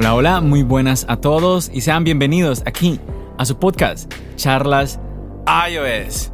Hola, 0.00 0.14
hola, 0.14 0.40
muy 0.40 0.62
buenas 0.62 1.04
a 1.10 1.18
todos 1.18 1.70
y 1.74 1.82
sean 1.82 2.04
bienvenidos 2.04 2.62
aquí 2.64 2.98
a 3.36 3.44
su 3.44 3.58
podcast, 3.58 4.10
Charlas 4.34 4.98
iOS. 5.46 6.32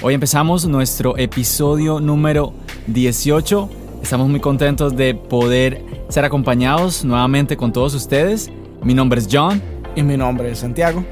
Hoy 0.00 0.14
empezamos 0.14 0.64
nuestro 0.64 1.18
episodio 1.18 2.00
número 2.00 2.54
18. 2.86 3.68
Estamos 4.02 4.30
muy 4.30 4.40
contentos 4.40 4.96
de 4.96 5.14
poder 5.14 5.84
ser 6.08 6.24
acompañados 6.24 7.04
nuevamente 7.04 7.58
con 7.58 7.70
todos 7.70 7.92
ustedes. 7.92 8.50
Mi 8.82 8.94
nombre 8.94 9.20
es 9.20 9.28
John. 9.30 9.60
Y 9.94 10.02
mi 10.02 10.16
nombre 10.16 10.50
es 10.50 10.60
Santiago. 10.60 11.04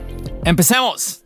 ¡Empecemos! 0.46 1.19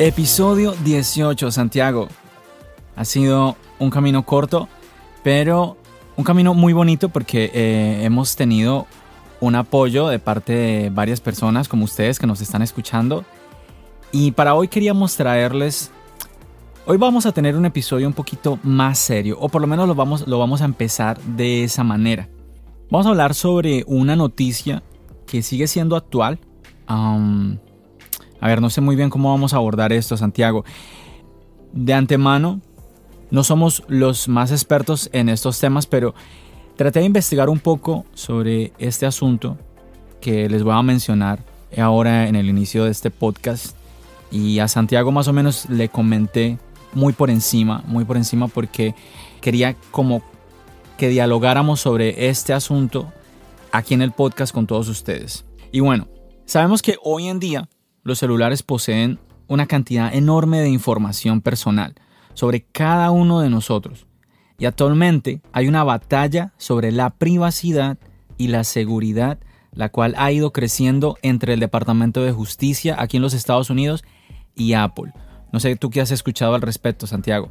Episodio 0.00 0.76
18, 0.84 1.50
Santiago. 1.50 2.06
Ha 2.94 3.04
sido 3.04 3.56
un 3.80 3.90
camino 3.90 4.24
corto, 4.24 4.68
pero 5.24 5.76
un 6.16 6.22
camino 6.22 6.54
muy 6.54 6.72
bonito 6.72 7.08
porque 7.08 7.50
eh, 7.52 8.04
hemos 8.04 8.36
tenido 8.36 8.86
un 9.40 9.56
apoyo 9.56 10.06
de 10.06 10.20
parte 10.20 10.52
de 10.52 10.90
varias 10.90 11.20
personas 11.20 11.68
como 11.68 11.82
ustedes 11.82 12.20
que 12.20 12.28
nos 12.28 12.40
están 12.40 12.62
escuchando. 12.62 13.24
Y 14.12 14.30
para 14.30 14.54
hoy 14.54 14.68
queríamos 14.68 15.16
traerles... 15.16 15.90
Hoy 16.86 16.96
vamos 16.96 17.26
a 17.26 17.32
tener 17.32 17.56
un 17.56 17.66
episodio 17.66 18.06
un 18.06 18.14
poquito 18.14 18.60
más 18.62 19.00
serio, 19.00 19.36
o 19.40 19.48
por 19.48 19.60
lo 19.60 19.66
menos 19.66 19.88
lo 19.88 19.96
vamos, 19.96 20.28
lo 20.28 20.38
vamos 20.38 20.62
a 20.62 20.64
empezar 20.64 21.20
de 21.20 21.64
esa 21.64 21.82
manera. 21.82 22.28
Vamos 22.88 23.06
a 23.06 23.10
hablar 23.10 23.34
sobre 23.34 23.82
una 23.88 24.14
noticia 24.14 24.84
que 25.26 25.42
sigue 25.42 25.66
siendo 25.66 25.96
actual. 25.96 26.38
A 28.40 28.48
ver, 28.48 28.60
no 28.60 28.70
sé 28.70 28.80
muy 28.80 28.96
bien 28.96 29.10
cómo 29.10 29.30
vamos 29.30 29.52
a 29.52 29.56
abordar 29.56 29.92
esto, 29.92 30.16
Santiago. 30.16 30.64
De 31.72 31.94
antemano, 31.94 32.60
no 33.30 33.44
somos 33.44 33.82
los 33.88 34.28
más 34.28 34.50
expertos 34.50 35.10
en 35.12 35.28
estos 35.28 35.58
temas, 35.60 35.86
pero 35.86 36.14
traté 36.76 37.00
de 37.00 37.06
investigar 37.06 37.48
un 37.48 37.58
poco 37.58 38.06
sobre 38.14 38.72
este 38.78 39.06
asunto 39.06 39.58
que 40.20 40.48
les 40.48 40.62
voy 40.62 40.74
a 40.74 40.82
mencionar 40.82 41.44
ahora 41.76 42.28
en 42.28 42.36
el 42.36 42.48
inicio 42.48 42.84
de 42.84 42.90
este 42.90 43.10
podcast. 43.10 43.76
Y 44.30 44.58
a 44.58 44.68
Santiago 44.68 45.10
más 45.10 45.28
o 45.28 45.32
menos 45.32 45.68
le 45.68 45.88
comenté 45.88 46.58
muy 46.92 47.12
por 47.12 47.30
encima, 47.30 47.82
muy 47.86 48.04
por 48.04 48.16
encima 48.16 48.48
porque 48.48 48.94
quería 49.40 49.74
como 49.90 50.22
que 50.96 51.08
dialogáramos 51.08 51.80
sobre 51.80 52.28
este 52.28 52.52
asunto 52.52 53.12
aquí 53.72 53.94
en 53.94 54.02
el 54.02 54.12
podcast 54.12 54.52
con 54.52 54.66
todos 54.66 54.88
ustedes. 54.88 55.44
Y 55.72 55.80
bueno, 55.80 56.08
sabemos 56.44 56.82
que 56.82 56.96
hoy 57.02 57.28
en 57.28 57.38
día 57.38 57.68
los 58.02 58.18
celulares 58.18 58.62
poseen 58.62 59.18
una 59.46 59.66
cantidad 59.66 60.14
enorme 60.14 60.60
de 60.60 60.68
información 60.68 61.40
personal 61.40 61.94
sobre 62.34 62.62
cada 62.62 63.10
uno 63.10 63.40
de 63.40 63.50
nosotros. 63.50 64.06
Y 64.58 64.66
actualmente 64.66 65.40
hay 65.52 65.68
una 65.68 65.84
batalla 65.84 66.52
sobre 66.56 66.92
la 66.92 67.10
privacidad 67.10 67.98
y 68.36 68.48
la 68.48 68.64
seguridad, 68.64 69.38
la 69.72 69.88
cual 69.88 70.14
ha 70.18 70.30
ido 70.32 70.52
creciendo 70.52 71.16
entre 71.22 71.54
el 71.54 71.60
Departamento 71.60 72.22
de 72.22 72.32
Justicia 72.32 72.96
aquí 72.98 73.16
en 73.16 73.22
los 73.22 73.34
Estados 73.34 73.70
Unidos 73.70 74.04
y 74.54 74.74
Apple. 74.74 75.12
No 75.52 75.60
sé 75.60 75.76
tú 75.76 75.90
qué 75.90 76.00
has 76.00 76.10
escuchado 76.10 76.54
al 76.54 76.62
respecto, 76.62 77.06
Santiago. 77.06 77.50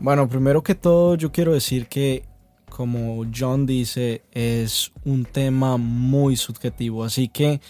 Bueno, 0.00 0.28
primero 0.28 0.62
que 0.62 0.74
todo 0.74 1.14
yo 1.14 1.30
quiero 1.30 1.52
decir 1.52 1.86
que, 1.86 2.24
como 2.68 3.24
John 3.36 3.66
dice, 3.66 4.22
es 4.32 4.92
un 5.04 5.24
tema 5.24 5.76
muy 5.76 6.36
subjetivo, 6.36 7.04
así 7.04 7.28
que 7.28 7.60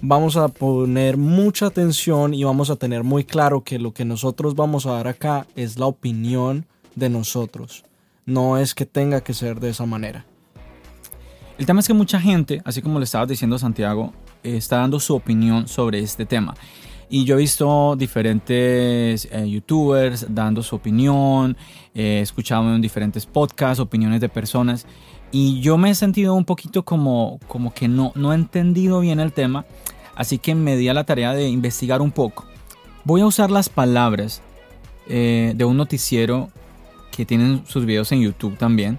vamos 0.00 0.36
a 0.36 0.48
poner 0.48 1.16
mucha 1.16 1.66
atención 1.66 2.34
y 2.34 2.44
vamos 2.44 2.70
a 2.70 2.76
tener 2.76 3.02
muy 3.04 3.24
claro 3.24 3.62
que 3.62 3.78
lo 3.78 3.92
que 3.92 4.04
nosotros 4.04 4.54
vamos 4.54 4.86
a 4.86 4.92
dar 4.92 5.08
acá 5.08 5.46
es 5.56 5.78
la 5.78 5.86
opinión 5.86 6.66
de 6.94 7.08
nosotros. 7.08 7.84
No 8.24 8.58
es 8.58 8.74
que 8.74 8.86
tenga 8.86 9.20
que 9.22 9.34
ser 9.34 9.60
de 9.60 9.70
esa 9.70 9.86
manera. 9.86 10.24
El 11.58 11.66
tema 11.66 11.80
es 11.80 11.88
que 11.88 11.94
mucha 11.94 12.20
gente, 12.20 12.62
así 12.64 12.82
como 12.82 12.98
le 12.98 13.04
estabas 13.04 13.28
diciendo 13.28 13.58
Santiago, 13.58 14.12
está 14.42 14.76
dando 14.76 15.00
su 15.00 15.14
opinión 15.14 15.66
sobre 15.66 15.98
este 15.98 16.24
tema. 16.24 16.54
Y 17.10 17.24
yo 17.24 17.36
he 17.36 17.38
visto 17.38 17.96
diferentes 17.96 19.26
eh, 19.32 19.48
youtubers 19.48 20.26
dando 20.28 20.62
su 20.62 20.76
opinión, 20.76 21.56
he 21.94 22.20
escuchado 22.20 22.74
en 22.74 22.82
diferentes 22.82 23.24
podcasts 23.24 23.80
opiniones 23.80 24.20
de 24.20 24.28
personas 24.28 24.86
y 25.30 25.60
yo 25.60 25.76
me 25.76 25.90
he 25.90 25.94
sentido 25.94 26.34
un 26.34 26.44
poquito 26.44 26.84
como, 26.84 27.38
como 27.48 27.74
que 27.74 27.88
no, 27.88 28.12
no 28.14 28.32
he 28.32 28.34
entendido 28.34 29.00
bien 29.00 29.20
el 29.20 29.32
tema, 29.32 29.66
así 30.14 30.38
que 30.38 30.54
me 30.54 30.76
di 30.76 30.88
a 30.88 30.94
la 30.94 31.04
tarea 31.04 31.32
de 31.34 31.48
investigar 31.48 32.00
un 32.00 32.10
poco. 32.10 32.46
Voy 33.04 33.20
a 33.20 33.26
usar 33.26 33.50
las 33.50 33.68
palabras 33.68 34.42
eh, 35.06 35.52
de 35.56 35.64
un 35.64 35.76
noticiero 35.76 36.50
que 37.10 37.26
tienen 37.26 37.64
sus 37.66 37.84
videos 37.84 38.12
en 38.12 38.20
YouTube 38.20 38.56
también. 38.56 38.98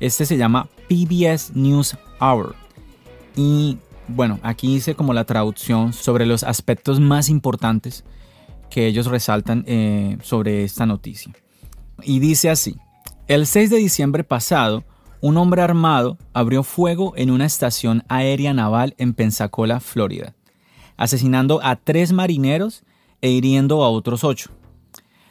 Este 0.00 0.26
se 0.26 0.36
llama 0.36 0.68
PBS 0.88 1.54
News 1.54 1.96
Hour. 2.20 2.54
Y 3.36 3.78
bueno, 4.08 4.40
aquí 4.42 4.74
hice 4.74 4.94
como 4.94 5.12
la 5.12 5.24
traducción 5.24 5.92
sobre 5.92 6.26
los 6.26 6.44
aspectos 6.44 6.98
más 7.00 7.28
importantes 7.28 8.04
que 8.70 8.86
ellos 8.86 9.06
resaltan 9.06 9.64
eh, 9.66 10.18
sobre 10.22 10.64
esta 10.64 10.86
noticia. 10.86 11.32
Y 12.02 12.20
dice 12.20 12.50
así, 12.50 12.76
el 13.26 13.46
6 13.46 13.70
de 13.70 13.76
diciembre 13.78 14.24
pasado, 14.24 14.84
un 15.20 15.36
hombre 15.36 15.62
armado 15.62 16.18
abrió 16.32 16.62
fuego 16.62 17.12
en 17.16 17.30
una 17.30 17.46
estación 17.46 18.04
aérea 18.08 18.54
naval 18.54 18.94
en 18.98 19.14
Pensacola, 19.14 19.80
Florida, 19.80 20.34
asesinando 20.96 21.60
a 21.62 21.76
tres 21.76 22.12
marineros 22.12 22.84
e 23.20 23.30
hiriendo 23.30 23.82
a 23.82 23.90
otros 23.90 24.24
ocho. 24.24 24.50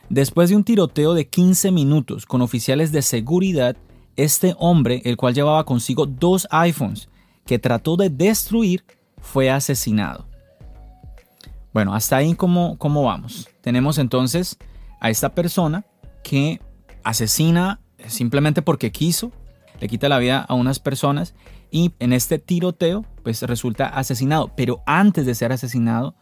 Después 0.09 0.49
de 0.49 0.55
un 0.55 0.63
tiroteo 0.63 1.13
de 1.13 1.27
15 1.27 1.71
minutos 1.71 2.25
con 2.25 2.41
oficiales 2.41 2.91
de 2.91 3.01
seguridad, 3.01 3.75
este 4.15 4.55
hombre, 4.57 5.01
el 5.05 5.17
cual 5.17 5.33
llevaba 5.33 5.65
consigo 5.65 6.05
dos 6.05 6.47
iPhones 6.51 7.09
que 7.45 7.59
trató 7.59 7.95
de 7.95 8.09
destruir, 8.09 8.83
fue 9.19 9.49
asesinado. 9.49 10.27
Bueno, 11.73 11.93
hasta 11.93 12.17
ahí 12.17 12.33
cómo, 12.35 12.77
cómo 12.77 13.03
vamos. 13.03 13.49
Tenemos 13.61 13.97
entonces 13.97 14.57
a 14.99 15.09
esta 15.09 15.33
persona 15.33 15.85
que 16.23 16.61
asesina 17.03 17.79
simplemente 18.07 18.61
porque 18.61 18.91
quiso, 18.91 19.31
le 19.79 19.87
quita 19.87 20.09
la 20.09 20.19
vida 20.19 20.39
a 20.39 20.53
unas 20.53 20.79
personas 20.79 21.33
y 21.71 21.91
en 21.99 22.13
este 22.13 22.39
tiroteo 22.39 23.05
pues 23.23 23.41
resulta 23.43 23.87
asesinado. 23.87 24.51
Pero 24.55 24.81
antes 24.85 25.25
de 25.25 25.35
ser 25.35 25.51
asesinado, 25.51 26.15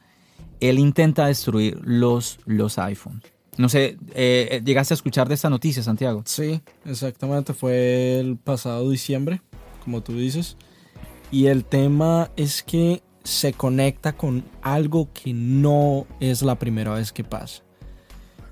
él 0.59 0.79
intenta 0.79 1.27
destruir 1.27 1.79
los, 1.83 2.39
los 2.45 2.77
iPhones. 2.77 3.23
No 3.57 3.69
sé, 3.69 3.97
eh, 4.13 4.49
eh, 4.51 4.61
¿llegaste 4.65 4.93
a 4.93 4.95
escuchar 4.95 5.29
de 5.29 5.35
esta 5.35 5.49
noticia, 5.49 5.81
Santiago? 5.81 6.23
Sí, 6.25 6.61
exactamente, 6.83 7.53
fue 7.53 8.19
el 8.19 8.37
pasado 8.37 8.89
diciembre, 8.89 9.41
como 9.83 10.01
tú 10.01 10.17
dices. 10.17 10.57
Y 11.31 11.47
el 11.47 11.63
tema 11.63 12.31
es 12.35 12.63
que 12.63 13.01
se 13.23 13.53
conecta 13.53 14.13
con 14.13 14.43
algo 14.61 15.09
que 15.13 15.33
no 15.33 16.05
es 16.19 16.41
la 16.41 16.59
primera 16.59 16.93
vez 16.93 17.11
que 17.11 17.23
pasa. 17.23 17.63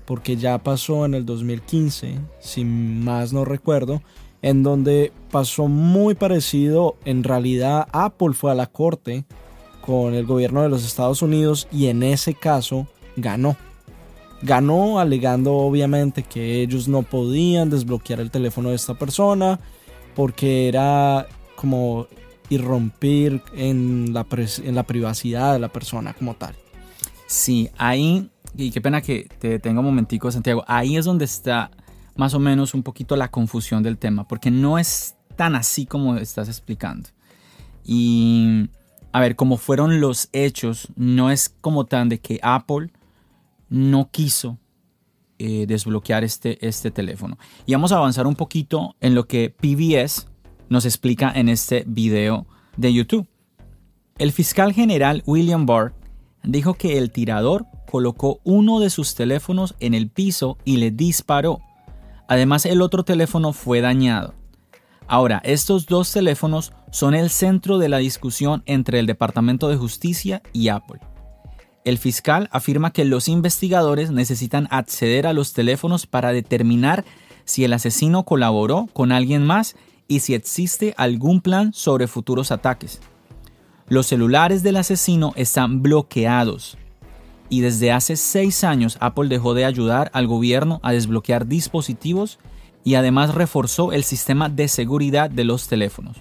Porque 0.06 0.36
ya 0.36 0.58
pasó 0.58 1.04
en 1.04 1.14
el 1.14 1.24
2015, 1.24 2.18
si 2.40 2.64
más 2.64 3.32
no 3.32 3.44
recuerdo, 3.44 4.02
en 4.44 4.62
donde 4.62 5.10
pasó 5.30 5.68
muy 5.68 6.14
parecido. 6.14 6.96
En 7.06 7.24
realidad 7.24 7.88
Apple 7.92 8.34
fue 8.34 8.52
a 8.52 8.54
la 8.54 8.66
corte 8.66 9.24
con 9.80 10.12
el 10.12 10.26
gobierno 10.26 10.62
de 10.62 10.68
los 10.68 10.84
Estados 10.84 11.22
Unidos 11.22 11.66
y 11.72 11.86
en 11.86 12.02
ese 12.02 12.34
caso 12.34 12.86
ganó. 13.16 13.56
Ganó 14.42 15.00
alegando 15.00 15.54
obviamente 15.54 16.24
que 16.24 16.60
ellos 16.60 16.88
no 16.88 17.00
podían 17.00 17.70
desbloquear 17.70 18.20
el 18.20 18.30
teléfono 18.30 18.68
de 18.68 18.76
esta 18.76 18.92
persona 18.92 19.58
porque 20.14 20.68
era 20.68 21.26
como 21.56 22.06
irrumpir 22.50 23.40
en 23.56 24.12
la, 24.12 24.26
en 24.62 24.74
la 24.74 24.82
privacidad 24.82 25.54
de 25.54 25.58
la 25.58 25.68
persona 25.68 26.12
como 26.12 26.34
tal. 26.34 26.54
Sí, 27.26 27.70
ahí, 27.78 28.28
y 28.54 28.70
qué 28.72 28.82
pena 28.82 29.00
que 29.00 29.26
te 29.38 29.58
tenga 29.58 29.80
un 29.80 29.86
momentico, 29.86 30.30
Santiago, 30.30 30.64
ahí 30.66 30.98
es 30.98 31.06
donde 31.06 31.24
está 31.24 31.70
más 32.16 32.34
o 32.34 32.38
menos 32.38 32.74
un 32.74 32.82
poquito 32.82 33.16
la 33.16 33.30
confusión 33.30 33.82
del 33.82 33.98
tema, 33.98 34.26
porque 34.26 34.50
no 34.50 34.78
es 34.78 35.16
tan 35.36 35.54
así 35.54 35.86
como 35.86 36.16
estás 36.16 36.48
explicando. 36.48 37.08
Y 37.84 38.68
a 39.12 39.20
ver, 39.20 39.36
como 39.36 39.56
fueron 39.56 40.00
los 40.00 40.28
hechos, 40.32 40.88
no 40.96 41.30
es 41.30 41.48
como 41.60 41.86
tan 41.86 42.08
de 42.08 42.18
que 42.18 42.40
Apple 42.42 42.90
no 43.68 44.10
quiso 44.10 44.58
eh, 45.38 45.66
desbloquear 45.66 46.24
este, 46.24 46.64
este 46.66 46.90
teléfono. 46.90 47.38
Y 47.66 47.72
vamos 47.72 47.92
a 47.92 47.96
avanzar 47.96 48.26
un 48.26 48.36
poquito 48.36 48.96
en 49.00 49.14
lo 49.14 49.26
que 49.26 49.50
PBS 49.50 50.28
nos 50.68 50.84
explica 50.84 51.32
en 51.34 51.48
este 51.48 51.84
video 51.86 52.46
de 52.76 52.92
YouTube. 52.92 53.28
El 54.18 54.32
fiscal 54.32 54.72
general 54.72 55.22
William 55.26 55.66
Barr 55.66 55.94
dijo 56.44 56.74
que 56.74 56.98
el 56.98 57.10
tirador 57.10 57.66
colocó 57.90 58.40
uno 58.44 58.80
de 58.80 58.90
sus 58.90 59.14
teléfonos 59.14 59.74
en 59.80 59.94
el 59.94 60.08
piso 60.08 60.58
y 60.64 60.76
le 60.76 60.90
disparó. 60.90 61.60
Además, 62.28 62.66
el 62.66 62.82
otro 62.82 63.04
teléfono 63.04 63.52
fue 63.52 63.80
dañado. 63.80 64.34
Ahora, 65.06 65.42
estos 65.44 65.86
dos 65.86 66.10
teléfonos 66.12 66.72
son 66.90 67.14
el 67.14 67.28
centro 67.28 67.78
de 67.78 67.88
la 67.88 67.98
discusión 67.98 68.62
entre 68.66 68.98
el 68.98 69.06
Departamento 69.06 69.68
de 69.68 69.76
Justicia 69.76 70.42
y 70.52 70.68
Apple. 70.68 71.00
El 71.84 71.98
fiscal 71.98 72.48
afirma 72.50 72.92
que 72.92 73.04
los 73.04 73.28
investigadores 73.28 74.10
necesitan 74.10 74.68
acceder 74.70 75.26
a 75.26 75.34
los 75.34 75.52
teléfonos 75.52 76.06
para 76.06 76.32
determinar 76.32 77.04
si 77.44 77.64
el 77.64 77.74
asesino 77.74 78.24
colaboró 78.24 78.88
con 78.94 79.12
alguien 79.12 79.44
más 79.44 79.76
y 80.08 80.20
si 80.20 80.32
existe 80.32 80.94
algún 80.96 81.42
plan 81.42 81.74
sobre 81.74 82.06
futuros 82.06 82.50
ataques. 82.52 83.00
Los 83.86 84.06
celulares 84.06 84.62
del 84.62 84.76
asesino 84.76 85.34
están 85.36 85.82
bloqueados 85.82 86.78
y 87.54 87.60
desde 87.60 87.92
hace 87.92 88.16
seis 88.16 88.64
años 88.64 88.98
Apple 88.98 89.28
dejó 89.28 89.54
de 89.54 89.64
ayudar 89.64 90.10
al 90.12 90.26
gobierno 90.26 90.80
a 90.82 90.90
desbloquear 90.90 91.46
dispositivos 91.46 92.40
y 92.82 92.96
además 92.96 93.32
reforzó 93.32 93.92
el 93.92 94.02
sistema 94.02 94.48
de 94.48 94.66
seguridad 94.66 95.30
de 95.30 95.44
los 95.44 95.68
teléfonos. 95.68 96.16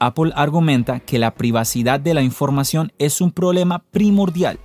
Apple 0.00 0.32
argumenta 0.34 0.98
que 0.98 1.20
la 1.20 1.36
privacidad 1.36 2.00
de 2.00 2.12
la 2.12 2.22
información 2.22 2.92
es 2.98 3.20
un 3.20 3.30
problema 3.30 3.84
primordial. 3.92 4.58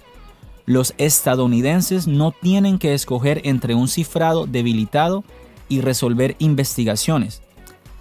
Los 0.65 0.95
estadounidenses 0.97 2.07
no 2.07 2.31
tienen 2.31 2.79
que 2.79 2.95
escoger 2.95 3.41
entre 3.44 3.75
un 3.75 3.88
cifrado 3.88 4.47
debilitado 4.47 5.23
y 5.67 5.81
resolver 5.81 6.35
investigaciones. 6.39 7.44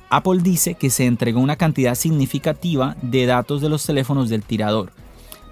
Apple 0.09 0.41
dice 0.43 0.77
que 0.77 0.89
se 0.89 1.05
entregó 1.05 1.41
una 1.41 1.57
cantidad 1.57 1.95
significativa 1.95 2.97
de 3.03 3.27
datos 3.27 3.61
de 3.61 3.69
los 3.69 3.85
teléfonos 3.85 4.31
del 4.31 4.45
tirador, 4.45 4.93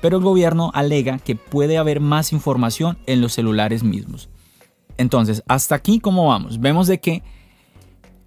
pero 0.00 0.18
el 0.18 0.22
gobierno 0.22 0.70
alega 0.74 1.18
que 1.18 1.36
puede 1.36 1.78
haber 1.78 2.00
más 2.00 2.32
información 2.32 2.98
en 3.06 3.20
los 3.20 3.32
celulares 3.32 3.82
mismos. 3.82 4.28
Entonces, 4.98 5.42
hasta 5.46 5.74
aquí, 5.74 6.00
¿cómo 6.00 6.28
vamos? 6.28 6.60
Vemos 6.60 6.86
de 6.86 7.00
que 7.00 7.22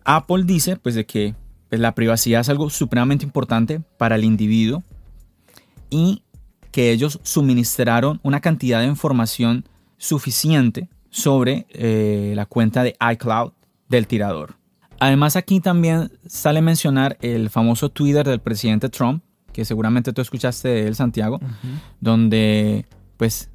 Apple 0.03 0.43
dice 0.45 0.75
pues 0.75 0.95
de 0.95 1.05
que 1.05 1.35
pues, 1.69 1.79
la 1.81 1.93
privacidad 1.93 2.41
es 2.41 2.49
algo 2.49 2.69
supremamente 2.69 3.25
importante 3.25 3.81
para 3.97 4.15
el 4.15 4.23
individuo 4.23 4.83
y 5.89 6.23
que 6.71 6.91
ellos 6.91 7.19
suministraron 7.23 8.19
una 8.23 8.41
cantidad 8.41 8.81
de 8.81 8.87
información 8.87 9.65
suficiente 9.97 10.89
sobre 11.09 11.65
eh, 11.69 12.33
la 12.35 12.45
cuenta 12.45 12.83
de 12.83 12.95
iCloud 13.13 13.51
del 13.87 14.07
tirador. 14.07 14.55
Además 14.99 15.35
aquí 15.35 15.59
también 15.59 16.11
sale 16.27 16.61
mencionar 16.61 17.17
el 17.21 17.49
famoso 17.49 17.89
Twitter 17.89 18.27
del 18.27 18.39
presidente 18.39 18.89
Trump, 18.89 19.23
que 19.53 19.65
seguramente 19.65 20.13
tú 20.13 20.21
escuchaste 20.21 20.69
de 20.69 20.87
él, 20.87 20.95
Santiago, 20.95 21.39
donde 21.99 22.85
pues 23.17 23.49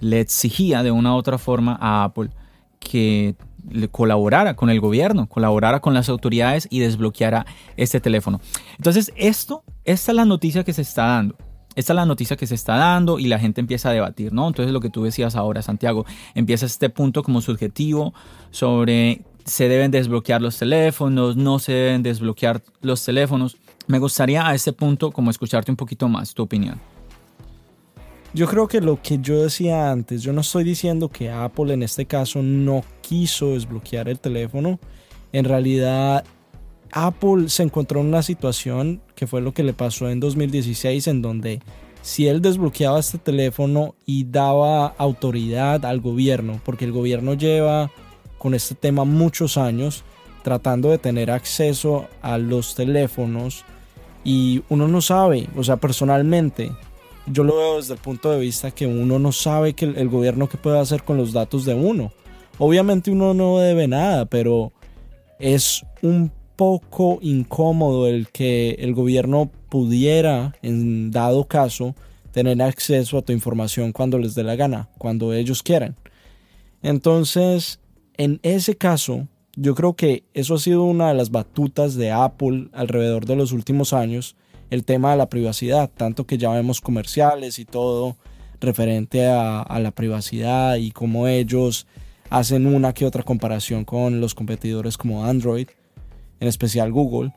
le 0.00 0.20
exigía 0.20 0.82
de 0.82 0.90
una 0.90 1.14
u 1.14 1.16
otra 1.16 1.38
forma 1.38 1.76
a 1.80 2.04
Apple 2.04 2.30
que 2.78 3.34
colaborara 3.90 4.56
con 4.56 4.70
el 4.70 4.80
gobierno, 4.80 5.28
colaborara 5.28 5.80
con 5.80 5.94
las 5.94 6.08
autoridades 6.08 6.66
y 6.70 6.80
desbloqueara 6.80 7.46
este 7.76 8.00
teléfono. 8.00 8.40
Entonces, 8.76 9.12
esto, 9.16 9.62
esta 9.84 10.12
es 10.12 10.16
la 10.16 10.24
noticia 10.24 10.64
que 10.64 10.72
se 10.72 10.82
está 10.82 11.06
dando. 11.06 11.36
Esta 11.76 11.92
es 11.92 11.94
la 11.94 12.06
noticia 12.06 12.36
que 12.36 12.46
se 12.46 12.56
está 12.56 12.76
dando 12.76 13.18
y 13.18 13.26
la 13.26 13.38
gente 13.38 13.60
empieza 13.60 13.90
a 13.90 13.92
debatir, 13.92 14.32
¿no? 14.32 14.48
Entonces 14.48 14.72
lo 14.72 14.80
que 14.80 14.90
tú 14.90 15.04
decías 15.04 15.36
ahora, 15.36 15.62
Santiago, 15.62 16.04
empieza 16.34 16.66
este 16.66 16.90
punto 16.90 17.22
como 17.22 17.40
subjetivo 17.40 18.12
sobre 18.50 19.22
se 19.44 19.68
deben 19.68 19.90
desbloquear 19.90 20.42
los 20.42 20.58
teléfonos, 20.58 21.36
no 21.36 21.58
se 21.58 21.72
deben 21.72 22.02
desbloquear 22.02 22.60
los 22.82 23.04
teléfonos. 23.04 23.56
Me 23.90 23.98
gustaría 23.98 24.46
a 24.46 24.54
este 24.54 24.72
punto 24.72 25.10
como 25.10 25.32
escucharte 25.32 25.72
un 25.72 25.76
poquito 25.76 26.08
más 26.08 26.32
tu 26.32 26.44
opinión. 26.44 26.80
Yo 28.32 28.46
creo 28.46 28.68
que 28.68 28.80
lo 28.80 29.02
que 29.02 29.18
yo 29.18 29.42
decía 29.42 29.90
antes, 29.90 30.22
yo 30.22 30.32
no 30.32 30.42
estoy 30.42 30.62
diciendo 30.62 31.08
que 31.08 31.28
Apple 31.28 31.74
en 31.74 31.82
este 31.82 32.06
caso 32.06 32.40
no 32.40 32.84
quiso 33.00 33.54
desbloquear 33.54 34.08
el 34.08 34.20
teléfono. 34.20 34.78
En 35.32 35.44
realidad, 35.44 36.24
Apple 36.92 37.48
se 37.48 37.64
encontró 37.64 37.98
en 37.98 38.06
una 38.06 38.22
situación 38.22 39.02
que 39.16 39.26
fue 39.26 39.40
lo 39.40 39.52
que 39.52 39.64
le 39.64 39.72
pasó 39.72 40.08
en 40.08 40.20
2016, 40.20 41.08
en 41.08 41.20
donde 41.20 41.60
si 42.00 42.28
él 42.28 42.40
desbloqueaba 42.40 43.00
este 43.00 43.18
teléfono 43.18 43.96
y 44.06 44.22
daba 44.22 44.86
autoridad 44.98 45.84
al 45.84 45.98
gobierno, 46.00 46.60
porque 46.64 46.84
el 46.84 46.92
gobierno 46.92 47.34
lleva 47.34 47.90
con 48.38 48.54
este 48.54 48.76
tema 48.76 49.02
muchos 49.04 49.56
años 49.56 50.04
tratando 50.44 50.90
de 50.90 50.98
tener 50.98 51.32
acceso 51.32 52.06
a 52.22 52.38
los 52.38 52.76
teléfonos 52.76 53.64
y 54.24 54.62
uno 54.68 54.88
no 54.88 55.00
sabe, 55.00 55.48
o 55.56 55.64
sea, 55.64 55.76
personalmente, 55.76 56.72
yo 57.26 57.44
lo 57.44 57.56
veo 57.56 57.76
desde 57.76 57.94
el 57.94 58.00
punto 58.00 58.30
de 58.30 58.40
vista 58.40 58.70
que 58.70 58.86
uno 58.86 59.18
no 59.18 59.32
sabe 59.32 59.74
que 59.74 59.84
el, 59.84 60.08
gobierno 60.08 60.48
qué 60.48 60.56
puede 60.56 60.78
hacer 60.78 61.02
con 61.02 61.16
los 61.16 61.32
datos 61.32 61.64
de 61.64 61.74
uno. 61.74 62.12
Obviamente 62.58 63.10
uno 63.10 63.34
no 63.34 63.58
debe 63.58 63.88
nada, 63.88 64.26
pero 64.26 64.72
es 65.38 65.84
un 66.02 66.32
poco 66.56 67.18
incómodo 67.22 68.06
el 68.06 68.28
que 68.28 68.72
el 68.80 68.94
gobierno 68.94 69.50
pudiera, 69.68 70.54
en 70.62 71.10
dado 71.10 71.46
caso, 71.46 71.94
tener 72.32 72.60
acceso 72.62 73.18
a 73.18 73.22
tu 73.22 73.32
información 73.32 73.92
cuando 73.92 74.18
les 74.18 74.34
dé 74.34 74.42
la 74.42 74.56
gana, 74.56 74.88
cuando 74.98 75.32
ellos 75.32 75.62
quieran. 75.62 75.96
Entonces, 76.82 77.80
en 78.16 78.40
ese 78.42 78.76
caso, 78.76 79.28
yo 79.56 79.74
creo 79.74 79.94
que 79.94 80.24
eso 80.34 80.54
ha 80.54 80.58
sido 80.58 80.84
una 80.84 81.08
de 81.08 81.14
las 81.14 81.30
batutas 81.30 81.94
de 81.94 82.10
Apple 82.10 82.68
alrededor 82.72 83.26
de 83.26 83.36
los 83.36 83.52
últimos 83.52 83.92
años, 83.92 84.36
el 84.70 84.84
tema 84.84 85.10
de 85.10 85.16
la 85.16 85.28
privacidad, 85.28 85.90
tanto 85.94 86.26
que 86.26 86.38
ya 86.38 86.50
vemos 86.50 86.80
comerciales 86.80 87.58
y 87.58 87.64
todo 87.64 88.16
referente 88.60 89.26
a, 89.26 89.78
la 89.80 89.90
privacidad 89.90 90.76
y 90.76 90.90
cómo 90.90 91.26
ellos 91.26 91.86
hacen 92.28 92.66
una 92.66 92.92
que 92.92 93.06
otra 93.06 93.22
comparación 93.22 93.84
con 93.84 94.20
los 94.20 94.34
competidores 94.34 94.96
como 94.96 95.24
Android, 95.24 95.68
en 96.38 96.48
especial 96.48 96.92
Google, 96.92 97.32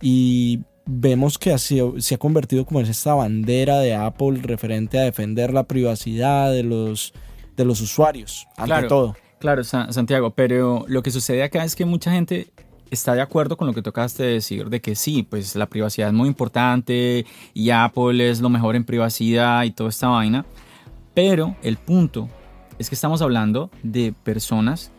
y 0.00 0.60
vemos 0.86 1.38
que 1.38 1.56
se 1.58 2.14
ha 2.14 2.18
convertido 2.18 2.66
como 2.66 2.80
en 2.80 2.86
esta 2.86 3.14
bandera 3.14 3.78
de 3.78 3.94
Apple 3.94 4.40
referente 4.42 4.98
a 4.98 5.02
defender 5.02 5.52
la 5.52 5.64
privacidad 5.64 6.50
de 6.50 6.62
los, 6.62 7.12
de 7.56 7.64
los 7.64 7.80
usuarios, 7.80 8.46
ante 8.56 8.88
todo. 8.88 9.14
Claro, 9.38 9.62
Santiago, 9.64 10.30
pero 10.30 10.84
lo 10.88 11.02
que 11.02 11.10
sucede 11.10 11.42
acá 11.42 11.64
es 11.64 11.76
que 11.76 11.84
mucha 11.84 12.10
gente 12.10 12.48
está 12.90 13.14
de 13.14 13.20
acuerdo 13.20 13.56
con 13.56 13.66
lo 13.66 13.74
que 13.74 13.82
tocaste 13.82 14.22
de 14.22 14.32
decir, 14.34 14.70
de 14.70 14.80
que 14.80 14.94
sí, 14.94 15.22
pues 15.22 15.54
la 15.56 15.66
privacidad 15.66 16.08
es 16.08 16.14
muy 16.14 16.28
importante 16.28 17.26
y 17.52 17.70
Apple 17.70 18.30
es 18.30 18.40
lo 18.40 18.48
mejor 18.48 18.76
en 18.76 18.84
privacidad 18.84 19.64
y 19.64 19.72
toda 19.72 19.90
esta 19.90 20.08
vaina, 20.08 20.46
pero 21.12 21.56
el 21.62 21.76
punto 21.76 22.28
es 22.78 22.88
que 22.88 22.94
estamos 22.94 23.22
hablando 23.22 23.70
de 23.82 24.12
personas 24.12 24.90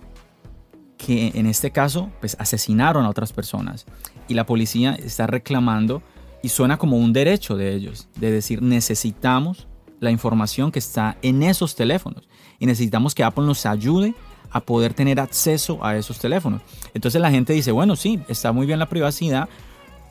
que 0.97 1.31
en 1.35 1.45
este 1.45 1.71
caso 1.71 2.09
pues 2.19 2.37
asesinaron 2.39 3.05
a 3.05 3.09
otras 3.09 3.33
personas 3.33 3.85
y 4.27 4.33
la 4.33 4.45
policía 4.45 4.93
está 4.95 5.27
reclamando 5.27 6.01
y 6.41 6.49
suena 6.49 6.77
como 6.77 6.97
un 6.97 7.11
derecho 7.11 7.57
de 7.57 7.73
ellos, 7.73 8.07
de 8.17 8.31
decir 8.31 8.61
necesitamos 8.61 9.67
la 9.99 10.11
información 10.11 10.71
que 10.71 10.79
está 10.79 11.17
en 11.21 11.43
esos 11.43 11.75
teléfonos 11.75 12.27
y 12.59 12.65
necesitamos 12.65 13.15
que 13.15 13.23
Apple 13.23 13.45
nos 13.45 13.65
ayude 13.65 14.13
a 14.51 14.61
poder 14.61 14.93
tener 14.93 15.19
acceso 15.19 15.83
a 15.83 15.97
esos 15.97 16.19
teléfonos. 16.19 16.61
Entonces 16.93 17.21
la 17.21 17.31
gente 17.31 17.53
dice, 17.53 17.71
bueno, 17.71 17.95
sí, 17.95 18.19
está 18.27 18.51
muy 18.51 18.65
bien 18.65 18.79
la 18.79 18.87
privacidad, 18.87 19.49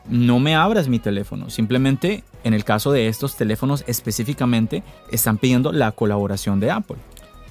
no 0.08 0.38
me 0.38 0.54
abras 0.54 0.88
mi 0.88 0.98
teléfono. 0.98 1.48
Simplemente, 1.50 2.24
en 2.42 2.52
el 2.52 2.64
caso 2.64 2.92
de 2.92 3.08
estos 3.08 3.36
teléfonos 3.36 3.84
específicamente, 3.86 4.82
están 5.10 5.38
pidiendo 5.38 5.72
la 5.72 5.92
colaboración 5.92 6.60
de 6.60 6.70
Apple. 6.70 6.96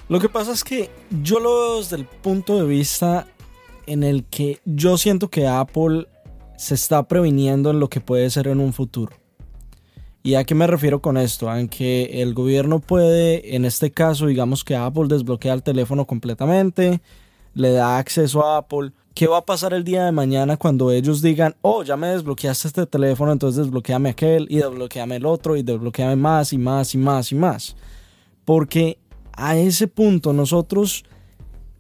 Lo 0.10 0.20
que 0.20 0.30
pasa 0.30 0.52
es 0.52 0.64
que 0.64 0.92
yo 1.24 1.40
lo 1.40 1.50
veo 1.50 1.78
desde 1.80 1.96
el 1.96 2.06
punto 2.06 2.58
de 2.58 2.68
vista 2.68 3.26
en 3.88 4.04
el 4.04 4.26
que 4.26 4.60
yo 4.66 4.98
siento 4.98 5.30
que 5.30 5.48
Apple 5.48 6.08
se 6.58 6.76
está 6.76 7.04
previniendo 7.04 7.72
en 7.72 7.80
lo 7.80 7.90
que 7.90 8.02
puede 8.02 8.30
ser 8.30 8.48
en 8.48 8.60
un 8.60 8.74
futuro. 8.74 9.14
¿Y 10.26 10.36
a 10.36 10.46
qué 10.46 10.56
me 10.56 10.68
refiero 10.68 11.02
con 11.02 11.18
esto? 11.18 11.50
Aunque 11.50 12.22
el 12.22 12.34
gobierno 12.34 12.80
puede, 12.80 13.58
en 13.58 13.66
este 13.66 13.92
caso, 13.92 14.26
digamos 14.28 14.64
que 14.64 14.74
Apple 14.74 15.08
desbloquea 15.10 15.54
el 15.54 15.64
teléfono 15.64 16.08
completamente, 16.08 17.02
le 17.54 17.74
da 17.74 17.98
acceso 17.98 18.46
a 18.46 18.60
Apple, 18.60 18.94
¿qué 19.14 19.28
va 19.28 19.40
a 19.40 19.46
pasar 19.46 19.74
el 19.74 19.84
día 19.84 20.06
de 20.06 20.14
mañana 20.14 20.56
cuando 20.56 20.92
ellos 20.92 21.22
digan, 21.22 21.58
oh, 21.62 21.84
ya 21.84 21.98
me 21.98 22.08
desbloqueaste 22.08 22.70
este 22.70 22.86
teléfono, 22.86 23.34
entonces 23.34 23.66
desbloqueame 23.66 24.12
aquel 24.12 24.48
y 24.50 24.60
desbloqueame 24.60 25.18
el 25.18 25.26
otro 25.26 25.58
y 25.58 25.62
desbloqueame 25.62 26.16
más 26.16 26.54
y 26.54 26.58
más 26.58 26.96
y 26.96 26.98
más 26.98 27.32
y 27.34 27.36
más? 27.36 27.76
Porque 28.46 29.00
a 29.34 29.58
ese 29.58 29.90
punto 29.90 30.32
nosotros 30.32 31.04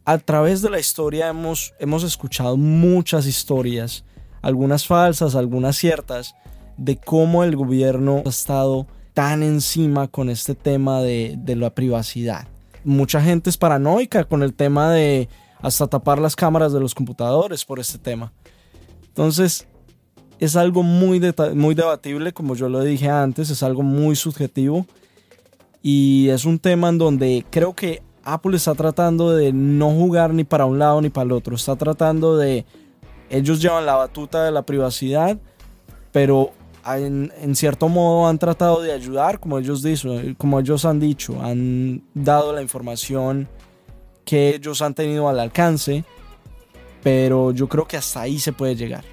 a 0.03 0.17
través 0.17 0.61
de 0.61 0.69
la 0.69 0.79
historia 0.79 1.29
hemos, 1.29 1.73
hemos 1.79 2.03
escuchado 2.03 2.57
muchas 2.57 3.25
historias, 3.25 4.03
algunas 4.41 4.85
falsas, 4.85 5.33
algunas 5.35 5.77
ciertas, 5.77 6.35
de 6.77 6.97
cómo 6.97 7.43
el 7.43 7.55
gobierno 7.55 8.23
ha 8.25 8.29
estado 8.29 8.87
tan 9.13 9.43
encima 9.43 10.07
con 10.07 10.29
este 10.29 10.55
tema 10.55 11.01
de, 11.01 11.35
de 11.37 11.55
la 11.55 11.69
privacidad. 11.69 12.47
Mucha 12.83 13.21
gente 13.21 13.49
es 13.49 13.57
paranoica 13.57 14.23
con 14.23 14.43
el 14.43 14.53
tema 14.53 14.91
de 14.91 15.29
hasta 15.61 15.87
tapar 15.87 16.19
las 16.19 16.35
cámaras 16.35 16.73
de 16.73 16.79
los 16.79 16.93
computadores 16.93 17.63
por 17.63 17.79
este 17.79 17.97
tema. 17.97 18.33
Entonces, 19.07 19.67
es 20.39 20.55
algo 20.55 20.83
muy, 20.83 21.21
muy 21.55 21.75
debatible, 21.75 22.33
como 22.33 22.55
yo 22.55 22.67
lo 22.67 22.81
dije 22.81 23.09
antes, 23.09 23.49
es 23.49 23.63
algo 23.63 23.81
muy 23.81 24.15
subjetivo 24.15 24.85
y 25.81 26.29
es 26.29 26.45
un 26.45 26.59
tema 26.59 26.89
en 26.89 26.97
donde 26.97 27.45
creo 27.49 27.73
que 27.73 28.01
Apple 28.23 28.57
está 28.57 28.73
tratando 28.75 29.31
de 29.31 29.53
no 29.53 29.91
jugar 29.91 30.33
ni 30.33 30.43
para 30.43 30.65
un 30.65 30.79
lado 30.79 31.01
ni 31.01 31.09
para 31.09 31.25
el 31.25 31.31
otro, 31.31 31.55
está 31.55 31.75
tratando 31.75 32.37
de, 32.37 32.65
ellos 33.29 33.61
llevan 33.61 33.85
la 33.85 33.95
batuta 33.95 34.43
de 34.43 34.51
la 34.51 34.63
privacidad, 34.63 35.37
pero 36.11 36.51
en, 36.85 37.55
cierto 37.55 37.89
modo 37.89 38.27
han 38.27 38.37
tratado 38.37 38.81
de 38.81 38.91
ayudar, 38.91 39.39
como 39.39 39.57
ellos, 39.59 39.81
dicen, 39.81 40.35
como 40.35 40.59
ellos 40.59 40.85
han 40.85 40.99
dicho, 40.99 41.41
han 41.41 42.03
dado 42.13 42.53
la 42.53 42.61
información 42.61 43.47
que 44.25 44.55
ellos 44.55 44.81
han 44.81 44.93
tenido 44.93 45.29
al 45.29 45.39
alcance, 45.39 46.03
pero 47.01 47.51
yo 47.51 47.67
creo 47.67 47.87
que 47.87 47.97
hasta 47.97 48.21
ahí 48.21 48.39
se 48.39 48.53
puede 48.53 48.75
llegar. 48.75 49.03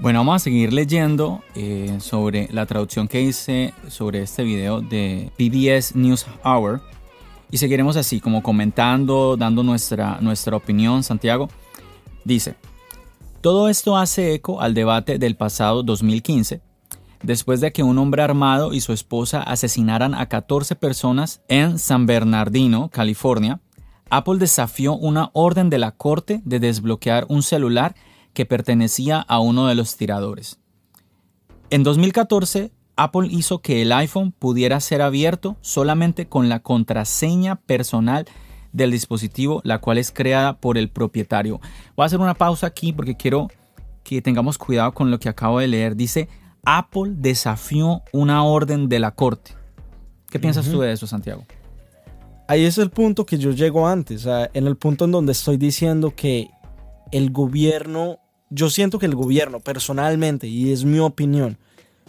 Bueno, 0.00 0.20
vamos 0.20 0.36
a 0.36 0.38
seguir 0.40 0.72
leyendo 0.72 1.42
eh, 1.54 1.96
sobre 2.00 2.48
la 2.52 2.66
traducción 2.66 3.06
que 3.06 3.22
hice 3.22 3.72
sobre 3.88 4.22
este 4.22 4.42
video 4.42 4.80
de 4.80 5.30
PBS 5.36 5.94
News 5.94 6.26
Hour 6.44 6.82
y 7.50 7.58
seguiremos 7.58 7.96
así, 7.96 8.20
como 8.20 8.42
comentando, 8.42 9.36
dando 9.36 9.62
nuestra, 9.62 10.18
nuestra 10.20 10.56
opinión. 10.56 11.04
Santiago 11.04 11.48
dice, 12.24 12.56
todo 13.44 13.68
esto 13.68 13.98
hace 13.98 14.32
eco 14.32 14.62
al 14.62 14.72
debate 14.72 15.18
del 15.18 15.36
pasado 15.36 15.82
2015, 15.82 16.62
después 17.22 17.60
de 17.60 17.72
que 17.72 17.82
un 17.82 17.98
hombre 17.98 18.22
armado 18.22 18.72
y 18.72 18.80
su 18.80 18.94
esposa 18.94 19.42
asesinaran 19.42 20.14
a 20.14 20.30
14 20.30 20.76
personas 20.76 21.42
en 21.48 21.78
San 21.78 22.06
Bernardino, 22.06 22.88
California, 22.88 23.60
Apple 24.08 24.38
desafió 24.38 24.94
una 24.94 25.28
orden 25.34 25.68
de 25.68 25.76
la 25.76 25.90
corte 25.90 26.40
de 26.46 26.58
desbloquear 26.58 27.26
un 27.28 27.42
celular 27.42 27.94
que 28.32 28.46
pertenecía 28.46 29.20
a 29.20 29.40
uno 29.40 29.66
de 29.66 29.74
los 29.74 29.98
tiradores. 29.98 30.58
En 31.68 31.82
2014, 31.82 32.72
Apple 32.96 33.28
hizo 33.30 33.60
que 33.60 33.82
el 33.82 33.92
iPhone 33.92 34.32
pudiera 34.32 34.80
ser 34.80 35.02
abierto 35.02 35.58
solamente 35.60 36.30
con 36.30 36.48
la 36.48 36.60
contraseña 36.60 37.56
personal 37.56 38.24
del 38.74 38.90
dispositivo, 38.90 39.62
la 39.64 39.78
cual 39.78 39.96
es 39.96 40.10
creada 40.10 40.58
por 40.58 40.76
el 40.76 40.90
propietario. 40.90 41.60
Voy 41.96 42.04
a 42.04 42.06
hacer 42.06 42.20
una 42.20 42.34
pausa 42.34 42.66
aquí 42.66 42.92
porque 42.92 43.16
quiero 43.16 43.48
que 44.02 44.20
tengamos 44.20 44.58
cuidado 44.58 44.92
con 44.92 45.10
lo 45.10 45.18
que 45.18 45.30
acabo 45.30 45.60
de 45.60 45.68
leer. 45.68 45.96
Dice, 45.96 46.28
Apple 46.64 47.12
desafió 47.16 48.02
una 48.12 48.44
orden 48.44 48.90
de 48.90 48.98
la 48.98 49.12
corte. 49.12 49.52
¿Qué 50.28 50.38
piensas 50.38 50.68
tú 50.68 50.80
de 50.80 50.92
eso, 50.92 51.06
Santiago? 51.06 51.44
ahí 52.46 52.64
es 52.64 52.78
el 52.78 52.90
punto 52.90 53.26
que 53.26 53.38
yo 53.38 53.50
llego 53.50 53.86
antes, 53.86 54.26
en 54.26 54.66
el 54.66 54.76
punto 54.76 55.04
en 55.04 55.12
donde 55.12 55.32
estoy 55.32 55.56
diciendo 55.56 56.14
que 56.14 56.50
el 57.12 57.30
gobierno, 57.30 58.18
yo 58.50 58.70
siento 58.70 58.98
que 58.98 59.06
el 59.06 59.14
gobierno 59.14 59.60
personalmente, 59.60 60.46
y 60.46 60.72
es 60.72 60.84
mi 60.84 60.98
opinión, 60.98 61.58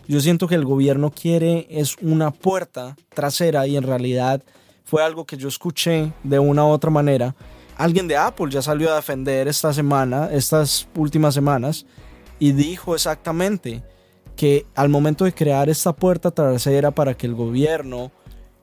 yo 0.07 0.19
siento 0.19 0.47
que 0.47 0.55
el 0.55 0.65
gobierno 0.65 1.11
quiere 1.11 1.67
es 1.69 1.95
una 2.01 2.31
puerta 2.31 2.95
trasera 3.13 3.65
y 3.65 3.75
en 3.75 3.83
realidad 3.83 4.43
fue 4.85 5.03
algo 5.03 5.25
que 5.25 5.35
yo 5.35 5.47
escuché 5.47 6.13
de 6.23 6.39
una 6.39 6.63
u 6.63 6.69
otra 6.69 6.89
manera. 6.89 7.35
Alguien 7.77 8.07
de 8.07 8.15
Apple 8.15 8.49
ya 8.49 8.61
salió 8.61 8.91
a 8.91 8.95
defender 8.95 9.47
esta 9.47 9.73
semana, 9.73 10.29
estas 10.31 10.87
últimas 10.95 11.33
semanas, 11.33 11.85
y 12.39 12.53
dijo 12.53 12.95
exactamente 12.95 13.83
que 14.35 14.65
al 14.75 14.89
momento 14.89 15.25
de 15.25 15.33
crear 15.33 15.69
esta 15.69 15.93
puerta 15.93 16.31
trasera 16.31 16.91
para 16.91 17.15
que 17.15 17.25
el 17.25 17.33
gobierno 17.33 18.11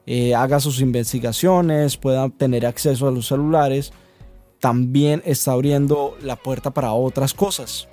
eh, 0.06 0.34
haga 0.34 0.60
sus 0.60 0.80
investigaciones, 0.80 1.96
pueda 1.96 2.28
tener 2.30 2.66
acceso 2.66 3.08
a 3.08 3.10
los 3.10 3.26
celulares, 3.26 3.92
también 4.60 5.22
está 5.24 5.52
abriendo 5.52 6.16
la 6.22 6.36
puerta 6.36 6.70
para 6.70 6.92
otras 6.92 7.34
cosas. 7.34 7.88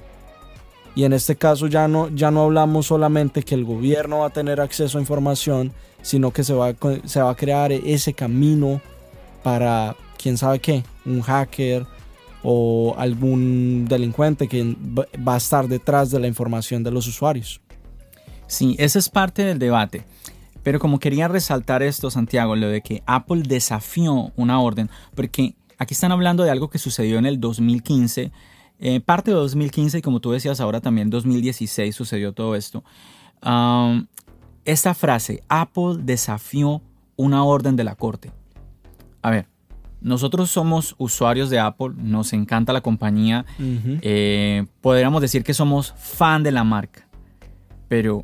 Y 0.95 1.03
en 1.03 1.13
este 1.13 1.35
caso 1.35 1.67
ya 1.67 1.87
no, 1.87 2.09
ya 2.09 2.31
no 2.31 2.43
hablamos 2.43 2.87
solamente 2.87 3.43
que 3.43 3.55
el 3.55 3.65
gobierno 3.65 4.19
va 4.19 4.27
a 4.27 4.31
tener 4.31 4.59
acceso 4.61 4.97
a 4.97 5.01
información, 5.01 5.73
sino 6.01 6.31
que 6.31 6.43
se 6.43 6.53
va, 6.53 6.73
se 7.05 7.21
va 7.21 7.29
a 7.31 7.35
crear 7.35 7.71
ese 7.71 8.13
camino 8.13 8.81
para, 9.43 9.95
quién 10.21 10.37
sabe 10.37 10.59
qué, 10.59 10.83
un 11.05 11.21
hacker 11.21 11.85
o 12.43 12.95
algún 12.97 13.85
delincuente 13.87 14.47
que 14.47 14.75
va 15.17 15.33
a 15.33 15.37
estar 15.37 15.67
detrás 15.67 16.11
de 16.11 16.19
la 16.19 16.27
información 16.27 16.83
de 16.83 16.91
los 16.91 17.07
usuarios. 17.07 17.61
Sí, 18.47 18.75
ese 18.79 18.99
es 18.99 19.09
parte 19.09 19.43
del 19.43 19.59
debate. 19.59 20.03
Pero 20.63 20.79
como 20.79 20.99
quería 20.99 21.27
resaltar 21.27 21.83
esto, 21.83 22.11
Santiago, 22.11 22.55
lo 22.55 22.67
de 22.67 22.81
que 22.81 23.01
Apple 23.05 23.43
desafió 23.45 24.31
una 24.35 24.59
orden, 24.59 24.89
porque 25.15 25.55
aquí 25.77 25.93
están 25.93 26.11
hablando 26.11 26.43
de 26.43 26.51
algo 26.51 26.69
que 26.69 26.79
sucedió 26.79 27.17
en 27.17 27.25
el 27.25 27.39
2015, 27.39 28.31
eh, 28.79 28.99
parte 29.01 29.31
de 29.31 29.37
2015 29.37 29.99
y 29.99 30.01
como 30.01 30.19
tú 30.19 30.31
decías 30.31 30.59
ahora 30.59 30.79
también 30.79 31.09
2016 31.09 31.95
sucedió 31.95 32.33
todo 32.33 32.55
esto. 32.55 32.83
Esta 34.71 34.93
frase, 34.93 35.43
Apple 35.49 35.97
desafió 35.99 36.81
una 37.15 37.43
orden 37.43 37.75
de 37.75 37.83
la 37.83 37.95
corte. 37.95 38.31
A 39.21 39.29
ver, 39.29 39.47
nosotros 40.01 40.49
somos 40.49 40.95
usuarios 40.97 41.49
de 41.49 41.59
Apple, 41.59 41.89
nos 41.97 42.33
encanta 42.33 42.71
la 42.71 42.81
compañía, 42.81 43.45
eh, 43.59 44.65
podríamos 44.81 45.21
decir 45.21 45.43
que 45.43 45.53
somos 45.53 45.93
fan 45.97 46.43
de 46.43 46.51
la 46.51 46.63
marca, 46.63 47.07
pero 47.89 48.23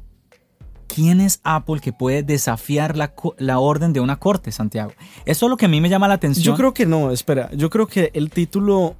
¿quién 0.87 1.19
es 1.19 1.41
Apple 1.43 1.81
que 1.81 1.91
puede 1.91 2.23
desafiar 2.23 2.95
la, 2.95 3.59
orden 3.59 3.91
de 3.91 3.99
una 3.99 4.17
corte, 4.17 4.51
Santiago? 4.51 4.91
Eso 5.25 5.45
es 5.47 5.49
lo 5.49 5.57
que 5.57 5.65
a 5.65 5.69
mí 5.69 5.81
me 5.81 5.89
llama 5.89 6.07
la 6.07 6.13
atención. 6.13 6.45
Yo 6.45 6.55
creo 6.55 6.73
que 6.73 6.85
no, 6.85 7.11
espera, 7.11 7.49
yo 7.53 7.69
creo 7.69 7.87
que 7.87 8.11
el 8.13 8.29
título 8.29 8.95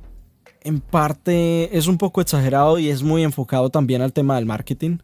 en 0.61 0.81
parte 0.81 1.77
es 1.77 1.87
un 1.87 1.97
poco 1.97 2.19
exagerado 2.19 2.79
y 2.79 2.89
es 2.89 3.03
muy 3.03 3.23
enfocado 3.23 3.69
también 3.69 4.01
al 4.01 4.11
tema 4.11 4.35
del 4.35 4.45
marketing. 4.45 4.97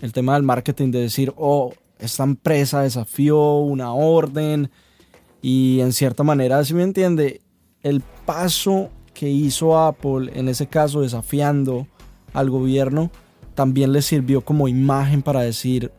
El 0.00 0.12
tema 0.12 0.34
del 0.34 0.42
marketing 0.42 0.90
de 0.90 1.00
decir, 1.00 1.32
oh, 1.36 1.72
esta 1.98 2.24
empresa 2.24 2.82
desafió 2.82 3.54
una 3.54 3.92
orden 3.94 4.70
y 5.40 5.80
en 5.80 5.92
cierta 5.92 6.22
manera, 6.22 6.64
si 6.64 6.74
me 6.74 6.82
entiende, 6.82 7.42
el 7.82 8.02
paso 8.24 8.90
que 9.12 9.28
hizo 9.28 9.78
Apple, 9.78 10.32
en 10.34 10.48
ese 10.48 10.66
caso 10.66 11.02
desafiando 11.02 11.86
al 12.32 12.50
gobierno, 12.50 13.10
también 13.54 13.92
le 13.92 14.02
sirvió 14.02 14.40
como 14.40 14.68
imagen 14.68 15.22
para 15.22 15.40
decir, 15.42 15.92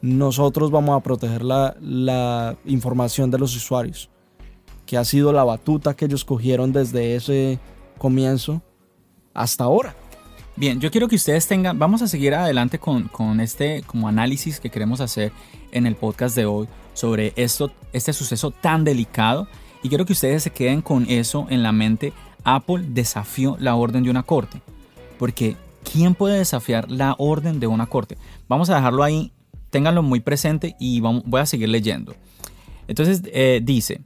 nosotros 0.00 0.70
vamos 0.70 0.96
a 0.96 1.02
proteger 1.02 1.42
la, 1.42 2.56
información 2.64 3.30
de 3.30 3.38
los 3.38 3.56
usuarios, 3.56 4.10
que 4.86 4.96
ha 4.96 5.04
sido 5.04 5.32
la 5.32 5.44
batuta 5.44 5.94
que 5.94 6.04
ellos 6.04 6.24
cogieron 6.24 6.72
desde 6.72 7.16
ese 7.16 7.58
comienzo 7.98 8.62
hasta 9.34 9.64
ahora. 9.64 9.94
Bien, 10.58 10.80
yo 10.80 10.90
quiero 10.90 11.06
que 11.06 11.14
ustedes 11.14 11.46
tengan, 11.46 11.78
vamos 11.78 12.02
a 12.02 12.08
seguir 12.08 12.34
adelante 12.34 12.80
con, 12.80 13.40
este 13.40 13.84
como 13.86 14.08
análisis 14.08 14.58
que 14.58 14.70
queremos 14.70 15.00
hacer 15.00 15.30
en 15.70 15.86
el 15.86 15.94
podcast 15.94 16.34
de 16.34 16.46
hoy 16.46 16.66
sobre 16.94 17.32
esto, 17.36 17.70
este 17.92 18.12
suceso 18.12 18.50
tan 18.50 18.82
delicado 18.82 19.46
y 19.84 19.88
quiero 19.88 20.04
que 20.04 20.14
ustedes 20.14 20.42
se 20.42 20.50
queden 20.50 20.82
con 20.82 21.08
eso 21.08 21.46
en 21.48 21.62
la 21.62 21.70
mente. 21.70 22.12
Apple 22.42 22.86
desafió 22.88 23.56
la 23.60 23.76
orden 23.76 24.02
de 24.02 24.10
una 24.10 24.24
corte, 24.24 24.60
porque 25.16 25.54
¿quién 25.84 26.16
puede 26.16 26.38
desafiar 26.38 26.90
la 26.90 27.14
orden 27.18 27.60
de 27.60 27.68
una 27.68 27.86
corte? 27.86 28.18
Vamos 28.48 28.68
a 28.68 28.74
dejarlo 28.74 29.04
ahí 29.04 29.30
ténganlo 29.70 30.02
muy 30.02 30.18
presente 30.18 30.74
y 30.80 30.98
voy 30.98 31.40
a 31.40 31.46
seguir 31.46 31.68
leyendo. 31.68 32.16
Entonces 32.88 33.22
eh, 33.26 33.60
dice, 33.62 34.00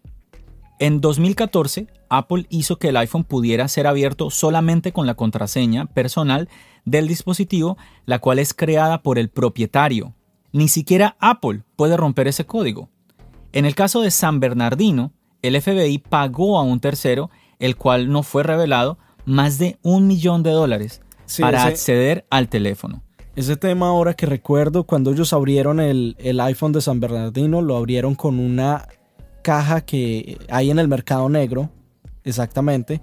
en 0.78 1.00
2014 1.00 1.87
Apple 2.19 2.47
hizo 2.50 2.78
que 2.78 2.88
el 2.88 2.97
iPhone 2.99 3.25
pudiera 3.25 3.66
ser 3.69 3.87
abierto 3.87 4.28
solamente 4.28 4.92
con 4.92 5.07
la 5.07 5.14
contraseña 5.14 5.87
personal 5.87 6.50
del 6.85 7.09
dispositivo, 7.09 7.78
la 8.04 8.19
cual 8.19 8.38
es 8.38 8.52
creada 8.52 9.02
por 9.02 9.19
el 9.19 9.31
propietario. 9.31 10.14
Ni 10.52 10.69
siquiera 10.69 11.16
Apple 11.21 11.62
puede 11.75 11.97
romper 11.97 12.28
ese 12.28 12.45
código. 12.45 12.90
En 13.52 13.64
el 13.64 13.75
caso 13.75 14.02
de 14.02 14.11
San 14.11 14.40
Bernardino, 14.40 15.12
el 15.40 15.61
FBI 15.61 15.99
pagó 15.99 16.59
a 16.59 16.62
un 16.62 16.81
tercero, 16.81 17.31
el 17.59 17.76
cual 17.76 18.11
no 18.11 18.23
fue 18.23 18.42
revelado, 18.42 18.99
más 19.25 19.59
de 19.59 19.78
un 19.83 20.07
millón 20.07 20.42
de 20.42 20.50
dólares 20.50 21.00
para 21.40 21.64
acceder 21.64 22.26
al 22.28 22.49
teléfono. 22.49 23.02
Ese 23.37 23.57
tema 23.57 23.88
ahora 23.88 24.12
que 24.12 24.26
recuerdo, 24.26 24.85
cuando 24.85 25.12
ellos 25.12 25.33
abrieron 25.33 25.81
el, 25.81 26.40
iPhone 26.40 26.73
de 26.73 26.83
San 26.83 27.00
Bernardino, 27.00 27.62
lo 27.62 27.78
abrieron 27.78 28.14
con 28.14 28.38
una 28.38 28.87
caja 29.40 29.81
que 29.81 30.38
hay 30.50 30.71
en 30.71 30.78
el 30.78 30.88
mercado 30.88 31.31
negro, 31.31 31.71
exactamente, 32.25 33.00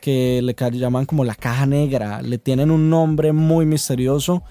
que 0.00 0.40
le 0.42 0.54
llaman 0.78 1.06
como 1.06 1.24
la 1.24 1.34
caja 1.34 1.66
negra. 1.66 2.22
Le 2.22 2.38
tienen 2.38 2.70
un 2.70 2.90
nombre 2.90 3.32
muy 3.32 3.66
misterioso 3.66 4.42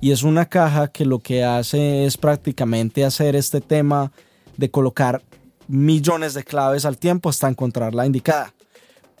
y 0.00 0.12
es 0.12 0.22
una 0.22 0.46
caja 0.46 0.88
que 0.88 1.04
lo 1.04 1.18
que 1.18 1.44
hace 1.44 2.04
es 2.04 2.16
prácticamente 2.16 3.04
hacer 3.04 3.34
este 3.34 3.60
tema 3.60 4.12
de 4.56 4.70
colocar 4.70 5.22
millones 5.66 6.34
de 6.34 6.44
claves 6.44 6.84
al 6.84 6.98
tiempo 6.98 7.28
hasta 7.28 7.48
encontrar 7.48 7.94
la 7.94 8.06
indicada. 8.06 8.54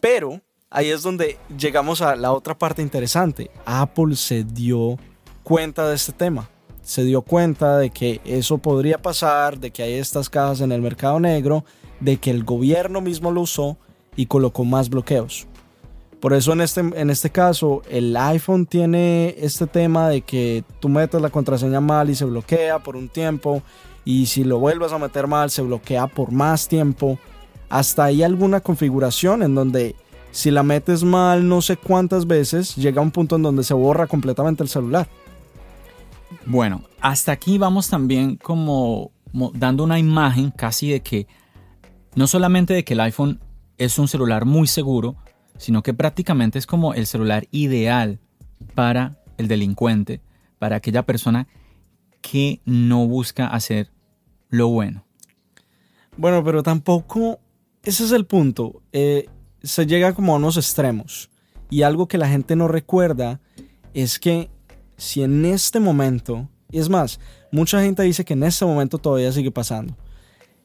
Pero 0.00 0.40
ahí 0.70 0.88
es 0.90 1.02
donde 1.02 1.38
llegamos 1.58 2.02
a 2.02 2.16
la 2.16 2.32
otra 2.32 2.56
parte 2.56 2.82
interesante. 2.82 3.50
Apple 3.64 4.16
se 4.16 4.44
dio 4.44 4.98
cuenta 5.42 5.88
de 5.88 5.96
este 5.96 6.12
tema. 6.12 6.48
Se 6.82 7.04
dio 7.04 7.22
cuenta 7.22 7.76
de 7.76 7.90
que 7.90 8.20
eso 8.24 8.58
podría 8.58 8.98
pasar, 9.02 9.58
de 9.58 9.70
que 9.70 9.82
hay 9.82 9.94
estas 9.94 10.30
cajas 10.30 10.60
en 10.60 10.72
el 10.72 10.80
mercado 10.80 11.20
negro, 11.20 11.64
de 12.00 12.16
que 12.16 12.30
el 12.30 12.44
gobierno 12.44 13.00
mismo 13.00 13.30
lo 13.30 13.42
usó 13.42 13.76
y 14.18 14.26
colocó 14.26 14.64
más 14.64 14.90
bloqueos. 14.90 15.46
Por 16.20 16.32
eso 16.32 16.52
en 16.52 16.60
este, 16.60 16.80
en 16.80 17.08
este 17.08 17.30
caso 17.30 17.82
el 17.88 18.16
iPhone 18.16 18.66
tiene 18.66 19.36
este 19.38 19.68
tema 19.68 20.08
de 20.08 20.22
que 20.22 20.64
tú 20.80 20.88
metes 20.88 21.22
la 21.22 21.30
contraseña 21.30 21.80
mal 21.80 22.10
y 22.10 22.16
se 22.16 22.24
bloquea 22.24 22.80
por 22.80 22.96
un 22.96 23.08
tiempo 23.08 23.62
y 24.04 24.26
si 24.26 24.42
lo 24.42 24.58
vuelves 24.58 24.90
a 24.92 24.98
meter 24.98 25.28
mal 25.28 25.50
se 25.50 25.62
bloquea 25.62 26.08
por 26.08 26.32
más 26.32 26.66
tiempo. 26.66 27.16
Hasta 27.70 28.06
hay 28.06 28.24
alguna 28.24 28.60
configuración 28.60 29.44
en 29.44 29.54
donde 29.54 29.94
si 30.32 30.50
la 30.50 30.64
metes 30.64 31.04
mal 31.04 31.46
no 31.46 31.62
sé 31.62 31.76
cuántas 31.76 32.26
veces 32.26 32.74
llega 32.74 33.00
a 33.00 33.04
un 33.04 33.12
punto 33.12 33.36
en 33.36 33.42
donde 33.42 33.62
se 33.62 33.74
borra 33.74 34.08
completamente 34.08 34.64
el 34.64 34.68
celular. 34.68 35.08
Bueno, 36.44 36.82
hasta 37.00 37.30
aquí 37.30 37.56
vamos 37.56 37.88
también 37.88 38.34
como 38.34 39.12
dando 39.54 39.84
una 39.84 40.00
imagen 40.00 40.50
casi 40.50 40.90
de 40.90 41.02
que 41.02 41.28
no 42.16 42.26
solamente 42.26 42.74
de 42.74 42.82
que 42.82 42.94
el 42.94 43.00
iPhone 43.00 43.38
es 43.78 43.98
un 43.98 44.08
celular 44.08 44.44
muy 44.44 44.66
seguro, 44.66 45.16
sino 45.56 45.82
que 45.82 45.94
prácticamente 45.94 46.58
es 46.58 46.66
como 46.66 46.94
el 46.94 47.06
celular 47.06 47.48
ideal 47.50 48.18
para 48.74 49.22
el 49.38 49.48
delincuente, 49.48 50.20
para 50.58 50.76
aquella 50.76 51.04
persona 51.04 51.48
que 52.20 52.60
no 52.64 53.06
busca 53.06 53.46
hacer 53.46 53.90
lo 54.50 54.68
bueno. 54.68 55.04
Bueno, 56.16 56.42
pero 56.44 56.62
tampoco, 56.62 57.38
ese 57.82 58.04
es 58.04 58.12
el 58.12 58.26
punto, 58.26 58.82
eh, 58.92 59.28
se 59.62 59.86
llega 59.86 60.14
como 60.14 60.34
a 60.34 60.36
unos 60.36 60.56
extremos. 60.56 61.30
Y 61.70 61.82
algo 61.82 62.08
que 62.08 62.18
la 62.18 62.28
gente 62.28 62.56
no 62.56 62.66
recuerda 62.66 63.40
es 63.94 64.18
que 64.18 64.50
si 64.96 65.22
en 65.22 65.44
este 65.44 65.80
momento, 65.80 66.48
y 66.70 66.78
es 66.78 66.88
más, 66.88 67.20
mucha 67.52 67.82
gente 67.82 68.02
dice 68.02 68.24
que 68.24 68.34
en 68.34 68.42
este 68.42 68.64
momento 68.64 68.98
todavía 68.98 69.32
sigue 69.32 69.50
pasando, 69.50 69.96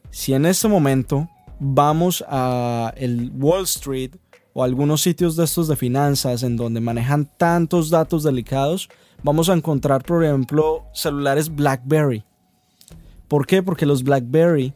si 0.09 0.33
en 0.33 0.45
este 0.45 0.67
momento 0.67 1.29
vamos 1.59 2.23
a 2.27 2.93
el 2.97 3.31
Wall 3.35 3.63
Street 3.63 4.11
o 4.53 4.63
algunos 4.63 5.01
sitios 5.01 5.35
de 5.35 5.45
estos 5.45 5.67
de 5.67 5.75
finanzas 5.75 6.43
en 6.43 6.55
donde 6.55 6.79
manejan 6.79 7.29
tantos 7.37 7.89
datos 7.89 8.23
delicados, 8.23 8.89
vamos 9.23 9.49
a 9.49 9.53
encontrar, 9.53 10.03
por 10.03 10.23
ejemplo, 10.23 10.83
celulares 10.93 11.53
BlackBerry. 11.53 12.23
¿Por 13.27 13.47
qué? 13.47 13.63
Porque 13.63 13.85
los 13.85 14.03
BlackBerry, 14.03 14.73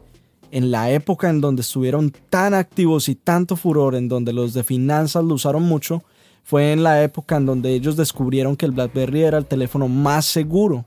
en 0.51 0.72
la 0.72 0.89
época 0.89 1.29
en 1.29 1.41
donde 1.41 1.62
estuvieron 1.62 2.12
tan 2.29 2.53
activos 2.53 3.07
y 3.07 3.15
tanto 3.15 3.55
furor, 3.55 3.93
en 3.93 4.07
donde 4.07 4.34
los 4.34 4.53
de 4.53 4.63
finanzas 4.63 5.24
lo 5.24 5.36
usaron 5.36 5.63
mucho, 5.63 6.03
fue 6.43 6.72
en 6.72 6.81
la 6.81 7.03
época 7.03 7.38
en 7.38 7.46
donde 7.46 7.74
ellos 7.74 7.98
descubrieron 7.98 8.55
que 8.55 8.65
el 8.65 8.72
BlackBerry 8.72 9.24
era 9.24 9.38
el 9.38 9.46
teléfono 9.46 9.88
más 9.88 10.25
seguro 10.25 10.86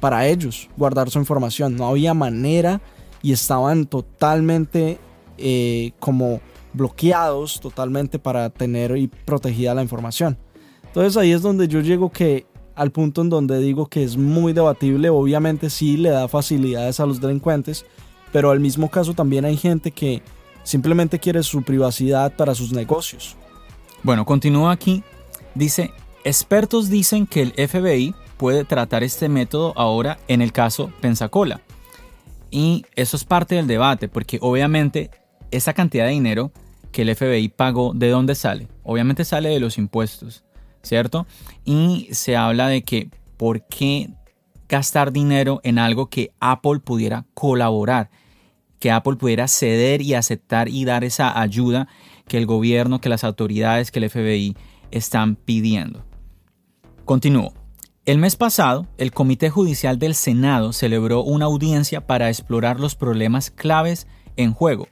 para 0.00 0.26
ellos 0.26 0.68
guardar 0.76 1.10
su 1.10 1.18
información. 1.18 1.76
No 1.76 1.88
había 1.88 2.14
manera 2.14 2.80
y 3.22 3.32
estaban 3.32 3.86
totalmente 3.86 4.98
eh, 5.38 5.92
como 5.98 6.40
bloqueados 6.72 7.60
totalmente 7.60 8.18
para 8.18 8.50
tener 8.50 8.96
y 8.96 9.08
protegida 9.08 9.74
la 9.74 9.82
información. 9.82 10.38
Entonces 10.84 11.16
ahí 11.16 11.32
es 11.32 11.42
donde 11.42 11.68
yo 11.68 11.80
llego 11.80 12.10
que 12.10 12.46
al 12.74 12.92
punto 12.92 13.22
en 13.22 13.28
donde 13.28 13.58
digo 13.58 13.86
que 13.86 14.04
es 14.04 14.16
muy 14.16 14.52
debatible, 14.52 15.10
obviamente 15.10 15.68
sí 15.68 15.96
le 15.96 16.10
da 16.10 16.28
facilidades 16.28 17.00
a 17.00 17.06
los 17.06 17.20
delincuentes, 17.20 17.84
pero 18.32 18.50
al 18.50 18.60
mismo 18.60 18.88
caso 18.88 19.14
también 19.14 19.44
hay 19.44 19.56
gente 19.56 19.90
que 19.90 20.22
simplemente 20.62 21.18
quiere 21.18 21.42
su 21.42 21.62
privacidad 21.62 22.36
para 22.36 22.54
sus 22.54 22.72
negocios. 22.72 23.36
Bueno, 24.02 24.24
continúa 24.24 24.70
aquí. 24.70 25.02
Dice, 25.54 25.90
expertos 26.22 26.88
dicen 26.88 27.26
que 27.26 27.42
el 27.42 27.68
FBI 27.68 28.14
puede 28.36 28.64
tratar 28.64 29.02
este 29.02 29.28
método 29.28 29.72
ahora 29.76 30.18
en 30.28 30.40
el 30.40 30.52
caso 30.52 30.92
Pensacola. 31.00 31.60
Y 32.50 32.86
eso 32.94 33.16
es 33.16 33.24
parte 33.24 33.56
del 33.56 33.66
debate, 33.66 34.08
porque 34.08 34.38
obviamente 34.40 35.10
esa 35.50 35.72
cantidad 35.72 36.06
de 36.06 36.12
dinero 36.12 36.52
que 36.92 37.02
el 37.02 37.14
FBI 37.14 37.48
pagó, 37.48 37.92
¿de 37.94 38.08
dónde 38.08 38.34
sale? 38.34 38.68
Obviamente 38.82 39.24
sale 39.24 39.50
de 39.50 39.60
los 39.60 39.78
impuestos, 39.78 40.44
¿cierto? 40.82 41.26
Y 41.64 42.08
se 42.12 42.36
habla 42.36 42.68
de 42.68 42.82
que 42.82 43.10
por 43.36 43.66
qué 43.66 44.10
gastar 44.68 45.12
dinero 45.12 45.60
en 45.64 45.78
algo 45.78 46.08
que 46.08 46.32
Apple 46.40 46.80
pudiera 46.80 47.24
colaborar, 47.34 48.10
que 48.78 48.90
Apple 48.90 49.16
pudiera 49.16 49.48
ceder 49.48 50.02
y 50.02 50.14
aceptar 50.14 50.68
y 50.68 50.84
dar 50.84 51.04
esa 51.04 51.40
ayuda 51.40 51.88
que 52.26 52.38
el 52.38 52.46
gobierno, 52.46 53.00
que 53.00 53.08
las 53.08 53.24
autoridades, 53.24 53.90
que 53.90 53.98
el 53.98 54.10
FBI 54.10 54.56
están 54.90 55.36
pidiendo. 55.36 56.04
Continúo. 57.04 57.52
El 58.04 58.18
mes 58.18 58.36
pasado, 58.36 58.86
el 58.96 59.12
Comité 59.12 59.50
Judicial 59.50 59.98
del 59.98 60.14
Senado 60.14 60.72
celebró 60.72 61.22
una 61.22 61.44
audiencia 61.44 62.06
para 62.06 62.28
explorar 62.28 62.80
los 62.80 62.94
problemas 62.94 63.50
claves 63.50 64.06
en 64.36 64.54
juego 64.54 64.88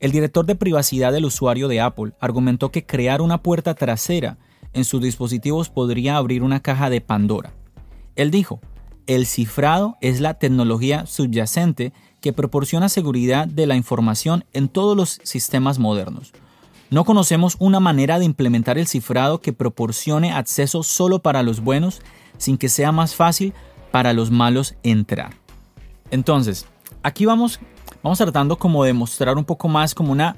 el 0.00 0.12
director 0.12 0.46
de 0.46 0.54
privacidad 0.54 1.12
del 1.12 1.24
usuario 1.24 1.68
de 1.68 1.80
Apple 1.80 2.12
argumentó 2.20 2.70
que 2.70 2.84
crear 2.84 3.22
una 3.22 3.42
puerta 3.42 3.74
trasera 3.74 4.38
en 4.72 4.84
sus 4.84 5.00
dispositivos 5.00 5.70
podría 5.70 6.16
abrir 6.16 6.42
una 6.42 6.60
caja 6.60 6.90
de 6.90 7.00
Pandora. 7.00 7.54
Él 8.16 8.30
dijo, 8.30 8.60
el 9.06 9.26
cifrado 9.26 9.96
es 10.00 10.20
la 10.20 10.34
tecnología 10.34 11.06
subyacente 11.06 11.92
que 12.20 12.32
proporciona 12.32 12.88
seguridad 12.88 13.46
de 13.46 13.66
la 13.66 13.76
información 13.76 14.44
en 14.52 14.68
todos 14.68 14.96
los 14.96 15.20
sistemas 15.22 15.78
modernos. 15.78 16.32
No 16.90 17.04
conocemos 17.04 17.56
una 17.58 17.80
manera 17.80 18.18
de 18.18 18.24
implementar 18.24 18.78
el 18.78 18.86
cifrado 18.86 19.40
que 19.40 19.52
proporcione 19.52 20.32
acceso 20.32 20.82
solo 20.82 21.20
para 21.20 21.42
los 21.42 21.60
buenos 21.60 22.00
sin 22.38 22.56
que 22.56 22.68
sea 22.68 22.92
más 22.92 23.14
fácil 23.14 23.52
para 23.90 24.12
los 24.12 24.30
malos 24.30 24.74
entrar. 24.82 25.34
Entonces, 26.10 26.66
aquí 27.02 27.26
vamos 27.26 27.60
vamos 28.04 28.18
tratando 28.18 28.56
como 28.56 28.84
de 28.84 28.92
mostrar 28.92 29.36
un 29.36 29.44
poco 29.44 29.66
más 29.66 29.94
como 29.94 30.12
una 30.12 30.36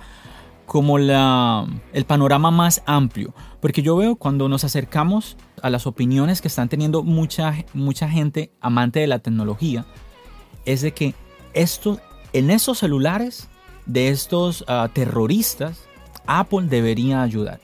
como 0.65 0.99
la, 0.99 1.67
el 1.93 2.07
panorama 2.07 2.51
más 2.51 2.83
amplio, 2.87 3.33
porque 3.61 3.83
yo 3.83 3.97
veo 3.97 4.17
cuando 4.17 4.49
nos 4.49 4.65
acercamos 4.65 5.37
a 5.63 5.71
las 5.71 5.87
opiniones 5.87 6.41
que 6.41 6.49
están 6.49 6.69
teniendo 6.69 7.05
mucha, 7.05 7.55
mucha 7.73 8.09
gente 8.09 8.51
amante 8.61 8.99
de 8.99 9.07
la 9.07 9.21
tecnología, 9.21 9.87
es 10.65 10.81
de 10.81 10.93
que 10.93 11.15
esto, 11.55 12.01
en 12.33 12.51
esos 12.51 12.79
celulares 12.79 13.49
de 13.87 14.09
estos 14.09 14.65
ah, 14.67 14.89
terroristas, 14.93 15.85
Apple 16.27 16.67
debería 16.69 17.23
ayudar. 17.23 17.61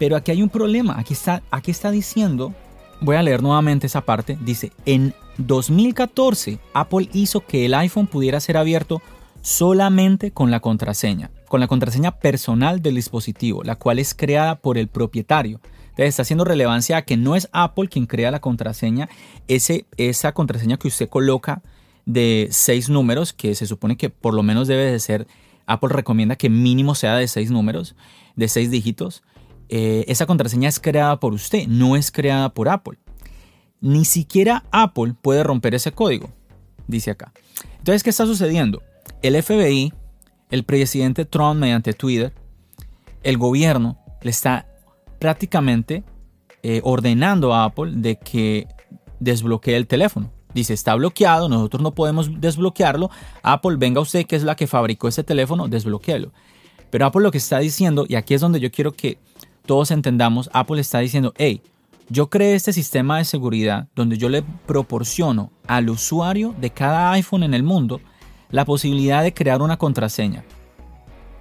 Pero 0.00 0.16
aquí 0.16 0.32
hay 0.32 0.42
un 0.42 0.48
problema, 0.48 0.98
aquí 0.98 1.12
está, 1.12 1.40
aquí 1.52 1.70
está 1.70 1.92
diciendo, 1.92 2.52
voy 3.00 3.14
a 3.14 3.22
leer 3.22 3.44
nuevamente 3.44 3.86
esa 3.86 4.00
parte, 4.00 4.36
dice, 4.40 4.72
en 4.86 5.14
2014 5.38 6.58
Apple 6.72 7.08
hizo 7.12 7.40
que 7.40 7.66
el 7.66 7.74
iPhone 7.74 8.06
pudiera 8.06 8.40
ser 8.40 8.56
abierto 8.56 9.02
solamente 9.44 10.30
con 10.30 10.50
la 10.50 10.60
contraseña, 10.60 11.30
con 11.48 11.60
la 11.60 11.68
contraseña 11.68 12.18
personal 12.18 12.80
del 12.80 12.94
dispositivo, 12.94 13.62
la 13.62 13.76
cual 13.76 13.98
es 13.98 14.14
creada 14.14 14.56
por 14.56 14.78
el 14.78 14.88
propietario. 14.88 15.60
Entonces 15.82 16.08
está 16.08 16.22
haciendo 16.22 16.46
relevancia 16.46 16.96
a 16.96 17.02
que 17.02 17.18
no 17.18 17.36
es 17.36 17.50
Apple 17.52 17.88
quien 17.88 18.06
crea 18.06 18.30
la 18.30 18.40
contraseña, 18.40 19.10
ese, 19.46 19.84
esa 19.98 20.32
contraseña 20.32 20.78
que 20.78 20.88
usted 20.88 21.10
coloca 21.10 21.62
de 22.06 22.48
seis 22.50 22.88
números, 22.88 23.34
que 23.34 23.54
se 23.54 23.66
supone 23.66 23.98
que 23.98 24.08
por 24.08 24.32
lo 24.32 24.42
menos 24.42 24.66
debe 24.66 24.90
de 24.90 24.98
ser, 24.98 25.26
Apple 25.66 25.90
recomienda 25.90 26.36
que 26.36 26.48
mínimo 26.48 26.94
sea 26.94 27.14
de 27.16 27.28
seis 27.28 27.50
números, 27.50 27.96
de 28.36 28.48
seis 28.48 28.70
dígitos. 28.70 29.22
Eh, 29.68 30.06
esa 30.08 30.24
contraseña 30.24 30.70
es 30.70 30.80
creada 30.80 31.20
por 31.20 31.34
usted, 31.34 31.66
no 31.68 31.96
es 31.96 32.10
creada 32.10 32.54
por 32.54 32.70
Apple. 32.70 32.98
Ni 33.82 34.06
siquiera 34.06 34.64
Apple 34.70 35.14
puede 35.20 35.42
romper 35.42 35.74
ese 35.74 35.92
código, 35.92 36.30
dice 36.88 37.10
acá. 37.10 37.34
Entonces, 37.76 38.02
¿qué 38.02 38.08
está 38.08 38.24
sucediendo? 38.24 38.82
El 39.22 39.42
FBI, 39.42 39.92
el 40.50 40.64
presidente 40.64 41.24
Trump 41.24 41.60
mediante 41.60 41.92
Twitter, 41.92 42.32
el 43.22 43.38
gobierno 43.38 43.98
le 44.22 44.30
está 44.30 44.66
prácticamente 45.18 46.04
eh, 46.62 46.80
ordenando 46.84 47.54
a 47.54 47.64
Apple 47.64 47.92
de 47.96 48.16
que 48.16 48.68
desbloquee 49.20 49.76
el 49.76 49.86
teléfono. 49.86 50.30
Dice, 50.54 50.72
está 50.72 50.94
bloqueado, 50.94 51.48
nosotros 51.48 51.82
no 51.82 51.94
podemos 51.94 52.40
desbloquearlo. 52.40 53.10
Apple, 53.42 53.76
venga 53.76 54.00
usted 54.00 54.24
que 54.24 54.36
es 54.36 54.44
la 54.44 54.54
que 54.54 54.66
fabricó 54.66 55.08
ese 55.08 55.24
teléfono, 55.24 55.66
desbloqueelo. 55.66 56.32
Pero 56.90 57.06
Apple 57.06 57.22
lo 57.22 57.32
que 57.32 57.38
está 57.38 57.58
diciendo, 57.58 58.06
y 58.08 58.14
aquí 58.14 58.34
es 58.34 58.40
donde 58.40 58.60
yo 58.60 58.70
quiero 58.70 58.92
que 58.92 59.18
todos 59.66 59.90
entendamos, 59.90 60.48
Apple 60.52 60.80
está 60.80 61.00
diciendo, 61.00 61.34
hey, 61.36 61.60
yo 62.08 62.28
creé 62.28 62.54
este 62.54 62.72
sistema 62.72 63.18
de 63.18 63.24
seguridad 63.24 63.88
donde 63.96 64.16
yo 64.16 64.28
le 64.28 64.42
proporciono 64.42 65.50
al 65.66 65.90
usuario 65.90 66.54
de 66.60 66.70
cada 66.70 67.10
iPhone 67.12 67.42
en 67.42 67.54
el 67.54 67.62
mundo 67.62 68.00
la 68.54 68.64
posibilidad 68.64 69.24
de 69.24 69.34
crear 69.34 69.62
una 69.62 69.78
contraseña. 69.78 70.44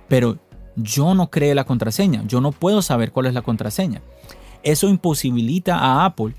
Pero 0.08 0.40
yo 0.76 1.14
no 1.14 1.30
creé 1.30 1.54
la 1.54 1.64
contraseña, 1.64 2.24
yo 2.26 2.42
no 2.42 2.52
puedo 2.52 2.82
saber 2.82 3.12
cuál 3.12 3.28
es 3.28 3.36
la 3.36 3.44
contraseña. 3.44 4.02
Eso 4.64 4.90
imposibilita 4.90 5.78
a 5.78 6.06
Apple 6.06 6.34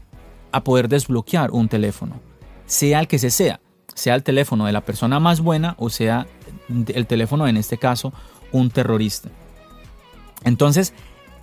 a 0.50 0.64
poder 0.64 0.88
desbloquear 0.88 1.52
un 1.52 1.68
teléfono, 1.68 2.16
sea 2.66 2.98
el 2.98 3.06
que 3.06 3.20
se 3.20 3.30
sea, 3.30 3.60
sea 3.94 4.16
el 4.16 4.24
teléfono 4.24 4.66
de 4.66 4.72
la 4.72 4.80
persona 4.80 5.20
más 5.20 5.40
buena 5.40 5.76
o 5.78 5.90
sea 5.90 6.26
el 6.68 7.06
teléfono 7.06 7.46
en 7.46 7.56
este 7.56 7.78
caso 7.78 8.12
un 8.50 8.68
terrorista. 8.68 9.28
Entonces, 10.42 10.92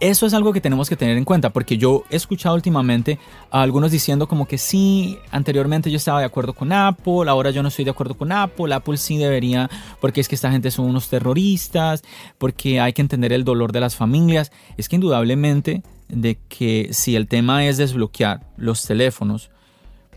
eso 0.01 0.25
es 0.25 0.33
algo 0.33 0.51
que 0.51 0.59
tenemos 0.59 0.89
que 0.89 0.97
tener 0.97 1.15
en 1.15 1.23
cuenta, 1.23 1.51
porque 1.51 1.77
yo 1.77 2.03
he 2.09 2.15
escuchado 2.15 2.55
últimamente 2.55 3.19
a 3.51 3.61
algunos 3.61 3.91
diciendo 3.91 4.27
como 4.27 4.47
que 4.47 4.57
sí, 4.57 5.19
anteriormente 5.29 5.91
yo 5.91 5.97
estaba 5.97 6.19
de 6.19 6.25
acuerdo 6.25 6.53
con 6.53 6.73
Apple, 6.73 7.29
ahora 7.29 7.51
yo 7.51 7.61
no 7.61 7.69
estoy 7.69 7.85
de 7.85 7.91
acuerdo 7.91 8.15
con 8.15 8.31
Apple, 8.31 8.73
Apple 8.73 8.97
sí 8.97 9.17
debería, 9.17 9.69
porque 9.99 10.19
es 10.19 10.27
que 10.27 10.33
esta 10.33 10.51
gente 10.51 10.71
son 10.71 10.85
unos 10.85 11.07
terroristas, 11.07 12.01
porque 12.39 12.79
hay 12.79 12.93
que 12.93 13.03
entender 13.03 13.31
el 13.31 13.43
dolor 13.43 13.71
de 13.71 13.79
las 13.79 13.95
familias. 13.95 14.51
Es 14.75 14.89
que 14.89 14.95
indudablemente 14.95 15.83
de 16.09 16.39
que 16.49 16.89
si 16.91 17.15
el 17.15 17.27
tema 17.27 17.65
es 17.67 17.77
desbloquear 17.77 18.41
los 18.57 18.83
teléfonos, 18.83 19.51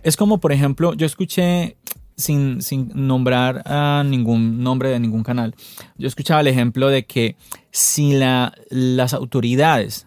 es 0.03 0.17
como 0.17 0.39
por 0.39 0.53
ejemplo, 0.53 0.95
yo 0.95 1.05
escuché 1.05 1.77
sin, 2.17 2.61
nombrar 2.95 3.63
a 3.67 4.05
ningún 4.05 4.63
nombre 4.63 4.91
de 4.91 5.01
ningún 5.01 5.23
canal, 5.23 5.55
yo 5.97 6.07
escuchaba 6.07 6.41
el 6.41 6.47
ejemplo 6.47 6.89
de 6.89 7.05
que 7.07 7.37
si 7.71 8.15
la, 8.15 8.55
las 8.71 9.15
autoridades 9.15 10.07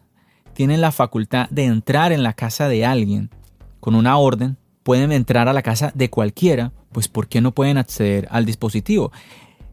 tienen 0.53 0.81
la 0.81 0.91
facultad 0.91 1.49
de 1.49 1.65
entrar 1.65 2.11
en 2.11 2.23
la 2.23 2.33
casa 2.33 2.67
de 2.67 2.85
alguien 2.85 3.29
con 3.79 3.95
una 3.95 4.17
orden, 4.17 4.57
pueden 4.83 5.11
entrar 5.11 5.47
a 5.49 5.53
la 5.53 5.61
casa 5.61 5.91
de 5.93 6.09
cualquiera, 6.09 6.71
pues 6.91 7.07
¿por 7.07 7.27
qué 7.27 7.41
no 7.41 7.51
pueden 7.51 7.77
acceder 7.77 8.27
al 8.31 8.45
dispositivo? 8.45 9.11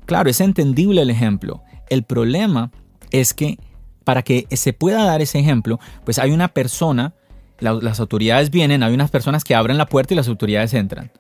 Claro, 0.07 0.29
es 0.29 0.40
entendible 0.40 1.03
el 1.03 1.11
ejemplo. 1.11 1.62
El 1.88 2.03
problema 2.03 2.70
es 3.11 3.33
que 3.33 3.59
para 4.03 4.23
que 4.23 4.47
se 4.51 4.73
pueda 4.73 5.05
dar 5.05 5.23
ese 5.23 5.38
ejemplo, 5.38 5.81
pues 6.05 6.18
hay 6.18 6.33
una 6.33 6.49
persona, 6.49 7.14
las 7.61 8.01
autoridades 8.01 8.51
vienen, 8.51 8.83
hay 8.83 8.92
unas 8.92 9.11
personas 9.11 9.44
que 9.44 9.55
abren 9.55 9.79
la 9.79 9.87
puerta 9.87 10.12
y 10.12 10.16
las 10.16 10.29
autoridades 10.29 10.75
entran 10.75 11.11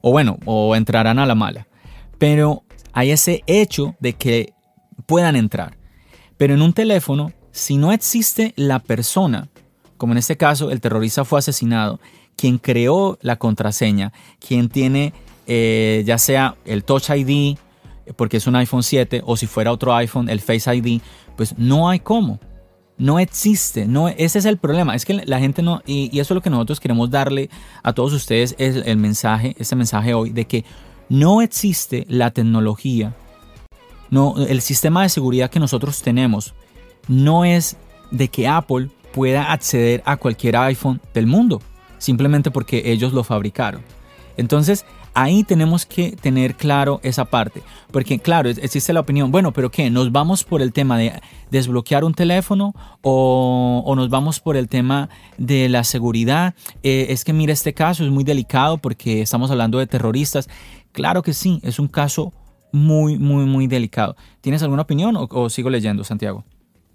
o 0.00 0.10
bueno, 0.10 0.38
o 0.44 0.74
entrarán 0.76 1.18
a 1.18 1.26
la 1.26 1.34
mala. 1.34 1.66
Pero 2.18 2.64
hay 2.92 3.10
ese 3.10 3.42
hecho 3.46 3.94
de 4.00 4.14
que 4.14 4.52
puedan 5.06 5.36
entrar. 5.36 5.76
Pero 6.36 6.54
en 6.54 6.62
un 6.62 6.72
teléfono, 6.72 7.32
si 7.52 7.76
no 7.76 7.92
existe 7.92 8.52
la 8.56 8.78
persona, 8.78 9.48
como 9.96 10.12
en 10.12 10.18
este 10.18 10.36
caso 10.36 10.70
el 10.70 10.80
terrorista 10.80 11.24
fue 11.24 11.38
asesinado, 11.38 12.00
quien 12.36 12.58
creó 12.58 13.18
la 13.20 13.36
contraseña, 13.36 14.12
quien 14.38 14.68
tiene 14.68 15.12
eh, 15.46 16.04
ya 16.06 16.16
sea 16.16 16.56
el 16.64 16.84
Touch 16.84 17.10
ID, 17.10 17.58
porque 18.16 18.38
es 18.38 18.46
un 18.46 18.56
iPhone 18.56 18.82
7, 18.82 19.22
o 19.24 19.36
si 19.36 19.46
fuera 19.46 19.72
otro 19.72 19.94
iPhone, 19.94 20.28
el 20.28 20.40
Face 20.40 20.74
ID, 20.74 21.00
pues 21.36 21.58
no 21.58 21.88
hay 21.88 22.00
cómo 22.00 22.40
no 23.00 23.18
existe. 23.18 23.86
No, 23.86 24.08
ese 24.08 24.38
es 24.38 24.44
el 24.44 24.58
problema. 24.58 24.94
Es 24.94 25.04
que 25.04 25.14
la 25.14 25.40
gente 25.40 25.62
no, 25.62 25.82
y, 25.86 26.10
eso 26.20 26.34
es 26.34 26.36
lo 26.36 26.42
que 26.42 26.50
nosotros 26.50 26.78
queremos 26.78 27.10
darle 27.10 27.50
a 27.82 27.92
todos 27.92 28.12
ustedes, 28.12 28.54
es 28.58 28.76
el 28.76 28.98
mensaje, 28.98 29.56
este 29.58 29.74
mensaje 29.74 30.14
hoy, 30.14 30.30
de 30.30 30.44
que 30.44 30.64
no 31.08 31.42
existe 31.42 32.04
la 32.08 32.30
tecnología, 32.30 33.16
no, 34.10 34.36
el 34.36 34.60
sistema 34.60 35.02
de 35.02 35.08
seguridad 35.08 35.50
que 35.50 35.60
nosotros 35.60 36.02
tenemos 36.02 36.54
no 37.08 37.44
es 37.44 37.76
de 38.10 38.28
que 38.28 38.46
Apple 38.46 38.90
pueda 39.12 39.50
acceder 39.50 40.02
a 40.04 40.16
cualquier 40.16 40.56
iPhone 40.56 41.00
del 41.14 41.26
mundo, 41.26 41.62
simplemente 41.98 42.50
porque 42.50 42.92
ellos 42.92 43.12
lo 43.12 43.24
fabricaron. 43.24 43.82
Entonces, 44.36 44.84
Ahí 45.14 45.44
tenemos 45.44 45.86
que 45.86 46.12
tener 46.12 46.54
claro 46.54 47.00
esa 47.02 47.24
parte, 47.24 47.62
porque 47.90 48.18
claro, 48.18 48.48
existe 48.48 48.92
la 48.92 49.00
opinión, 49.00 49.32
bueno, 49.32 49.52
pero 49.52 49.70
¿qué? 49.70 49.90
¿Nos 49.90 50.12
vamos 50.12 50.44
por 50.44 50.62
el 50.62 50.72
tema 50.72 50.96
de 50.96 51.20
desbloquear 51.50 52.04
un 52.04 52.14
teléfono 52.14 52.74
o, 53.02 53.92
nos 53.96 54.08
vamos 54.08 54.38
por 54.40 54.56
el 54.56 54.68
tema 54.68 55.08
de 55.36 55.68
la 55.68 55.84
seguridad? 55.84 56.54
Eh, 56.82 57.06
es 57.10 57.24
que 57.24 57.32
mira, 57.32 57.52
este 57.52 57.74
caso 57.74 58.04
es 58.04 58.10
muy 58.10 58.24
delicado 58.24 58.78
porque 58.78 59.22
estamos 59.22 59.50
hablando 59.50 59.78
de 59.78 59.86
terroristas. 59.86 60.48
Claro 60.92 61.22
que 61.22 61.34
sí, 61.34 61.60
es 61.62 61.78
un 61.78 61.88
caso 61.88 62.32
muy, 62.72 63.18
muy, 63.18 63.46
muy 63.46 63.66
delicado. 63.66 64.16
¿Tienes 64.40 64.62
alguna 64.62 64.82
opinión 64.82 65.16
o 65.18 65.50
sigo 65.50 65.70
leyendo, 65.70 66.04
Santiago? 66.04 66.44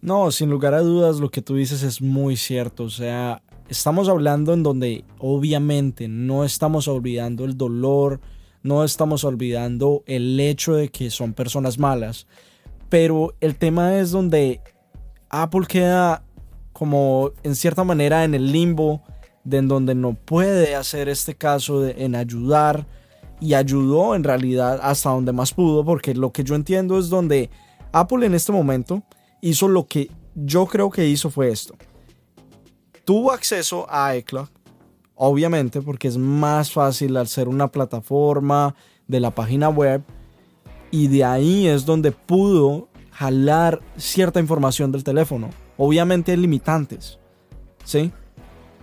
No, 0.06 0.30
sin 0.30 0.51
lugar 0.51 0.75
a 0.75 0.82
dudas, 0.82 1.17
lo 1.17 1.32
que 1.32 1.41
tú 1.41 1.56
dices 1.56 1.82
es 1.82 1.99
muy 1.99 2.38
cierto. 2.38 2.84
O 2.84 2.91
sea, 2.91 3.41
estamos 3.69 4.10
hablando 4.10 4.54
en 4.54 4.63
donde 4.63 5.04
obviamente 5.19 6.08
no 6.08 6.43
estamos 6.43 6.88
olvidando 6.88 7.45
el 7.45 7.58
dolor, 7.58 8.19
no 8.63 8.84
estamos 8.84 9.23
olvidando 9.23 10.04
el 10.06 10.39
hecho 10.39 10.75
de 10.75 10.89
que 10.89 11.10
son 11.10 11.34
personas 11.34 11.78
malas, 11.78 12.28
pero 12.89 13.36
el 13.41 13.56
tema 13.56 13.97
es 13.99 14.12
donde 14.12 14.62
Apple 15.30 15.65
queda 15.67 16.23
como 16.73 17.32
en 17.43 17.56
cierta 17.56 17.84
manera 17.84 18.23
en 18.23 18.34
el 18.34 18.51
limbo 18.51 19.01
de 19.43 19.58
en 19.58 19.67
donde 19.67 19.95
no 19.95 20.13
puede 20.13 20.75
hacer 20.75 21.08
este 21.08 21.36
caso 21.36 21.88
en 21.88 22.15
ayudar 22.15 22.86
y 23.39 23.54
ayudó 23.54 24.15
en 24.15 24.23
realidad 24.23 24.80
hasta 24.82 25.10
donde 25.10 25.32
más 25.32 25.54
pudo 25.54 25.86
porque 25.86 26.13
lo 26.13 26.32
que 26.32 26.43
yo 26.43 26.56
entiendo 26.56 26.97
es 26.97 27.10
donde 27.10 27.49
Apple 27.91 28.25
en 28.25 28.34
este 28.34 28.51
momento 28.51 29.04
hizo 29.41 29.67
lo 29.67 29.86
que 29.86 30.10
yo 30.34 30.65
creo 30.65 30.89
que 30.89 31.08
hizo 31.08 31.30
fue 31.30 31.49
esto 31.49 31.75
tuvo 33.06 33.32
acceso 33.32 33.86
a 33.89 34.15
iCloud, 34.18 34.50
obviamente, 35.15 35.82
porque 35.82 36.08
es 36.08 36.18
más 36.18 36.72
fácil 36.72 37.15
al 37.15 37.28
ser 37.28 37.48
una 37.48 37.68
plataforma 37.70 38.76
de 39.08 39.20
la 39.20 39.32
página 39.32 39.70
web. 39.70 40.04
Y 40.91 41.08
de 41.08 41.24
ahí 41.24 41.68
es 41.68 41.86
donde 41.86 42.12
pudo 42.12 42.89
jalar 43.12 43.82
cierta 43.98 44.39
información 44.39 44.91
del 44.91 45.04
teléfono. 45.04 45.50
Obviamente 45.78 46.36
limitantes, 46.36 47.20
¿sí? 47.84 48.12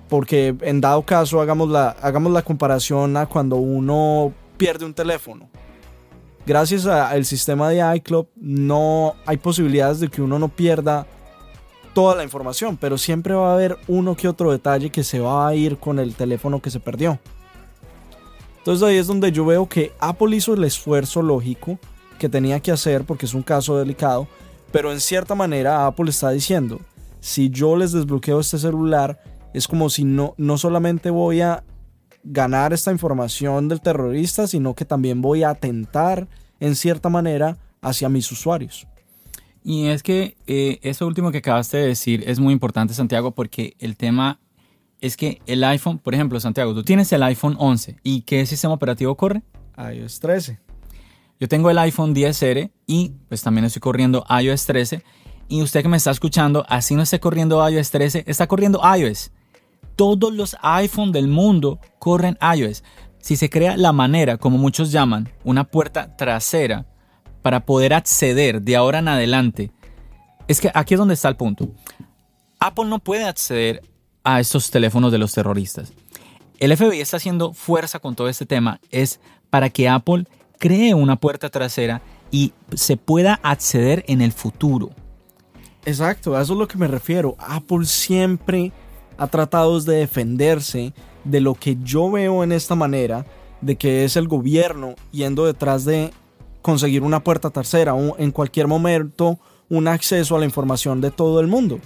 Porque 0.09 0.55
en 0.61 0.81
dado 0.81 1.03
caso, 1.03 1.41
hagamos 1.41 1.71
la, 1.71 1.91
hagamos 2.03 2.33
la 2.33 2.43
comparación 2.43 3.17
a 3.17 3.27
cuando 3.27 3.57
uno 3.57 4.33
pierde 4.57 4.85
un 4.85 4.95
teléfono. 4.95 5.49
Gracias 6.45 6.87
al 6.87 7.25
sistema 7.25 7.69
de 7.69 7.97
iCloud, 7.97 8.27
no 8.37 9.15
hay 9.27 9.37
posibilidades 9.37 10.01
de 10.01 10.09
que 10.09 10.21
uno 10.21 10.39
no 10.39 10.49
pierda 10.49 11.07
toda 11.95 12.15
la 12.15 12.25
información, 12.25 12.77
pero 12.77 12.99
siempre 12.99 13.35
va 13.35 13.51
a 13.51 13.55
haber 13.55 13.79
uno 13.89 14.17
que 14.17 14.29
otro 14.29 14.51
detalle 14.51 14.91
que 14.91 15.05
se 15.05 15.21
va 15.21 15.47
a 15.47 15.55
ir 15.55 15.79
con 15.79 15.99
el 15.99 16.15
teléfono 16.15 16.61
que 16.61 16.71
se 16.71 16.81
perdió. 16.81 17.19
Entonces 18.59 18.87
ahí 18.87 18.97
es 18.97 19.07
donde 19.07 19.33
yo 19.33 19.45
veo 19.45 19.69
que 19.69 19.93
Apple 19.99 20.37
hizo 20.37 20.55
el 20.55 20.65
esfuerzo 20.65 21.21
lógico 21.21 21.79
que 22.19 22.29
tenía 22.29 22.61
que 22.61 22.71
hacer 22.71 23.05
porque 23.05 23.27
es 23.27 23.35
un 23.35 23.43
caso 23.43 23.77
delicado, 23.77 24.29
pero 24.71 24.93
en 24.93 25.01
cierta 25.01 25.35
manera 25.35 25.87
Apple 25.87 26.11
está 26.11 26.31
diciendo, 26.31 26.81
si 27.21 27.51
yo 27.51 27.77
les 27.77 27.93
desbloqueo 27.93 28.41
este 28.41 28.59
celular, 28.59 29.21
es 29.53 29.67
como 29.67 29.91
si 29.91 30.05
no, 30.05 30.35
no 30.39 30.59
solamente 30.59 31.11
voy 31.11 31.41
a 31.41 31.65
ganar 32.25 32.73
esta 32.73 32.93
información 32.93 33.69
del 33.69 33.81
terrorista, 33.81 34.47
sino 34.47 34.75
que 34.75 34.85
también 34.85 35.21
voy 35.21 35.43
a 35.43 35.51
atentar 35.51 36.29
en 36.61 36.77
cierta 36.77 37.09
manera 37.09 37.59
hacia 37.81 38.09
mis 38.09 38.31
usuarios. 38.31 38.87
Y 39.65 39.87
es 39.87 40.03
que 40.03 40.37
eh, 40.47 40.79
eso 40.83 41.07
último 41.07 41.31
que 41.31 41.39
acabaste 41.39 41.77
de 41.77 41.87
decir 41.87 42.25
es 42.27 42.41
muy 42.41 42.53
importante, 42.53 42.95
Santiago, 42.95 43.33
porque 43.33 43.77
el 43.79 43.97
tema 43.97 44.41
es 45.01 45.17
que 45.17 45.41
el 45.47 45.63
iPhone, 45.65 45.99
por 45.99 46.15
ejemplo, 46.15 46.39
Santiago, 46.41 46.75
tú 46.75 46.83
tienes 46.83 47.13
el 47.13 47.23
iPhone 47.23 47.57
11 47.59 47.97
y 48.03 48.23
¿qué 48.23 48.45
sistema 48.47 48.75
operativo 48.75 49.17
corre? 49.17 49.43
iOS 49.77 50.21
13. 50.21 50.61
Yo 51.41 51.49
tengo 51.49 51.71
el 51.71 51.79
iPhone 51.79 52.15
10R 52.15 52.71
y 52.87 53.13
pues 53.29 53.43
también 53.43 53.65
estoy 53.65 53.81
corriendo 53.81 54.25
iOS 54.29 54.65
13. 54.67 55.03
Y 55.49 55.63
usted 55.63 55.83
que 55.83 55.89
me 55.89 55.97
está 55.97 56.13
escuchando, 56.13 56.65
así 56.69 56.95
no 56.95 57.03
esté 57.03 57.21
corriendo 57.21 57.69
iOS 57.69 57.91
13, 57.91 58.25
está 58.27 58.47
corriendo 58.47 58.81
iOS. 58.97 59.33
Todos 59.97 60.33
los 60.33 60.57
iPhone 60.63 61.13
del 61.13 61.29
mundo 61.29 61.81
corren 61.99 62.39
iOS. 62.57 62.85
Si 63.19 63.37
se 63.37 63.51
crea 63.51 63.77
la 63.77 63.93
manera, 63.93 64.37
como 64.39 64.57
muchos 64.57 64.93
llaman, 64.93 65.29
una 65.45 65.65
puerta 65.65 66.17
trasera 66.17 66.87
para 67.43 67.67
poder 67.67 67.93
acceder 67.93 68.63
de 68.63 68.77
ahora 68.77 69.01
en 69.01 69.09
adelante, 69.09 69.71
es 70.49 70.61
que 70.61 70.71
aquí 70.75 70.95
es 70.95 70.99
donde 70.99 71.15
está 71.15 71.29
el 71.29 71.37
punto. 71.37 71.69
Apple 72.59 72.87
no 72.87 72.99
puede 72.99 73.25
acceder 73.25 73.83
a 74.25 74.41
estos 74.41 74.71
teléfonos 74.71 75.13
de 75.13 75.19
los 75.19 75.35
terroristas. 75.35 75.93
El 76.59 76.77
FBI 76.77 77.01
está 77.01 77.17
haciendo 77.17 77.53
fuerza 77.53 77.99
con 77.99 78.15
todo 78.15 78.29
este 78.29 78.47
tema, 78.47 78.81
es 78.91 79.21
para 79.51 79.69
que 79.69 79.89
Apple 79.89 80.27
cree 80.59 80.95
una 80.95 81.17
puerta 81.17 81.51
trasera 81.51 82.03
y 82.31 82.53
se 82.75 82.97
pueda 82.97 83.41
acceder 83.43 84.05
en 84.07 84.21
el 84.21 84.33
futuro. 84.33 84.91
Exacto, 85.85 86.37
a 86.37 86.43
eso 86.43 86.53
es 86.53 86.59
lo 86.59 86.69
que 86.69 86.79
me 86.79 86.87
refiero. 86.87 87.35
Apple 87.39 87.85
siempre 87.85 88.73
ha 89.19 89.27
tratado 89.27 89.81
de 89.81 89.97
defenderse 89.97 90.93
de 91.25 91.41
lo 91.41 91.55
que 91.55 91.77
yo 91.83 92.11
veo 92.11 92.45
en 92.45 92.53
esta 92.53 92.75
manera, 92.75 93.27
de 93.61 93.77
que 93.77 94.05
es 94.05 94.17
el 94.17 94.29
gobierno 94.29 94.95
yendo 95.11 95.47
detrás 95.47 95.85
de 95.85 96.13
conseguir 96.63 97.03
una 97.03 97.23
puerta 97.23 97.51
tercera, 97.51 97.95
o 97.95 98.17
en 98.19 98.31
cualquier 98.31 98.67
momento 98.67 99.39
un 99.69 99.89
acceso 99.89 100.37
a 100.37 100.39
la 100.39 100.45
información 100.45 101.01
de 101.01 101.11
todo 101.11 101.41
el 101.41 101.47
mundo. 101.47 101.79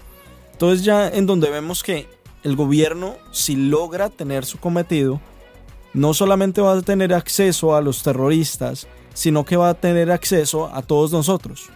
Entonces 0.52 0.84
ya 0.84 1.08
en 1.08 1.26
donde 1.26 1.50
vemos 1.50 1.82
que 1.82 2.06
el 2.42 2.56
gobierno, 2.56 3.14
si 3.32 3.56
logra 3.56 4.08
tener 4.08 4.44
su 4.44 4.58
cometido, 4.58 5.20
no 5.92 6.14
solamente 6.14 6.60
va 6.60 6.72
a 6.72 6.82
tener 6.82 7.12
acceso 7.14 7.74
a 7.74 7.80
los 7.80 8.02
terroristas, 8.02 8.86
sino 9.14 9.44
que 9.44 9.56
va 9.56 9.70
a 9.70 9.74
tener 9.74 10.10
acceso 10.10 10.70
a 10.72 10.82
todos 10.82 11.10
nosotros. 11.10 11.70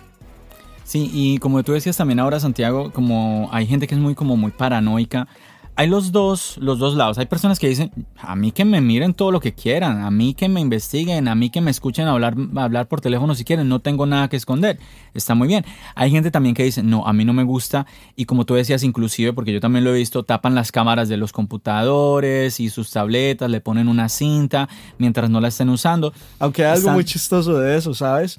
Sí, 0.84 1.10
y 1.12 1.38
como 1.38 1.62
tú 1.62 1.72
decías 1.72 1.96
también 1.96 2.20
ahora, 2.20 2.40
Santiago, 2.40 2.92
como 2.92 3.48
hay 3.52 3.66
gente 3.66 3.86
que 3.86 3.94
es 3.94 4.00
muy 4.00 4.14
como 4.14 4.36
muy 4.36 4.50
paranoica 4.50 5.28
hay 5.76 5.88
los 5.88 6.12
dos, 6.12 6.58
los 6.58 6.78
dos 6.78 6.94
lados. 6.94 7.18
Hay 7.18 7.26
personas 7.26 7.58
que 7.58 7.68
dicen, 7.68 7.90
a 8.18 8.36
mí 8.36 8.52
que 8.52 8.64
me 8.64 8.80
miren 8.80 9.14
todo 9.14 9.30
lo 9.30 9.40
que 9.40 9.54
quieran, 9.54 10.02
a 10.02 10.10
mí 10.10 10.34
que 10.34 10.48
me 10.48 10.60
investiguen, 10.60 11.26
a 11.26 11.34
mí 11.34 11.50
que 11.50 11.60
me 11.60 11.70
escuchen 11.70 12.06
hablar, 12.06 12.34
hablar 12.56 12.86
por 12.86 13.00
teléfono 13.00 13.34
si 13.34 13.44
quieren, 13.44 13.68
no 13.68 13.80
tengo 13.80 14.04
nada 14.04 14.28
que 14.28 14.36
esconder. 14.36 14.78
Está 15.14 15.34
muy 15.34 15.48
bien. 15.48 15.64
Hay 15.94 16.10
gente 16.10 16.30
también 16.30 16.54
que 16.54 16.64
dice, 16.64 16.82
no, 16.82 17.06
a 17.06 17.12
mí 17.12 17.24
no 17.24 17.32
me 17.32 17.44
gusta. 17.44 17.86
Y 18.14 18.26
como 18.26 18.44
tú 18.44 18.54
decías, 18.54 18.82
inclusive, 18.82 19.32
porque 19.32 19.52
yo 19.52 19.60
también 19.60 19.84
lo 19.84 19.94
he 19.94 19.98
visto, 19.98 20.22
tapan 20.22 20.54
las 20.54 20.70
cámaras 20.70 21.08
de 21.08 21.16
los 21.16 21.32
computadores 21.32 22.60
y 22.60 22.68
sus 22.68 22.90
tabletas, 22.90 23.50
le 23.50 23.60
ponen 23.60 23.88
una 23.88 24.08
cinta 24.08 24.68
mientras 24.98 25.30
no 25.30 25.40
la 25.40 25.48
estén 25.48 25.70
usando. 25.70 26.12
Aunque 26.38 26.64
hay 26.64 26.76
algo 26.76 26.90
muy 26.90 27.04
chistoso 27.04 27.58
de 27.58 27.76
eso, 27.76 27.94
¿sabes? 27.94 28.38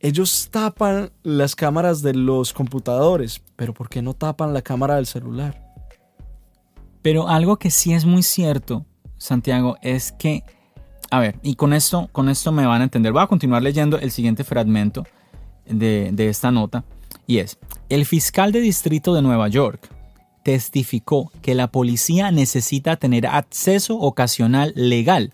Ellos 0.00 0.48
tapan 0.50 1.10
las 1.22 1.56
cámaras 1.56 2.02
de 2.02 2.14
los 2.14 2.52
computadores, 2.52 3.42
pero 3.56 3.72
¿por 3.72 3.88
qué 3.88 4.02
no 4.02 4.12
tapan 4.12 4.52
la 4.52 4.60
cámara 4.60 4.96
del 4.96 5.06
celular? 5.06 5.63
Pero 7.04 7.28
algo 7.28 7.58
que 7.58 7.70
sí 7.70 7.92
es 7.92 8.06
muy 8.06 8.22
cierto, 8.22 8.86
Santiago, 9.18 9.76
es 9.82 10.10
que, 10.10 10.42
a 11.10 11.20
ver, 11.20 11.38
y 11.42 11.54
con 11.54 11.74
esto, 11.74 12.08
con 12.12 12.30
esto 12.30 12.50
me 12.50 12.64
van 12.64 12.80
a 12.80 12.84
entender. 12.84 13.12
Voy 13.12 13.20
a 13.20 13.26
continuar 13.26 13.62
leyendo 13.62 13.98
el 13.98 14.10
siguiente 14.10 14.42
fragmento 14.42 15.04
de, 15.66 16.12
de 16.14 16.30
esta 16.30 16.50
nota, 16.50 16.82
y 17.26 17.40
es, 17.40 17.58
el 17.90 18.06
fiscal 18.06 18.52
de 18.52 18.62
distrito 18.62 19.12
de 19.14 19.20
Nueva 19.20 19.48
York 19.48 19.90
testificó 20.44 21.30
que 21.42 21.54
la 21.54 21.66
policía 21.70 22.30
necesita 22.30 22.96
tener 22.96 23.26
acceso 23.26 23.98
ocasional 23.98 24.72
legal 24.74 25.30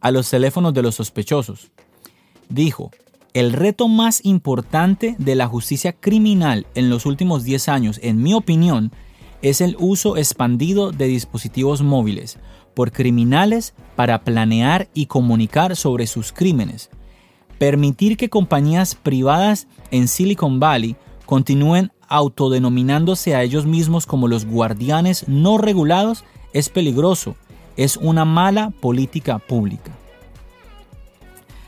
a 0.00 0.12
los 0.12 0.30
teléfonos 0.30 0.72
de 0.72 0.80
los 0.80 0.94
sospechosos. 0.94 1.70
Dijo, 2.48 2.92
el 3.34 3.52
reto 3.52 3.88
más 3.88 4.24
importante 4.24 5.16
de 5.18 5.34
la 5.34 5.48
justicia 5.48 5.92
criminal 5.92 6.66
en 6.74 6.88
los 6.88 7.04
últimos 7.04 7.44
10 7.44 7.68
años, 7.68 8.00
en 8.02 8.22
mi 8.22 8.32
opinión, 8.32 8.90
es 9.42 9.60
el 9.60 9.76
uso 9.78 10.16
expandido 10.16 10.92
de 10.92 11.06
dispositivos 11.06 11.82
móviles 11.82 12.38
por 12.74 12.92
criminales 12.92 13.74
para 13.96 14.22
planear 14.22 14.88
y 14.94 15.06
comunicar 15.06 15.76
sobre 15.76 16.06
sus 16.06 16.32
crímenes. 16.32 16.90
Permitir 17.58 18.16
que 18.16 18.30
compañías 18.30 18.94
privadas 18.94 19.66
en 19.90 20.08
Silicon 20.08 20.60
Valley 20.60 20.96
continúen 21.26 21.92
autodenominándose 22.08 23.34
a 23.34 23.42
ellos 23.42 23.66
mismos 23.66 24.06
como 24.06 24.28
los 24.28 24.46
guardianes 24.46 25.28
no 25.28 25.58
regulados 25.58 26.24
es 26.52 26.68
peligroso, 26.68 27.36
es 27.76 27.96
una 27.96 28.24
mala 28.24 28.70
política 28.70 29.38
pública. 29.38 29.92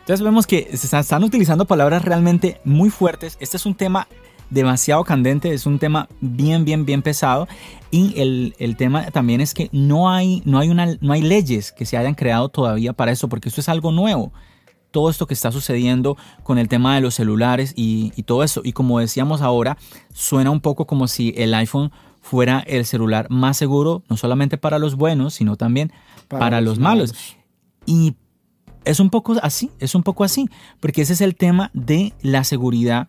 Entonces 0.00 0.24
vemos 0.24 0.48
que 0.48 0.76
se 0.76 0.98
están 0.98 1.22
utilizando 1.22 1.64
palabras 1.64 2.04
realmente 2.04 2.60
muy 2.64 2.90
fuertes. 2.90 3.36
Este 3.38 3.56
es 3.56 3.66
un 3.66 3.76
tema 3.76 4.08
demasiado 4.52 5.02
candente, 5.04 5.52
es 5.52 5.66
un 5.66 5.78
tema 5.78 6.08
bien, 6.20 6.64
bien, 6.64 6.84
bien 6.84 7.02
pesado. 7.02 7.48
Y 7.90 8.20
el, 8.20 8.54
el, 8.58 8.76
tema 8.76 9.10
también 9.10 9.40
es 9.40 9.54
que 9.54 9.68
no 9.72 10.10
hay, 10.10 10.42
no, 10.44 10.58
hay 10.58 10.68
una, 10.68 10.96
no 11.00 11.12
hay 11.12 11.22
leyes 11.22 11.72
que 11.72 11.86
se 11.86 11.96
hayan 11.96 12.14
creado 12.14 12.48
todavía 12.48 12.92
para 12.92 13.12
eso, 13.12 13.28
porque 13.28 13.48
esto 13.48 13.60
es 13.60 13.68
algo 13.68 13.92
nuevo. 13.92 14.32
Todo 14.90 15.08
esto 15.08 15.26
que 15.26 15.34
está 15.34 15.50
sucediendo 15.50 16.18
con 16.42 16.58
el 16.58 16.68
tema 16.68 16.94
de 16.94 17.00
los 17.00 17.14
celulares 17.14 17.72
y, 17.76 18.12
y 18.14 18.24
todo 18.24 18.42
eso. 18.42 18.60
Y 18.62 18.72
como 18.72 18.98
decíamos 18.98 19.40
ahora, 19.40 19.78
suena 20.12 20.50
un 20.50 20.60
poco 20.60 20.86
como 20.86 21.08
si 21.08 21.32
el 21.36 21.54
iPhone 21.54 21.90
fuera 22.20 22.60
el 22.66 22.84
celular 22.84 23.28
más 23.30 23.56
seguro, 23.56 24.02
no 24.08 24.16
solamente 24.16 24.58
para 24.58 24.78
los 24.78 24.96
buenos, 24.96 25.34
sino 25.34 25.56
también 25.56 25.92
para, 26.28 26.60
los, 26.60 26.78
malos. 26.78 27.12
malos. 27.12 27.36
Y 27.86 28.14
es 28.84 29.00
un 29.00 29.08
poco 29.08 29.34
así, 29.42 29.70
es 29.78 29.94
un 29.94 30.02
poco 30.02 30.24
así, 30.24 30.48
porque 30.80 31.02
ese 31.02 31.14
es 31.14 31.20
el 31.22 31.36
tema 31.36 31.70
de 31.72 32.12
la 32.20 32.44
seguridad 32.44 33.08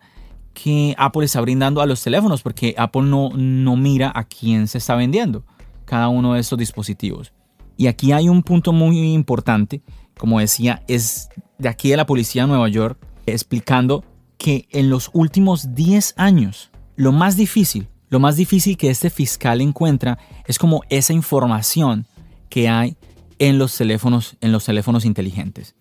que 0.54 0.94
Apple 0.96 1.24
está 1.24 1.40
brindando 1.40 1.82
a 1.82 1.86
los 1.86 2.02
teléfonos, 2.02 2.42
porque 2.42 2.74
Apple 2.78 3.02
no, 3.02 3.30
no 3.34 3.76
mira 3.76 4.10
a 4.14 4.24
quién 4.24 4.68
se 4.68 4.78
está 4.78 4.94
vendiendo 4.94 5.44
cada 5.84 6.08
uno 6.08 6.34
de 6.34 6.40
estos 6.40 6.58
dispositivos. 6.58 7.32
Y 7.76 7.88
aquí 7.88 8.12
hay 8.12 8.28
un 8.28 8.42
punto 8.42 8.72
muy 8.72 9.12
importante, 9.12 9.82
como 10.16 10.38
decía, 10.40 10.82
es 10.86 11.28
de 11.58 11.68
aquí 11.68 11.90
de 11.90 11.96
la 11.96 12.06
policía 12.06 12.42
de 12.42 12.48
Nueva 12.48 12.68
York, 12.68 12.98
explicando 13.26 14.04
que 14.38 14.68
en 14.70 14.90
los 14.90 15.10
últimos 15.12 15.74
10 15.74 16.14
años, 16.16 16.70
lo 16.96 17.12
más 17.12 17.36
difícil, 17.36 17.88
lo 18.08 18.20
más 18.20 18.36
difícil 18.36 18.76
que 18.76 18.90
este 18.90 19.10
fiscal 19.10 19.60
encuentra 19.60 20.18
es 20.46 20.58
como 20.58 20.82
esa 20.88 21.12
información 21.12 22.06
que 22.48 22.68
hay 22.68 22.96
en 23.40 23.58
los 23.58 23.76
teléfonos, 23.76 24.36
en 24.40 24.52
los 24.52 24.64
teléfonos 24.64 25.04
inteligentes. 25.04 25.74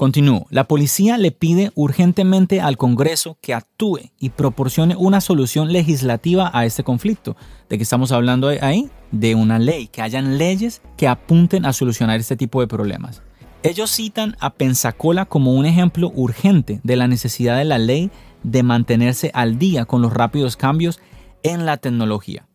Continúo. 0.00 0.46
La 0.48 0.64
policía 0.64 1.18
le 1.18 1.30
pide 1.30 1.72
urgentemente 1.74 2.62
al 2.62 2.78
Congreso 2.78 3.36
que 3.42 3.52
actúe 3.52 4.10
y 4.18 4.30
proporcione 4.30 4.96
una 4.96 5.20
solución 5.20 5.74
legislativa 5.74 6.50
a 6.54 6.64
este 6.64 6.82
conflicto. 6.82 7.36
¿De 7.68 7.76
qué 7.76 7.82
estamos 7.82 8.10
hablando 8.10 8.48
ahí? 8.48 8.88
De 9.12 9.34
una 9.34 9.58
ley, 9.58 9.88
que 9.88 10.00
hayan 10.00 10.38
leyes 10.38 10.80
que 10.96 11.06
apunten 11.06 11.66
a 11.66 11.74
solucionar 11.74 12.18
este 12.18 12.34
tipo 12.34 12.62
de 12.62 12.66
problemas. 12.66 13.20
Ellos 13.62 13.90
citan 13.90 14.38
a 14.40 14.54
Pensacola 14.54 15.26
como 15.26 15.52
un 15.52 15.66
ejemplo 15.66 16.10
urgente 16.14 16.80
de 16.82 16.96
la 16.96 17.06
necesidad 17.06 17.58
de 17.58 17.66
la 17.66 17.76
ley 17.76 18.10
de 18.42 18.62
mantenerse 18.62 19.30
al 19.34 19.58
día 19.58 19.84
con 19.84 20.00
los 20.00 20.14
rápidos 20.14 20.56
cambios 20.56 20.98
en 21.42 21.66
la 21.66 21.76
tecnología. 21.76 22.46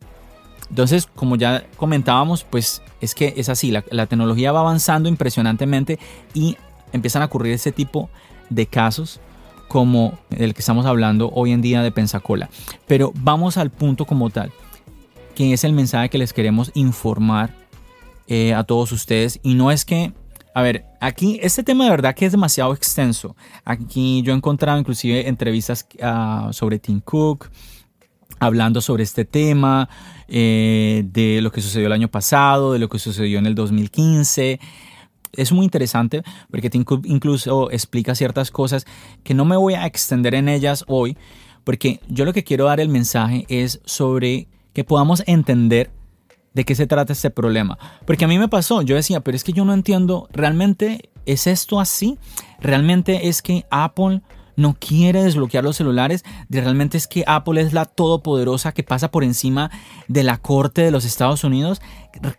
Entonces, 0.68 1.06
como 1.14 1.36
ya 1.36 1.64
comentábamos, 1.76 2.42
pues 2.42 2.82
es 3.00 3.14
que 3.14 3.34
es 3.36 3.48
así, 3.48 3.70
la, 3.70 3.84
la, 3.90 4.06
tecnología 4.06 4.50
va 4.50 4.58
avanzando 4.58 5.08
impresionantemente 5.08 6.00
y 6.34 6.56
empiezan 6.92 7.22
a 7.22 7.26
ocurrir 7.26 7.52
ese 7.52 7.72
tipo 7.72 8.10
de 8.50 8.66
casos 8.66 9.20
como 9.68 10.18
el 10.30 10.54
que 10.54 10.60
estamos 10.60 10.86
hablando 10.86 11.30
hoy 11.30 11.52
en 11.52 11.60
día 11.60 11.82
de 11.82 11.90
Pensacola. 11.90 12.48
Pero 12.86 13.12
vamos 13.16 13.56
al 13.56 13.70
punto 13.70 14.04
como 14.04 14.30
tal, 14.30 14.52
que 15.34 15.52
es 15.52 15.64
el 15.64 15.72
mensaje 15.72 16.08
que 16.08 16.18
les 16.18 16.32
queremos 16.32 16.70
informar 16.74 17.54
eh, 18.28 18.54
a 18.54 18.64
todos 18.64 18.92
ustedes. 18.92 19.40
Y 19.42 19.54
no 19.54 19.70
es 19.70 19.84
que, 19.84 20.12
a 20.54 20.62
ver, 20.62 20.84
aquí 21.00 21.38
este 21.42 21.62
tema 21.62 21.84
de 21.84 21.90
verdad 21.90 22.14
que 22.14 22.26
es 22.26 22.32
demasiado 22.32 22.72
extenso. 22.72 23.36
Aquí 23.64 24.22
yo 24.22 24.32
he 24.32 24.36
encontrado 24.36 24.78
inclusive 24.78 25.28
entrevistas 25.28 25.86
uh, 26.00 26.52
sobre 26.52 26.78
Tim 26.78 27.00
Cook, 27.00 27.50
hablando 28.38 28.80
sobre 28.80 29.02
este 29.02 29.24
tema, 29.24 29.88
eh, 30.28 31.02
de 31.06 31.40
lo 31.40 31.50
que 31.50 31.60
sucedió 31.60 31.86
el 31.86 31.92
año 31.92 32.08
pasado, 32.08 32.72
de 32.72 32.78
lo 32.78 32.88
que 32.88 32.98
sucedió 32.98 33.38
en 33.38 33.46
el 33.46 33.54
2015 33.54 34.60
es 35.36 35.52
muy 35.52 35.64
interesante 35.64 36.22
porque 36.50 36.70
incluso 37.04 37.70
explica 37.70 38.14
ciertas 38.14 38.50
cosas 38.50 38.86
que 39.22 39.34
no 39.34 39.44
me 39.44 39.56
voy 39.56 39.74
a 39.74 39.86
extender 39.86 40.34
en 40.34 40.48
ellas 40.48 40.84
hoy, 40.88 41.16
porque 41.64 42.00
yo 42.08 42.24
lo 42.24 42.32
que 42.32 42.44
quiero 42.44 42.66
dar 42.66 42.80
el 42.80 42.88
mensaje 42.88 43.44
es 43.48 43.80
sobre 43.84 44.48
que 44.72 44.84
podamos 44.84 45.22
entender 45.26 45.90
de 46.52 46.64
qué 46.64 46.74
se 46.74 46.86
trata 46.86 47.12
este 47.12 47.30
problema. 47.30 47.78
Porque 48.06 48.24
a 48.24 48.28
mí 48.28 48.38
me 48.38 48.48
pasó, 48.48 48.82
yo 48.82 48.96
decía, 48.96 49.20
pero 49.20 49.36
es 49.36 49.44
que 49.44 49.52
yo 49.52 49.64
no 49.64 49.74
entiendo, 49.74 50.28
¿realmente 50.32 51.10
es 51.26 51.46
esto 51.46 51.80
así? 51.80 52.18
¿Realmente 52.60 53.28
es 53.28 53.42
que 53.42 53.66
Apple 53.70 54.22
no 54.56 54.76
quiere 54.78 55.22
desbloquear 55.22 55.62
los 55.62 55.76
celulares, 55.76 56.24
realmente 56.48 56.96
es 56.96 57.06
que 57.06 57.24
Apple 57.26 57.60
es 57.60 57.72
la 57.72 57.84
todopoderosa 57.84 58.72
que 58.72 58.82
pasa 58.82 59.10
por 59.10 59.22
encima 59.22 59.70
de 60.08 60.22
la 60.22 60.38
corte 60.38 60.82
de 60.82 60.90
los 60.90 61.04
Estados 61.04 61.44
Unidos. 61.44 61.80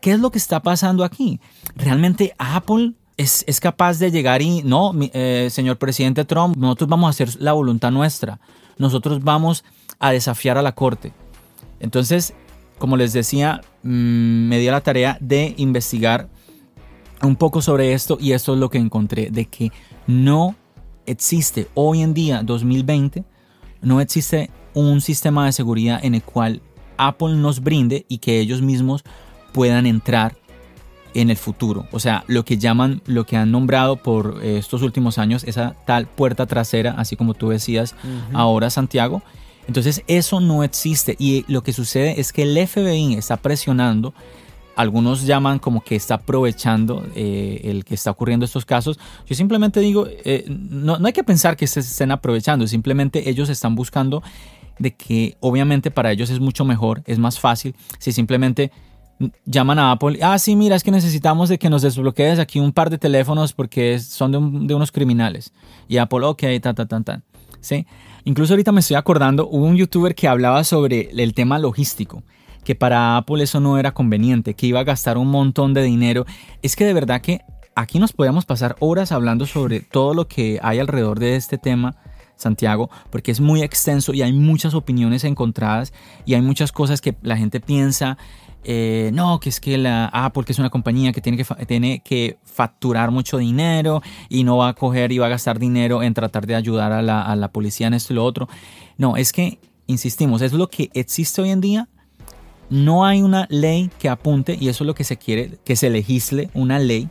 ¿Qué 0.01 0.11
es 0.11 0.19
lo 0.19 0.31
que 0.31 0.39
está 0.39 0.61
pasando 0.61 1.03
aquí? 1.03 1.39
¿Realmente 1.75 2.33
Apple 2.37 2.93
es, 3.17 3.45
capaz 3.59 3.99
de 3.99 4.11
llegar 4.11 4.41
y, 4.41 4.63
no, 4.63 4.93
eh, 5.13 5.49
señor 5.51 5.77
presidente 5.77 6.25
Trump, 6.25 6.55
nosotros 6.57 6.89
vamos 6.89 7.07
a 7.07 7.09
hacer 7.11 7.41
la 7.41 7.53
voluntad 7.53 7.91
nuestra, 7.91 8.39
nosotros 8.77 9.23
vamos 9.23 9.63
a 9.99 10.11
desafiar 10.11 10.57
a 10.57 10.61
la 10.61 10.73
corte? 10.73 11.13
Entonces, 11.79 12.33
como 12.77 12.97
les 12.97 13.13
decía, 13.13 13.61
mm, 13.83 14.47
me 14.47 14.59
dio 14.59 14.71
la 14.71 14.81
tarea 14.81 15.17
de 15.19 15.53
investigar 15.57 16.29
un 17.21 17.35
poco 17.35 17.61
sobre 17.61 17.93
esto 17.93 18.17
y 18.19 18.33
esto 18.33 18.53
es 18.53 18.59
lo 18.59 18.69
que 18.69 18.77
encontré, 18.77 19.29
de 19.31 19.45
que 19.45 19.71
no 20.05 20.55
existe 21.07 21.67
hoy 21.73 22.01
en 22.01 22.13
día, 22.13 22.43
2020, 22.43 23.23
no 23.81 23.99
existe 23.99 24.51
un 24.73 25.01
sistema 25.01 25.45
de 25.45 25.53
seguridad 25.53 25.99
en 26.03 26.13
el 26.13 26.21
cual 26.21 26.61
Apple 26.97 27.35
nos 27.35 27.61
brinde 27.61 28.05
y 28.07 28.19
que 28.19 28.39
ellos 28.39 28.61
mismos 28.61 29.03
puedan 29.53 29.87
entrar 29.87 30.35
en 31.13 31.31
el 31.31 31.37
futuro. 31.37 31.87
O 31.91 31.99
sea, 31.99 32.23
lo 32.27 32.45
que 32.45 32.57
llaman, 32.57 33.01
lo 33.07 33.25
que 33.25 33.37
han 33.37 33.51
nombrado 33.51 33.95
por 33.95 34.43
estos 34.43 34.83
últimos 34.83 35.17
años, 35.17 35.43
esa 35.45 35.75
tal 35.85 36.05
puerta 36.05 36.45
trasera, 36.45 36.91
así 36.97 37.15
como 37.15 37.33
tú 37.33 37.49
decías 37.49 37.95
ahora, 38.33 38.69
Santiago. 38.69 39.23
Entonces, 39.67 40.03
eso 40.07 40.39
no 40.39 40.63
existe. 40.63 41.15
Y 41.17 41.43
lo 41.47 41.63
que 41.63 41.73
sucede 41.73 42.19
es 42.19 42.31
que 42.31 42.43
el 42.43 42.67
FBI 42.67 43.15
está 43.15 43.37
presionando 43.37 44.13
algunos 44.77 45.25
llaman 45.25 45.57
como 45.57 45.81
que 45.81 45.95
está 45.95 46.15
aprovechando 46.15 47.03
eh, 47.15 47.61
el 47.63 47.83
que 47.83 47.95
está 47.95 48.11
ocurriendo 48.11 48.45
estos 48.45 48.63
casos. 48.63 48.99
Yo 49.25 49.35
simplemente 49.35 49.79
digo, 49.79 50.07
eh, 50.07 50.45
no, 50.47 50.97
hay 51.03 51.13
que 51.13 51.23
pensar 51.23 51.57
que 51.57 51.65
se 51.65 51.79
estén 51.79 52.11
aprovechando, 52.11 52.67
simplemente 52.67 53.29
ellos 53.29 53.49
están 53.49 53.75
buscando 53.75 54.21
de 54.77 54.95
que 54.95 55.35
obviamente 55.39 55.89
para 55.89 56.11
ellos 56.11 56.29
es 56.29 56.39
mucho 56.39 56.63
mejor, 56.63 57.01
es 57.07 57.17
más 57.17 57.39
fácil 57.39 57.75
si 57.97 58.11
simplemente 58.11 58.71
llaman 59.45 59.79
a 59.79 59.91
Apple, 59.91 60.19
ah, 60.21 60.37
sí, 60.37 60.55
mira, 60.55 60.75
es 60.75 60.83
que 60.83 60.91
necesitamos 60.91 61.49
de 61.49 61.57
que 61.57 61.71
nos 61.71 61.81
desbloquees 61.81 62.37
aquí 62.37 62.59
un 62.59 62.71
par 62.71 62.91
de 62.91 62.99
teléfonos 62.99 63.53
porque 63.53 63.97
son 63.97 64.31
de, 64.67 64.75
unos 64.75 64.91
criminales. 64.91 65.51
Y 65.87 65.97
Apple, 65.97 66.23
ok, 66.23 66.43
ta, 66.61 66.75
ta, 66.75 66.85
ta, 66.85 67.01
ta. 67.01 67.21
¿sí? 67.59 67.87
Incluso 68.25 68.53
ahorita 68.53 68.71
me 68.71 68.81
estoy 68.81 68.95
acordando, 68.95 69.47
hubo 69.47 69.65
un 69.65 69.75
youtuber 69.75 70.13
que 70.13 70.27
hablaba 70.27 70.63
sobre 70.63 71.09
el 71.11 71.33
tema 71.33 71.57
logístico, 71.57 72.21
que 72.67 72.75
para 72.75 73.15
Apple 73.15 73.41
eso 73.41 73.61
no 73.61 73.77
era 73.77 73.93
conveniente, 73.93 74.53
que 74.53 74.67
iba 74.67 74.81
a 74.81 74.83
gastar 74.83 75.17
un 75.17 75.31
montón 75.31 75.73
de 75.73 75.83
dinero. 75.83 76.25
Es 76.61 76.75
que 76.75 76.83
de 76.83 76.91
verdad 76.91 77.21
que 77.21 77.39
aquí 77.75 77.97
nos 77.97 78.11
podemos 78.11 78.43
pasar 78.43 78.75
horas 78.81 79.13
hablando 79.13 79.45
sobre 79.45 79.79
todo 79.79 80.13
lo 80.13 80.27
que 80.27 80.59
hay 80.61 80.79
alrededor 80.79 81.17
de 81.17 81.37
este 81.37 81.57
tema, 81.57 81.95
Santiago, 82.35 82.89
porque 83.09 83.31
es 83.31 83.39
muy 83.39 83.61
extenso 83.61 84.13
y 84.13 84.21
hay 84.21 84.33
muchas 84.33 84.73
opiniones 84.73 85.23
encontradas 85.23 85.93
y 86.25 86.33
hay 86.33 86.41
muchas 86.41 86.73
cosas 86.73 86.99
que 86.99 87.15
la 87.21 87.37
gente 87.37 87.61
piensa 87.61 88.17
eh, 88.65 89.11
no, 89.13 89.39
que 89.39 89.47
es 89.47 89.61
que 89.61 89.77
la 89.77 90.07
Apple, 90.07 90.43
es 90.45 90.59
una 90.59 90.69
compañía 90.69 91.13
que 91.13 91.21
tiene 91.21 91.37
que, 91.37 91.45
tiene 91.67 92.01
que 92.03 92.37
facturar 92.43 93.11
mucho 93.11 93.37
dinero 93.37 94.01
y 94.27 94.43
no 94.43 94.57
va 94.57 94.67
a 94.67 94.73
coger 94.73 95.13
y 95.13 95.19
va 95.19 95.27
a 95.27 95.29
gastar 95.29 95.57
dinero 95.57 96.03
en 96.03 96.13
tratar 96.13 96.45
de 96.45 96.55
ayudar 96.55 96.91
a 96.91 97.01
la, 97.01 97.21
a 97.21 97.37
la 97.37 97.47
policía 97.53 97.87
en 97.87 97.93
esto 97.93 98.11
y 98.11 98.17
lo 98.17 98.25
otro. 98.25 98.49
No, 98.97 99.15
es 99.15 99.31
que, 99.31 99.61
insistimos, 99.85 100.41
es 100.41 100.51
lo 100.51 100.67
que 100.67 100.89
existe 100.93 101.41
hoy 101.41 101.51
en 101.51 101.61
día. 101.61 101.87
No 102.69 103.05
hay 103.05 103.21
una 103.21 103.47
ley 103.49 103.89
que 103.99 104.09
apunte, 104.09 104.57
y 104.59 104.69
eso 104.69 104.83
es 104.83 104.87
lo 104.87 104.95
que 104.95 105.03
se 105.03 105.17
quiere, 105.17 105.57
que 105.63 105.75
se 105.75 105.89
legisle 105.89 106.49
una 106.53 106.79
ley 106.79 107.09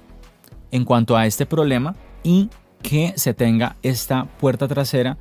en 0.71 0.85
cuanto 0.85 1.16
a 1.16 1.27
este 1.27 1.47
problema 1.47 1.97
y 2.23 2.51
que 2.83 3.14
se 3.16 3.35
tenga 3.35 3.77
esta 3.83 4.25
puerta 4.25 4.69
trasera 4.69 5.16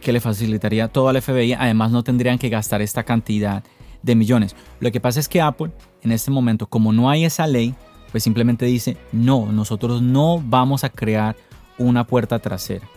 que 0.00 0.12
le 0.12 0.20
facilitaría 0.20 0.88
todo 0.88 1.08
al 1.08 1.20
FBI. 1.20 1.52
Además, 1.52 1.92
no 1.92 2.02
tendrían 2.02 2.38
que 2.38 2.48
gastar 2.48 2.82
esta 2.82 3.04
cantidad 3.04 3.62
de 4.02 4.14
millones. 4.14 4.56
Lo 4.80 4.90
que 4.90 5.00
pasa 5.00 5.20
es 5.20 5.28
que 5.28 5.40
Apple, 5.40 5.70
en 6.02 6.12
este 6.12 6.30
momento, 6.30 6.66
como 6.66 6.92
no 6.92 7.10
hay 7.10 7.24
esa 7.24 7.46
ley, 7.46 7.74
pues 8.10 8.24
simplemente 8.24 8.64
dice, 8.66 8.96
no, 9.12 9.52
nosotros 9.52 10.02
no 10.02 10.42
vamos 10.44 10.84
a 10.84 10.88
crear 10.88 11.36
una 11.78 12.06
puerta 12.06 12.38
trasera. 12.38 12.88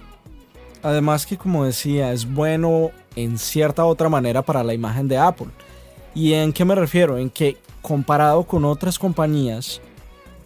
Además 0.82 1.26
que, 1.26 1.38
como 1.38 1.66
decía, 1.66 2.12
es 2.12 2.32
bueno 2.32 2.92
en 3.16 3.38
cierta 3.38 3.86
otra 3.86 4.10
manera 4.10 4.42
para 4.42 4.64
la 4.64 4.74
imagen 4.74 5.08
de 5.08 5.18
Apple. 5.18 5.48
¿Y 6.15 6.34
en 6.34 6.54
qué 6.54 6.63
me 6.65 6.76
refiero? 6.76 7.17
En 7.17 7.30
que 7.30 7.58
comparado 7.82 8.43
con 8.43 8.65
otras 8.65 8.99
compañías, 8.99 9.82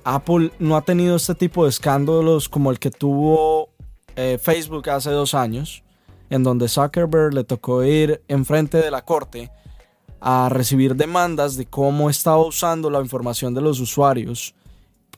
Apple 0.04 0.52
no 0.60 0.78
ha 0.78 0.82
tenido 0.82 1.16
este 1.16 1.36
tipo 1.36 1.64
de 1.64 1.70
escándalos 1.70 2.48
como 2.48 2.72
el 2.72 2.80
que 2.80 2.92
tuvo 2.92 3.70
eh, 4.16 4.40
Facebook 4.42 4.90
hace 4.90 5.12
dos 5.12 5.34
años, 5.34 5.84
en 6.30 6.44
donde 6.44 6.70
Zuckerberg 6.70 7.34
le 7.34 7.44
tocó 7.44 7.84
ir 7.84 8.22
enfrente 8.28 8.78
de 8.78 8.92
la 8.92 9.04
corte 9.04 9.52
a 10.22 10.50
recibir 10.50 10.96
demandas 10.96 11.58
de 11.58 11.66
cómo 11.66 12.10
estaba 12.10 12.40
usando 12.40 12.90
la 12.90 13.02
información 13.02 13.54
de 13.54 13.62
los 13.62 13.80
usuarios, 13.80 14.56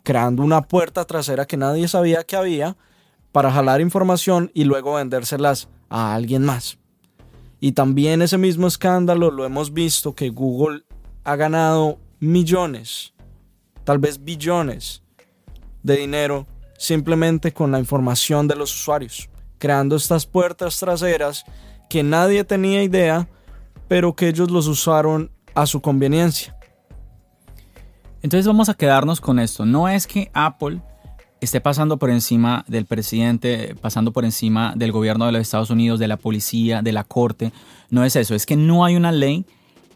creando 0.03 0.43
una 0.43 0.63
puerta 0.63 1.05
trasera 1.05 1.45
que 1.45 1.57
nadie 1.57 1.87
sabía 1.87 2.23
que 2.23 2.35
había 2.35 2.75
para 3.31 3.51
jalar 3.51 3.81
información 3.81 4.51
y 4.53 4.63
luego 4.63 4.95
vendérselas 4.95 5.69
a 5.89 6.15
alguien 6.15 6.43
más. 6.43 6.79
Y 7.59 7.73
también 7.73 8.21
ese 8.21 8.37
mismo 8.37 8.67
escándalo 8.67 9.31
lo 9.31 9.45
hemos 9.45 9.73
visto 9.73 10.15
que 10.15 10.29
Google 10.29 10.83
ha 11.23 11.35
ganado 11.35 11.99
millones, 12.19 13.13
tal 13.83 13.99
vez 13.99 14.23
billones 14.23 15.03
de 15.83 15.97
dinero 15.97 16.47
simplemente 16.77 17.53
con 17.53 17.71
la 17.71 17.79
información 17.79 18.47
de 18.47 18.55
los 18.55 18.73
usuarios, 18.73 19.29
creando 19.57 19.95
estas 19.95 20.25
puertas 20.25 20.79
traseras 20.79 21.43
que 21.89 22.03
nadie 22.03 22.43
tenía 22.43 22.83
idea 22.83 23.27
pero 23.89 24.15
que 24.15 24.29
ellos 24.29 24.49
los 24.51 24.67
usaron 24.67 25.31
a 25.55 25.65
su 25.65 25.81
conveniencia. 25.81 26.55
Entonces 28.21 28.45
vamos 28.47 28.69
a 28.69 28.75
quedarnos 28.75 29.19
con 29.19 29.39
esto. 29.39 29.65
No 29.65 29.89
es 29.89 30.07
que 30.07 30.29
Apple 30.33 30.81
esté 31.41 31.61
pasando 31.61 31.97
por 31.97 32.09
encima 32.09 32.65
del 32.67 32.85
presidente, 32.85 33.75
pasando 33.81 34.11
por 34.11 34.25
encima 34.25 34.73
del 34.75 34.91
gobierno 34.91 35.25
de 35.25 35.31
los 35.31 35.41
Estados 35.41 35.69
Unidos, 35.69 35.99
de 35.99 36.07
la 36.07 36.17
policía, 36.17 36.81
de 36.81 36.91
la 36.91 37.03
corte. 37.03 37.51
No 37.89 38.03
es 38.03 38.15
eso. 38.15 38.35
Es 38.35 38.45
que 38.45 38.55
no 38.55 38.85
hay 38.85 38.95
una 38.95 39.11
ley 39.11 39.45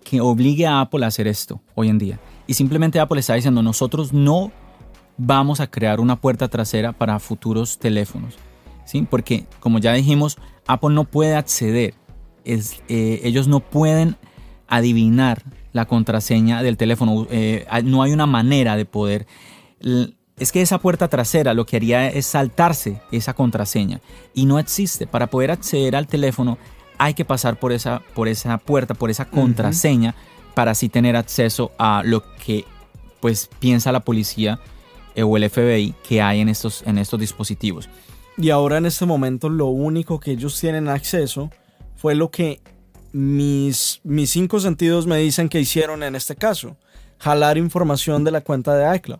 que 0.04 0.22
obligue 0.22 0.66
a 0.66 0.82
Apple 0.82 1.06
a 1.06 1.08
hacer 1.08 1.28
esto 1.28 1.62
hoy 1.76 1.90
en 1.90 1.98
día. 1.98 2.20
Y 2.48 2.54
simplemente 2.54 3.00
Apple 3.00 3.20
está 3.20 3.36
diciendo, 3.36 3.62
nosotros 3.64 4.14
no 4.14 4.52
vamos 5.18 5.60
a 5.60 5.68
crear 5.68 6.00
una 6.00 6.16
puerta 6.16 6.48
trasera 6.48 6.92
para 6.92 7.20
futuros 7.20 7.78
teléfonos. 7.78 8.36
¿sí? 8.86 9.08
Porque, 9.10 9.46
como 9.60 9.80
ya 9.80 9.94
dijimos, 9.94 10.38
Apple 10.68 10.94
no 10.94 11.06
puede 11.06 11.36
acceder 11.36 11.96
eh, 12.46 13.22
ellos 13.24 13.48
no 13.48 13.60
pueden 13.62 14.18
adivinar 14.68 15.44
la 15.72 15.86
contraseña 15.86 16.64
del 16.64 16.78
teléfono. 16.78 17.28
Eh, 17.32 17.66
no 17.84 18.04
hay 18.04 18.12
una 18.12 18.26
manera 18.26 18.76
de 18.76 18.86
poder. 18.86 19.28
Es 20.38 20.52
que 20.52 20.62
esa 20.62 20.80
puerta 20.80 21.08
trasera 21.08 21.54
lo 21.54 21.66
que 21.66 21.78
haría 21.78 22.08
es 22.08 22.26
saltarse 22.26 23.02
esa 23.12 23.34
contraseña 23.34 24.02
y 24.34 24.46
no 24.46 24.60
existe. 24.60 25.06
Para 25.06 25.28
poder 25.28 25.52
acceder 25.52 25.96
al 25.96 26.08
teléfono 26.08 26.58
hay 26.98 27.14
que 27.14 27.26
pasar 27.26 27.60
por 27.60 27.72
esa, 27.72 28.02
por 28.14 28.28
esa 28.28 28.58
puerta, 28.58 28.94
por 28.94 29.10
esa 29.10 29.26
contraseña 29.26 30.16
para 30.54 30.72
así 30.72 30.90
tener 30.90 31.16
acceso 31.16 31.72
a 31.78 32.02
lo 32.06 32.24
que 32.36 32.66
pues 33.20 33.50
piensa 33.60 33.92
la 33.92 34.02
policía 34.02 34.60
eh, 35.16 35.24
o 35.24 35.38
el 35.38 35.50
FBI 35.50 35.96
que 36.08 36.22
hay 36.22 36.42
en 36.42 36.50
estos, 36.50 36.84
en 36.86 36.98
estos 36.98 37.20
dispositivos. 37.20 37.90
Y 38.38 38.50
ahora 38.50 38.78
en 38.78 38.86
este 38.86 39.06
momento 39.06 39.50
lo 39.50 39.68
único 39.68 40.20
que 40.20 40.32
ellos 40.32 40.60
tienen 40.60 40.88
acceso 40.88 41.52
fue 41.96 42.16
lo 42.16 42.32
que 42.32 42.62
mis, 43.12 44.02
mis 44.04 44.32
cinco 44.32 44.60
sentidos 44.60 45.06
me 45.06 45.18
dicen 45.18 45.50
que 45.50 45.60
hicieron 45.60 46.04
en 46.04 46.16
este 46.16 46.36
caso. 46.36 46.76
Jalar 47.20 47.58
información 47.58 48.24
de 48.24 48.32
la 48.32 48.42
cuenta 48.42 48.76
de 48.76 48.96
iCloud. 48.98 49.20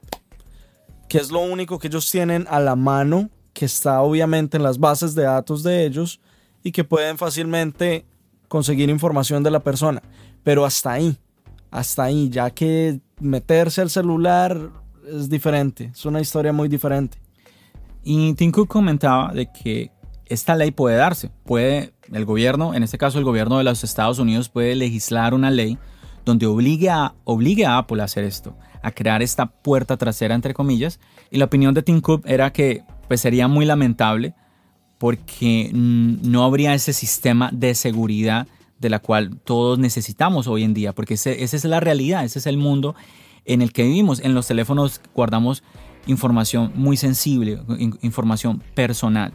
Que 1.14 1.20
es 1.20 1.30
lo 1.30 1.42
único 1.42 1.78
que 1.78 1.90
ellos 1.90 2.10
tienen 2.10 2.48
a 2.50 2.60
la 2.60 2.76
mano, 2.76 3.30
que 3.54 3.66
está 3.66 4.02
obviamente 4.02 4.58
en 4.58 4.64
las 4.64 4.80
bases 4.80 5.14
de 5.14 5.22
datos 5.22 5.62
de 5.62 5.86
ellos 5.86 6.20
y 6.64 6.72
que 6.72 6.84
pueden 6.84 7.20
fácilmente 7.20 8.04
conseguir 8.48 8.90
información 8.90 9.44
de 9.44 9.52
la 9.52 9.60
persona. 9.60 10.02
Pero 10.44 10.66
hasta 10.66 10.94
ahí, 10.94 11.16
hasta 11.70 12.06
ahí, 12.06 12.30
ya 12.32 12.50
que 12.50 13.00
meterse 13.20 13.82
al 13.82 13.92
celular 13.92 14.72
es 15.08 15.30
diferente, 15.30 15.92
es 15.94 16.04
una 16.04 16.20
historia 16.20 16.52
muy 16.52 16.68
diferente. 16.68 17.20
Y 18.04 18.34
Tim 18.34 18.52
Cook 18.52 18.70
comentaba 18.70 19.32
de 19.34 19.52
que 19.52 19.92
esta 20.26 20.56
ley 20.56 20.72
puede 20.72 20.98
darse. 20.98 21.30
Puede 21.46 21.94
el 22.12 22.26
gobierno, 22.26 22.74
en 22.74 22.82
este 22.82 22.98
caso 22.98 23.20
el 23.20 23.24
gobierno 23.24 23.60
de 23.60 23.66
los 23.66 23.84
Estados 23.84 24.18
Unidos, 24.18 24.50
puede 24.50 24.74
legislar 24.74 25.36
una 25.36 25.52
ley 25.52 25.78
donde 26.26 26.48
obligue 26.48 26.90
a, 26.90 27.14
obligue 27.24 27.68
a 27.68 27.78
Apple 27.78 28.02
a 28.02 28.06
hacer 28.06 28.24
esto, 28.24 28.58
a 28.84 28.92
crear 28.92 29.24
esta 29.24 29.48
puerta 29.48 29.98
trasera, 29.98 30.36
entre 30.36 30.54
comillas. 30.54 31.00
Y 31.32 31.38
la 31.38 31.46
opinión 31.46 31.74
de 31.74 31.82
Tim 31.82 32.02
Cook 32.02 32.24
era 32.28 32.54
que 32.54 32.84
pues, 33.08 33.22
sería 33.22 33.48
muy 33.48 33.66
lamentable 33.66 34.36
porque 35.00 35.72
no 35.74 36.44
habría 36.44 36.74
ese 36.74 36.94
sistema 36.94 37.50
de 37.52 37.74
seguridad 37.76 38.48
de 38.80 38.90
la 38.90 39.00
cual 39.00 39.38
todos 39.44 39.80
necesitamos 39.80 40.48
hoy 40.48 40.64
en 40.64 40.74
día, 40.74 40.94
porque 40.94 41.16
esa 41.16 41.32
es 41.32 41.66
la 41.66 41.80
realidad, 41.80 42.24
ese 42.24 42.40
es 42.40 42.46
el 42.46 42.58
mundo 42.58 42.96
en 43.46 43.62
el 43.62 43.74
que 43.74 43.84
vivimos. 43.84 44.20
En 44.20 44.34
los 44.34 44.48
teléfonos 44.48 45.02
guardamos 45.16 45.64
información 46.06 46.72
muy 46.76 46.98
sensible, 46.98 47.60
información 48.02 48.62
personal. 48.76 49.34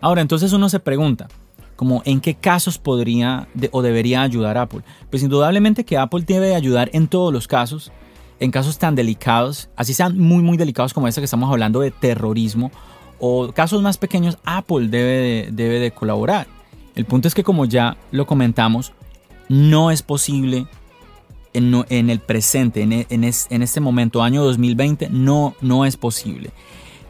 Ahora, 0.00 0.20
entonces 0.20 0.52
uno 0.52 0.68
se 0.68 0.80
pregunta, 0.80 1.28
como 1.76 2.02
en 2.04 2.20
qué 2.20 2.34
casos 2.34 2.78
podría 2.78 3.48
o 3.70 3.82
debería 3.82 4.22
ayudar 4.22 4.58
Apple. 4.58 4.82
Pues 5.10 5.22
indudablemente 5.22 5.84
que 5.84 5.98
Apple 5.98 6.24
debe 6.26 6.54
ayudar 6.54 6.90
en 6.92 7.08
todos 7.08 7.32
los 7.32 7.48
casos, 7.48 7.92
en 8.40 8.50
casos 8.50 8.78
tan 8.78 8.94
delicados, 8.94 9.68
así 9.76 9.94
sean 9.94 10.18
muy 10.18 10.42
muy 10.42 10.56
delicados 10.56 10.92
como 10.92 11.08
este 11.08 11.20
que 11.20 11.26
estamos 11.26 11.50
hablando 11.50 11.80
de 11.80 11.90
terrorismo, 11.90 12.70
o 13.18 13.52
casos 13.52 13.82
más 13.82 13.96
pequeños, 13.96 14.38
Apple 14.44 14.88
debe 14.88 15.12
de, 15.12 15.48
debe 15.52 15.78
de 15.78 15.90
colaborar. 15.92 16.46
El 16.94 17.04
punto 17.04 17.28
es 17.28 17.34
que 17.34 17.44
como 17.44 17.64
ya 17.64 17.96
lo 18.10 18.26
comentamos, 18.26 18.92
no 19.48 19.90
es 19.90 20.02
posible 20.02 20.66
en, 21.52 22.10
el 22.10 22.18
presente, 22.18 22.82
en, 22.82 22.92
en, 22.92 23.06
en, 23.08 23.62
este 23.62 23.80
momento, 23.80 24.22
año 24.22 24.42
2020, 24.44 25.08
no, 25.10 25.54
no 25.60 25.84
es 25.84 25.96
posible. 25.96 26.50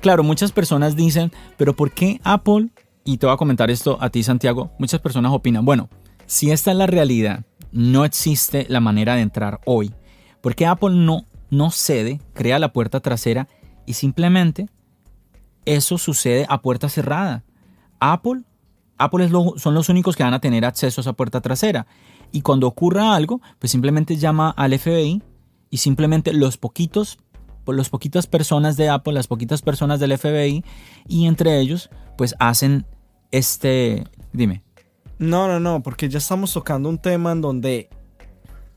Claro, 0.00 0.22
muchas 0.22 0.52
personas 0.52 0.96
dicen, 0.96 1.32
pero 1.56 1.74
¿por 1.74 1.90
qué 1.90 2.20
Apple 2.24 2.68
y 3.04 3.18
te 3.18 3.26
voy 3.26 3.34
a 3.34 3.38
comentar 3.38 3.70
esto 3.70 3.98
a 4.00 4.10
ti, 4.10 4.22
Santiago, 4.22 4.72
muchas 4.78 5.00
personas 5.00 5.32
opinan, 5.32 5.64
bueno, 5.64 5.88
si 6.26 6.50
esta 6.50 6.70
es 6.70 6.76
la 6.76 6.86
realidad, 6.86 7.44
no 7.70 8.04
existe 8.04 8.66
la 8.68 8.80
manera 8.80 9.14
de 9.14 9.22
entrar 9.22 9.60
hoy, 9.66 9.92
porque 10.40 10.66
Apple 10.66 10.94
no, 10.94 11.26
no 11.50 11.70
cede, 11.70 12.20
crea 12.32 12.58
la 12.58 12.72
puerta 12.72 13.00
trasera 13.00 13.48
y 13.86 13.94
simplemente 13.94 14.68
eso 15.64 15.98
sucede 15.98 16.46
a 16.48 16.62
puerta 16.62 16.88
cerrada. 16.88 17.44
Apple, 18.00 18.42
Apple 18.98 19.24
es 19.24 19.32
son 19.60 19.74
los 19.74 19.88
únicos 19.88 20.16
que 20.16 20.22
van 20.22 20.34
a 20.34 20.40
tener 20.40 20.64
acceso 20.64 21.00
a 21.00 21.02
esa 21.02 21.12
puerta 21.12 21.40
trasera. 21.40 21.86
Y 22.32 22.42
cuando 22.42 22.66
ocurra 22.66 23.14
algo, 23.14 23.40
pues 23.58 23.70
simplemente 23.70 24.16
llama 24.16 24.50
al 24.50 24.78
FBI 24.78 25.22
y 25.70 25.76
simplemente 25.78 26.32
los 26.32 26.56
poquitos, 26.56 27.18
los 27.66 27.88
poquitas 27.88 28.26
personas 28.26 28.76
de 28.76 28.88
Apple, 28.88 29.14
las 29.14 29.26
poquitas 29.26 29.62
personas 29.62 30.00
del 30.00 30.16
FBI 30.16 30.64
y 31.08 31.26
entre 31.26 31.60
ellos, 31.60 31.90
pues 32.16 32.34
hacen 32.38 32.86
este, 33.36 34.04
dime. 34.32 34.62
No, 35.18 35.48
no, 35.48 35.58
no, 35.58 35.82
porque 35.82 36.08
ya 36.08 36.18
estamos 36.18 36.52
tocando 36.52 36.88
un 36.88 36.98
tema 36.98 37.32
en 37.32 37.40
donde 37.40 37.88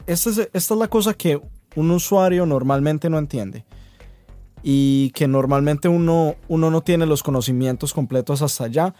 esta 0.07 0.29
es, 0.31 0.37
esta 0.37 0.73
es 0.73 0.79
la 0.79 0.87
cosa 0.87 1.13
que 1.13 1.39
un 1.75 1.91
usuario 1.91 2.45
normalmente 2.45 3.09
no 3.09 3.19
entiende 3.19 3.65
y 4.63 5.11
que 5.11 5.27
normalmente 5.27 5.87
uno, 5.87 6.35
uno 6.47 6.71
no 6.71 6.81
tiene 6.81 7.05
los 7.05 7.21
conocimientos 7.21 7.93
completos 7.93 8.41
hasta 8.41 8.63
allá, 8.63 8.95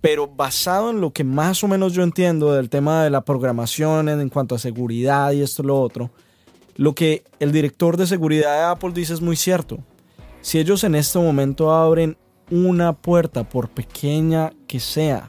pero 0.00 0.26
basado 0.26 0.88
en 0.90 1.02
lo 1.02 1.12
que 1.12 1.22
más 1.22 1.62
o 1.62 1.68
menos 1.68 1.92
yo 1.92 2.02
entiendo 2.02 2.54
del 2.54 2.70
tema 2.70 3.04
de 3.04 3.10
la 3.10 3.24
programación 3.24 4.08
en, 4.08 4.28
cuanto 4.30 4.54
a 4.54 4.58
seguridad 4.58 5.32
y 5.32 5.42
esto 5.42 5.62
lo 5.62 5.78
otro, 5.78 6.10
lo 6.76 6.94
que 6.94 7.24
el 7.40 7.52
director 7.52 7.98
de 7.98 8.06
seguridad 8.06 8.56
de 8.56 8.64
Apple 8.64 8.92
dice 8.94 9.12
es 9.12 9.20
muy 9.20 9.36
cierto. 9.36 9.78
Si 10.40 10.58
ellos 10.58 10.82
en 10.84 10.94
este 10.94 11.18
momento 11.18 11.72
abren 11.72 12.16
una 12.54 12.92
puerta, 12.92 13.42
por 13.42 13.68
pequeña 13.68 14.52
que 14.68 14.78
sea, 14.78 15.28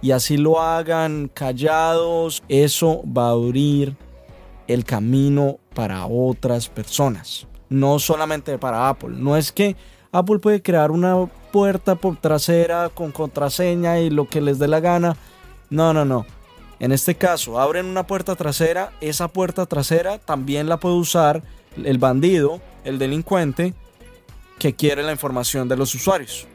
y 0.00 0.12
así 0.12 0.38
lo 0.38 0.60
hagan 0.60 1.30
callados, 1.32 2.42
eso 2.48 3.02
va 3.06 3.28
a 3.28 3.32
abrir 3.32 3.96
el 4.66 4.84
camino 4.84 5.58
para 5.74 6.06
otras 6.06 6.68
personas, 6.70 7.46
no 7.68 7.98
solamente 7.98 8.56
para 8.56 8.88
Apple. 8.88 9.16
No 9.18 9.36
es 9.36 9.52
que 9.52 9.76
Apple 10.10 10.38
puede 10.38 10.62
crear 10.62 10.90
una 10.90 11.26
puerta 11.52 11.96
por 11.96 12.16
trasera 12.16 12.88
con 12.88 13.12
contraseña 13.12 13.98
y 14.00 14.08
lo 14.08 14.26
que 14.28 14.40
les 14.40 14.58
dé 14.58 14.68
la 14.68 14.80
gana. 14.80 15.16
No, 15.68 15.92
no, 15.92 16.04
no. 16.04 16.24
En 16.80 16.92
este 16.92 17.14
caso, 17.14 17.60
abren 17.60 17.86
una 17.86 18.06
puerta 18.06 18.36
trasera, 18.36 18.92
esa 19.00 19.28
puerta 19.28 19.66
trasera 19.66 20.18
también 20.18 20.68
la 20.68 20.80
puede 20.80 20.96
usar 20.96 21.42
el 21.76 21.98
bandido, 21.98 22.60
el 22.84 22.98
delincuente, 22.98 23.74
que 24.58 24.74
quiere 24.74 25.02
la 25.02 25.12
información 25.12 25.68
de 25.68 25.76
los 25.76 25.94
usuarios. 25.94 26.46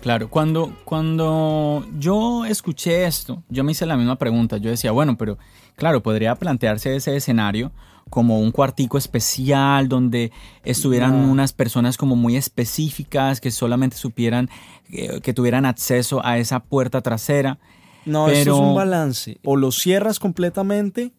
Claro, 0.00 0.28
cuando, 0.30 0.72
cuando 0.84 1.84
yo 1.98 2.44
escuché 2.44 3.06
esto, 3.06 3.42
yo 3.48 3.64
me 3.64 3.72
hice 3.72 3.84
la 3.84 3.96
misma 3.96 4.16
pregunta. 4.16 4.56
Yo 4.58 4.70
decía, 4.70 4.92
bueno, 4.92 5.18
pero 5.18 5.38
claro, 5.76 6.02
podría 6.02 6.34
plantearse 6.36 6.94
ese 6.94 7.16
escenario 7.16 7.72
como 8.08 8.40
un 8.40 8.52
cuartico 8.52 8.96
especial 8.96 9.88
donde 9.88 10.32
estuvieran 10.64 11.14
unas 11.14 11.52
personas 11.52 11.96
como 11.96 12.16
muy 12.16 12.36
específicas 12.36 13.40
que 13.40 13.50
solamente 13.50 13.96
supieran, 13.96 14.48
eh, 14.90 15.20
que 15.20 15.34
tuvieran 15.34 15.66
acceso 15.66 16.24
a 16.24 16.38
esa 16.38 16.60
puerta 16.60 17.00
trasera. 17.02 17.58
No, 18.06 18.26
pero... 18.26 18.38
eso 18.38 18.54
es 18.54 18.60
un 18.60 18.74
balance. 18.74 19.38
O 19.44 19.56
lo 19.56 19.72
cierras 19.72 20.18
completamente 20.20 21.12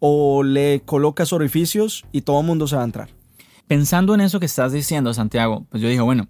o 0.00 0.42
le 0.42 0.82
colocas 0.84 1.32
orificios 1.32 2.04
y 2.12 2.22
todo 2.22 2.40
el 2.40 2.46
mundo 2.46 2.66
se 2.66 2.76
va 2.76 2.82
a 2.82 2.86
entrar. 2.86 3.08
Pensando 3.66 4.14
en 4.14 4.20
eso 4.20 4.40
que 4.40 4.46
estás 4.46 4.72
diciendo, 4.72 5.14
Santiago, 5.14 5.64
pues 5.70 5.82
yo 5.82 5.88
dije, 5.88 6.02
bueno, 6.02 6.28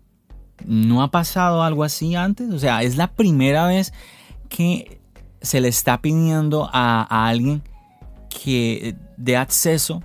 ¿no 0.65 1.03
ha 1.03 1.11
pasado 1.11 1.63
algo 1.63 1.85
así 1.85 2.15
antes? 2.15 2.51
O 2.51 2.59
sea, 2.59 2.83
es 2.83 2.97
la 2.97 3.09
primera 3.09 3.67
vez 3.67 3.93
que 4.49 5.01
se 5.43 5.61
le 5.61 5.69
está 5.69 6.01
pidiendo 6.01 6.69
a, 6.73 7.29
alguien 7.29 7.63
que 8.29 8.97
dé 9.17 9.37
acceso 9.37 10.03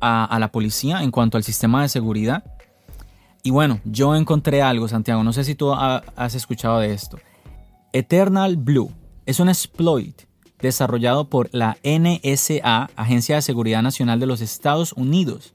a, 0.00 0.36
la 0.38 0.50
policía 0.50 1.02
en 1.02 1.10
cuanto 1.10 1.36
al 1.36 1.44
sistema 1.44 1.82
de 1.82 1.88
seguridad. 1.88 2.44
Y 3.42 3.50
bueno, 3.50 3.80
yo 3.84 4.14
encontré 4.16 4.62
algo, 4.62 4.88
Santiago, 4.88 5.22
no 5.22 5.32
sé 5.32 5.44
si 5.44 5.54
tú 5.54 5.72
has 5.72 6.34
escuchado 6.34 6.80
de 6.80 6.92
esto. 6.92 7.18
Eternal 7.92 8.56
Blue 8.56 8.92
es 9.26 9.40
un 9.40 9.48
exploit 9.48 10.22
desarrollado 10.58 11.28
por 11.28 11.48
la 11.52 11.76
NSA, 11.84 12.90
Agencia 12.96 13.36
de 13.36 13.42
Seguridad 13.42 13.82
Nacional 13.82 14.20
de 14.20 14.26
los 14.26 14.40
Estados 14.40 14.92
Unidos. 14.92 15.54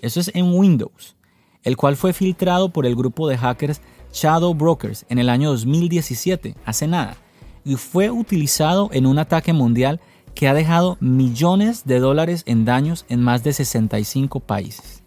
Eso 0.00 0.20
es 0.20 0.30
en 0.34 0.52
Windows, 0.52 1.16
el 1.64 1.76
cual 1.76 1.96
fue 1.96 2.12
filtrado 2.12 2.68
por 2.68 2.86
el 2.86 2.94
grupo 2.94 3.28
de 3.28 3.36
hackers 3.38 3.80
Shadow 4.12 4.54
Brokers 4.54 5.04
en 5.08 5.18
el 5.18 5.28
año 5.28 5.50
2017, 5.50 6.54
hace 6.64 6.86
nada, 6.86 7.16
y 7.64 7.74
fue 7.74 8.10
utilizado 8.10 8.90
en 8.92 9.06
un 9.06 9.18
ataque 9.18 9.52
mundial 9.52 10.00
que 10.34 10.48
ha 10.48 10.54
dejado 10.54 10.96
millones 11.00 11.84
de 11.84 11.98
dólares 11.98 12.42
en 12.46 12.64
daños 12.64 13.06
en 13.08 13.20
más 13.20 13.42
de 13.42 13.52
65 13.52 14.40
países. 14.40 15.02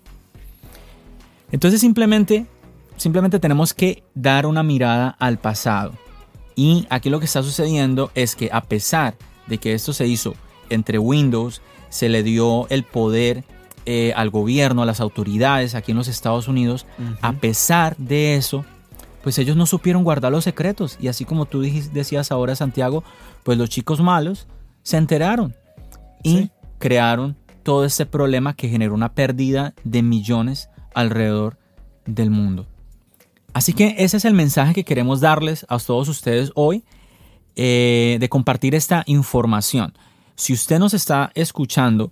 Entonces 1.51 1.79
simplemente, 1.79 2.45
simplemente 2.97 3.39
tenemos 3.39 3.73
que 3.73 4.03
dar 4.13 4.45
una 4.45 4.63
mirada 4.63 5.15
al 5.19 5.37
pasado. 5.37 5.93
Y 6.55 6.87
aquí 6.89 7.09
lo 7.09 7.19
que 7.19 7.25
está 7.25 7.43
sucediendo 7.43 8.11
es 8.15 8.35
que 8.35 8.49
a 8.51 8.61
pesar 8.61 9.15
de 9.45 9.57
que 9.57 9.73
esto 9.73 9.93
se 9.93 10.07
hizo 10.07 10.33
entre 10.69 10.97
Windows, 10.97 11.61
se 11.89 12.09
le 12.09 12.23
dio 12.23 12.67
el 12.69 12.83
poder 12.83 13.43
eh, 13.89 14.11
al 14.17 14.29
gobierno, 14.29 14.81
a 14.81 14.85
las 14.85 14.99
autoridades 14.99 15.73
aquí 15.73 15.93
en 15.93 15.97
los 15.97 16.09
Estados 16.09 16.49
Unidos, 16.49 16.85
a 17.21 17.31
pesar 17.31 17.95
de 17.95 18.35
eso, 18.35 18.65
pues 19.23 19.37
ellos 19.37 19.55
no 19.55 19.65
supieron 19.65 20.03
guardar 20.03 20.29
los 20.29 20.43
secretos. 20.43 20.97
Y 20.99 21.07
así 21.07 21.23
como 21.23 21.45
tú 21.45 21.61
decías 21.61 22.33
ahora, 22.33 22.53
Santiago, 22.57 23.05
pues 23.43 23.57
los 23.57 23.69
chicos 23.69 24.01
malos 24.01 24.45
se 24.83 24.97
enteraron 24.97 25.55
y 26.21 26.49
crearon 26.79 27.37
todo 27.63 27.85
este 27.85 28.05
problema 28.05 28.57
que 28.57 28.67
generó 28.67 28.93
una 28.93 29.13
pérdida 29.13 29.73
de 29.85 30.03
millones 30.03 30.69
alrededor 30.93 31.57
del 32.05 32.29
mundo. 32.29 32.67
Así 33.53 33.71
que 33.71 33.95
ese 33.99 34.17
es 34.17 34.25
el 34.25 34.33
mensaje 34.33 34.73
que 34.73 34.83
queremos 34.83 35.21
darles 35.21 35.65
a 35.69 35.79
todos 35.79 36.09
ustedes 36.09 36.51
hoy, 36.55 36.83
eh, 37.55 38.17
de 38.19 38.27
compartir 38.27 38.75
esta 38.75 39.03
información. 39.05 39.93
Si 40.35 40.51
usted 40.51 40.77
nos 40.77 40.93
está 40.93 41.31
escuchando 41.35 42.11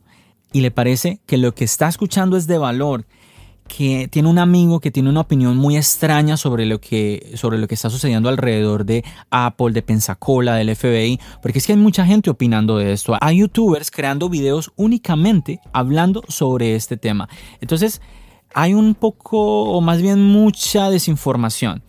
y 0.51 0.61
le 0.61 0.71
parece 0.71 1.19
que 1.25 1.37
lo 1.37 1.53
que 1.53 1.65
está 1.65 1.87
escuchando 1.87 2.37
es 2.37 2.47
de 2.47 2.57
valor, 2.57 3.05
que 3.67 4.07
tiene 4.11 4.29
un 4.29 4.37
amigo 4.37 4.79
que 4.79 4.91
tiene 4.91 5.09
una 5.09 5.21
opinión 5.21 5.57
muy 5.57 5.75
extraña 5.75 6.37
sobre 6.37 6.65
lo 6.65 6.79
que, 6.79 7.31
sobre 7.35 7.57
lo 7.57 7.67
que 7.67 7.75
está 7.75 7.89
sucediendo 7.89 8.29
alrededor 8.29 8.85
de 8.85 9.03
Apple, 9.31 9.71
de 9.73 9.81
Pensacola, 9.81 10.55
del 10.55 10.75
FBI, 10.75 11.19
porque 11.41 11.59
es 11.59 11.65
que 11.65 11.73
hay 11.73 11.79
mucha 11.79 12.05
gente 12.05 12.29
opinando 12.29 12.77
de 12.77 12.93
esto. 12.93 13.17
Hay 13.21 13.39
youtubers 13.39 13.89
creando 13.89 14.29
videos 14.29 14.71
únicamente 14.75 15.59
hablando 15.73 16.23
sobre 16.27 16.75
este 16.75 16.95
tema. 16.95 17.27
Entonces, 17.59 18.01
hay 18.53 18.73
un 18.73 18.95
poco, 18.95 19.63
o 19.63 19.81
más 19.81 20.01
bien 20.01 20.21
mucha 20.21 20.89
desinformación. 20.89 21.83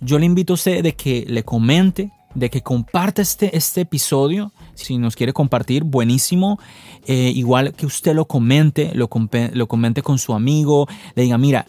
Yo 0.00 0.18
le 0.18 0.26
invito 0.26 0.52
a 0.52 0.54
usted 0.54 0.82
de 0.82 0.94
que 0.94 1.24
le 1.26 1.42
comente, 1.42 2.12
de 2.36 2.50
que 2.50 2.62
comparte 2.62 3.22
este, 3.22 3.56
este 3.56 3.80
episodio 3.80 4.52
si 4.74 4.98
nos 4.98 5.16
quiere 5.16 5.32
compartir, 5.32 5.84
buenísimo. 5.84 6.58
Eh, 7.06 7.32
igual 7.34 7.72
que 7.72 7.86
usted 7.86 8.14
lo 8.14 8.26
comente, 8.26 8.92
lo, 8.94 9.08
lo 9.52 9.66
comente 9.66 10.02
con 10.02 10.18
su 10.18 10.34
amigo, 10.34 10.86
le 11.14 11.24
diga, 11.24 11.38
mira, 11.38 11.66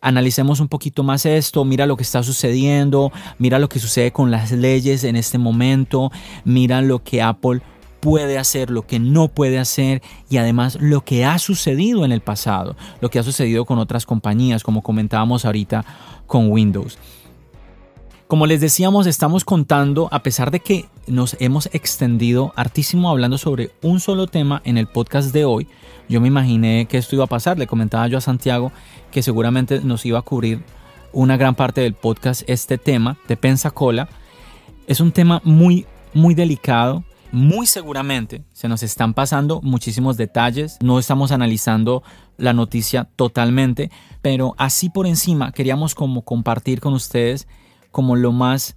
analicemos 0.00 0.60
un 0.60 0.68
poquito 0.68 1.02
más 1.02 1.26
esto, 1.26 1.64
mira 1.64 1.86
lo 1.86 1.96
que 1.96 2.02
está 2.02 2.22
sucediendo, 2.22 3.12
mira 3.38 3.58
lo 3.58 3.68
que 3.68 3.78
sucede 3.78 4.12
con 4.12 4.30
las 4.30 4.52
leyes 4.52 5.04
en 5.04 5.16
este 5.16 5.38
momento, 5.38 6.10
mira 6.44 6.80
lo 6.80 7.02
que 7.02 7.22
Apple 7.22 7.60
puede 8.00 8.38
hacer, 8.38 8.70
lo 8.70 8.86
que 8.86 8.98
no 8.98 9.28
puede 9.28 9.58
hacer 9.58 10.02
y 10.30 10.36
además 10.36 10.78
lo 10.80 11.02
que 11.02 11.24
ha 11.24 11.38
sucedido 11.38 12.04
en 12.04 12.12
el 12.12 12.20
pasado, 12.20 12.76
lo 13.00 13.10
que 13.10 13.18
ha 13.18 13.22
sucedido 13.22 13.64
con 13.64 13.78
otras 13.78 14.06
compañías, 14.06 14.62
como 14.62 14.82
comentábamos 14.82 15.44
ahorita 15.44 15.84
con 16.26 16.50
Windows. 16.50 16.98
Como 18.28 18.48
les 18.48 18.60
decíamos, 18.60 19.06
estamos 19.06 19.44
contando, 19.44 20.08
a 20.10 20.24
pesar 20.24 20.50
de 20.50 20.58
que 20.58 20.86
nos 21.06 21.36
hemos 21.38 21.66
extendido 21.72 22.52
hartísimo 22.56 23.08
hablando 23.08 23.38
sobre 23.38 23.70
un 23.82 24.00
solo 24.00 24.26
tema 24.26 24.62
en 24.64 24.78
el 24.78 24.88
podcast 24.88 25.32
de 25.32 25.44
hoy, 25.44 25.68
yo 26.08 26.20
me 26.20 26.26
imaginé 26.26 26.86
que 26.86 26.98
esto 26.98 27.14
iba 27.14 27.22
a 27.22 27.28
pasar. 27.28 27.56
Le 27.56 27.68
comentaba 27.68 28.08
yo 28.08 28.18
a 28.18 28.20
Santiago 28.20 28.72
que 29.12 29.22
seguramente 29.22 29.80
nos 29.80 30.04
iba 30.04 30.18
a 30.18 30.22
cubrir 30.22 30.64
una 31.12 31.36
gran 31.36 31.54
parte 31.54 31.82
del 31.82 31.94
podcast 31.94 32.42
este 32.48 32.78
tema 32.78 33.16
de 33.28 33.36
Pensacola. 33.36 34.08
Es 34.88 34.98
un 34.98 35.12
tema 35.12 35.40
muy, 35.44 35.86
muy 36.12 36.34
delicado. 36.34 37.04
Muy 37.30 37.66
seguramente 37.66 38.42
se 38.52 38.68
nos 38.68 38.82
están 38.82 39.14
pasando 39.14 39.60
muchísimos 39.62 40.16
detalles. 40.16 40.78
No 40.80 40.98
estamos 40.98 41.30
analizando 41.30 42.02
la 42.38 42.52
noticia 42.52 43.04
totalmente, 43.04 43.92
pero 44.20 44.56
así 44.58 44.90
por 44.90 45.06
encima 45.06 45.52
queríamos 45.52 45.94
como 45.94 46.22
compartir 46.22 46.80
con 46.80 46.92
ustedes 46.92 47.46
como 47.96 48.14
lo 48.14 48.30
más 48.30 48.76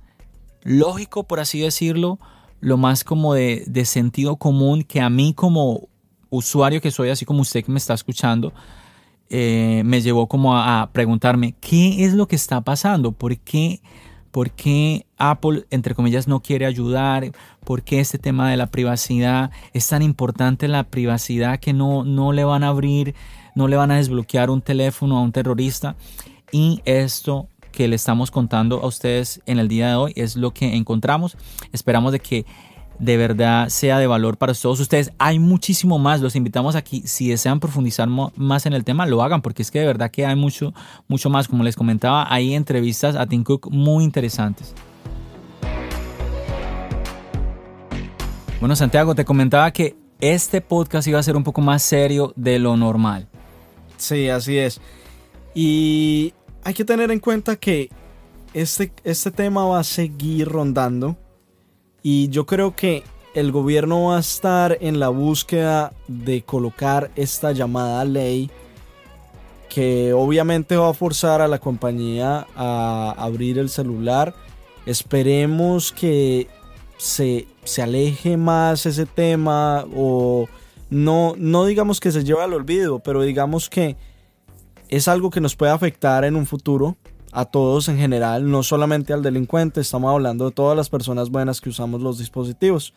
lógico, 0.63 1.25
por 1.25 1.41
así 1.41 1.59
decirlo, 1.59 2.19
lo 2.61 2.77
más 2.77 3.03
como 3.03 3.33
de, 3.33 3.83
sentido 3.83 4.37
común 4.37 4.83
que 4.83 5.01
a 5.01 5.09
mí 5.09 5.33
como 5.33 5.89
usuario 6.29 6.79
que 6.79 6.89
soy, 6.89 7.09
así 7.09 7.25
como 7.25 7.41
usted 7.41 7.65
que 7.65 7.71
me 7.73 7.79
está 7.79 7.93
escuchando, 7.93 8.53
eh, 9.29 9.81
me 9.83 9.99
llevó 9.99 10.27
como 10.27 10.55
a, 10.55 10.89
preguntarme, 10.93 11.53
¿qué 11.59 12.05
es 12.05 12.13
lo 12.13 12.29
que 12.29 12.37
está 12.37 12.61
pasando? 12.61 13.11
¿Por 13.11 13.37
qué, 13.39 13.81
¿Por 14.31 14.51
qué 14.51 15.05
Apple, 15.17 15.65
entre 15.69 15.95
comillas, 15.95 16.29
no 16.29 16.41
quiere 16.41 16.65
ayudar? 16.65 17.29
¿Por 17.65 17.83
qué 17.83 17.99
este 17.99 18.19
tema 18.19 18.49
de 18.49 18.55
la 18.55 18.67
privacidad 18.67 19.51
es 19.73 19.85
tan 19.89 20.01
importante 20.01 20.69
la 20.69 20.85
privacidad 20.85 21.59
que 21.59 21.73
no, 21.73 22.05
no 22.05 22.31
le 22.31 22.45
van 22.45 22.63
a 22.63 22.69
abrir, 22.69 23.15
no 23.53 23.67
le 23.67 23.75
van 23.75 23.91
a 23.91 23.97
desbloquear 23.97 24.49
un 24.49 24.61
teléfono 24.61 25.17
a 25.17 25.21
un 25.21 25.33
terrorista? 25.33 25.97
Y 26.53 26.81
esto 26.85 27.49
que 27.71 27.87
le 27.87 27.95
estamos 27.95 28.31
contando 28.31 28.81
a 28.81 28.87
ustedes 28.87 29.41
en 29.45 29.59
el 29.59 29.67
día 29.67 29.89
de 29.89 29.95
hoy 29.95 30.13
es 30.15 30.35
lo 30.35 30.51
que 30.51 30.75
encontramos. 30.75 31.37
Esperamos 31.71 32.11
de 32.11 32.19
que 32.19 32.45
de 32.99 33.17
verdad 33.17 33.69
sea 33.69 33.97
de 33.97 34.07
valor 34.07 34.37
para 34.37 34.53
todos 34.53 34.79
ustedes. 34.79 35.11
Hay 35.17 35.39
muchísimo 35.39 35.97
más, 35.99 36.21
los 36.21 36.35
invitamos 36.35 36.75
aquí. 36.75 37.01
Si 37.05 37.29
desean 37.29 37.59
profundizar 37.59 38.07
más 38.07 38.65
en 38.65 38.73
el 38.73 38.83
tema, 38.83 39.05
lo 39.05 39.23
hagan, 39.23 39.41
porque 39.41 39.61
es 39.61 39.71
que 39.71 39.79
de 39.79 39.85
verdad 39.85 40.11
que 40.11 40.25
hay 40.25 40.35
mucho, 40.35 40.73
mucho 41.07 41.29
más. 41.29 41.47
Como 41.47 41.63
les 41.63 41.75
comentaba, 41.75 42.31
hay 42.31 42.53
entrevistas 42.53 43.15
a 43.15 43.25
Tim 43.25 43.43
Cook 43.43 43.69
muy 43.71 44.03
interesantes. 44.03 44.75
Bueno, 48.59 48.75
Santiago, 48.75 49.15
te 49.15 49.23
comentaba 49.23 49.71
que 49.71 49.95
este 50.19 50.59
podcast 50.59 51.07
iba 51.07 51.17
a 51.17 51.23
ser 51.23 51.37
un 51.37 51.45
poco 51.45 51.61
más 51.61 51.81
serio 51.81 52.33
de 52.35 52.59
lo 52.59 52.75
normal. 52.75 53.27
Sí, 53.95 54.27
así 54.27 54.57
es. 54.57 54.81
Y 55.55 56.33
hay 56.63 56.73
que 56.73 56.85
tener 56.85 57.11
en 57.11 57.19
cuenta 57.19 57.55
que 57.55 57.89
este, 58.53 58.91
este 59.03 59.31
tema 59.31 59.65
va 59.65 59.79
a 59.79 59.83
seguir 59.83 60.47
rondando 60.47 61.17
y 62.01 62.29
yo 62.29 62.45
creo 62.45 62.75
que 62.75 63.03
el 63.35 63.51
gobierno 63.51 64.05
va 64.05 64.17
a 64.17 64.19
estar 64.21 64.77
en 64.81 64.99
la 64.99 65.09
búsqueda 65.09 65.93
de 66.07 66.41
colocar 66.41 67.11
esta 67.15 67.51
llamada 67.51 68.03
ley 68.05 68.49
que 69.69 70.13
obviamente 70.13 70.75
va 70.75 70.89
a 70.89 70.93
forzar 70.93 71.41
a 71.41 71.47
la 71.47 71.59
compañía 71.59 72.47
a 72.55 73.13
abrir 73.17 73.59
el 73.59 73.69
celular. 73.69 74.33
Esperemos 74.87 75.91
que 75.91 76.47
se, 76.97 77.47
se 77.63 77.83
aleje 77.83 78.35
más 78.35 78.87
ese 78.87 79.05
tema 79.05 79.85
o 79.95 80.47
no, 80.89 81.35
no 81.37 81.65
digamos 81.65 81.99
que 81.99 82.11
se 82.11 82.23
lleve 82.23 82.41
al 82.41 82.53
olvido, 82.53 82.99
pero 82.99 83.21
digamos 83.21 83.69
que 83.69 83.95
es 84.89 85.07
algo 85.07 85.29
que 85.29 85.41
nos 85.41 85.55
puede 85.55 85.71
afectar 85.71 86.25
en 86.25 86.35
un 86.35 86.45
futuro 86.45 86.97
a 87.31 87.45
todos 87.45 87.87
en 87.89 87.97
general, 87.97 88.49
no 88.49 88.63
solamente 88.63 89.13
al 89.13 89.21
delincuente, 89.21 89.81
estamos 89.81 90.11
hablando 90.11 90.45
de 90.45 90.51
todas 90.51 90.75
las 90.75 90.89
personas 90.89 91.29
buenas 91.29 91.61
que 91.61 91.69
usamos 91.69 92.01
los 92.01 92.17
dispositivos. 92.17 92.93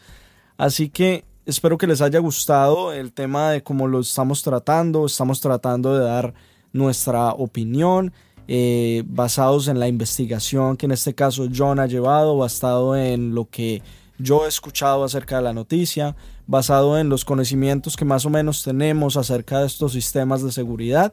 Así 0.57 0.89
que 0.89 1.25
espero 1.45 1.77
que 1.77 1.87
les 1.87 2.01
haya 2.01 2.19
gustado 2.19 2.93
el 2.93 3.13
tema 3.13 3.51
de 3.51 3.63
cómo 3.63 3.89
lo 3.89 4.01
estamos 4.01 4.43
tratando, 4.43 5.05
estamos 5.05 5.41
tratando 5.41 5.99
de 5.99 6.05
dar 6.05 6.35
nuestra 6.73 7.33
opinión 7.33 8.13
eh, 8.49 9.03
basados 9.07 9.69
en 9.69 9.79
la 9.79 9.87
investigación 9.87 10.77
que 10.77 10.87
en 10.87 10.93
este 10.93 11.15
caso 11.15 11.47
John 11.55 11.79
ha 11.79 11.87
llevado, 11.87 12.39
basado 12.39 12.97
en 12.97 13.35
lo 13.35 13.49
que 13.51 13.83
yo 14.19 14.47
he 14.47 14.49
escuchado 14.49 15.05
acerca 15.05 15.37
de 15.37 15.43
la 15.43 15.53
noticia, 15.53 16.17
basado 16.47 16.99
en 16.99 17.09
los 17.09 17.25
conocimientos 17.25 17.97
que 17.97 18.05
más 18.05 18.25
o 18.25 18.31
menos 18.31 18.63
tenemos 18.63 19.17
acerca 19.17 19.61
de 19.61 19.67
estos 19.67 19.93
sistemas 19.93 20.43
de 20.43 20.53
seguridad. 20.53 21.13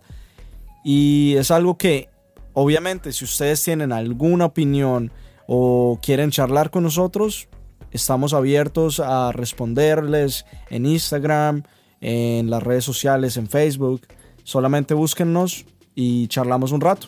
Y 0.84 1.36
es 1.38 1.51
algo 1.51 1.77
que, 1.77 2.09
obviamente, 2.53 3.11
si 3.11 3.25
ustedes 3.25 3.63
tienen 3.63 3.91
alguna 3.91 4.45
opinión 4.45 5.11
o 5.47 5.99
quieren 6.01 6.32
charlar 6.32 6.69
con 6.69 6.84
nosotros, 6.84 7.49
estamos 7.91 8.34
abiertos 8.34 8.99
a 8.99 9.32
responderles 9.32 10.45
en 10.69 10.86
Instagram, 10.86 11.63
en 12.01 12.49
las 12.49 12.63
redes 12.63 12.84
sociales, 12.84 13.38
en 13.38 13.49
Facebook. 13.49 14.07
Solamente 14.43 14.93
búsquennos 14.93 15.65
y 15.95 16.27
charlamos 16.27 16.71
un 16.71 16.82
rato. 16.82 17.07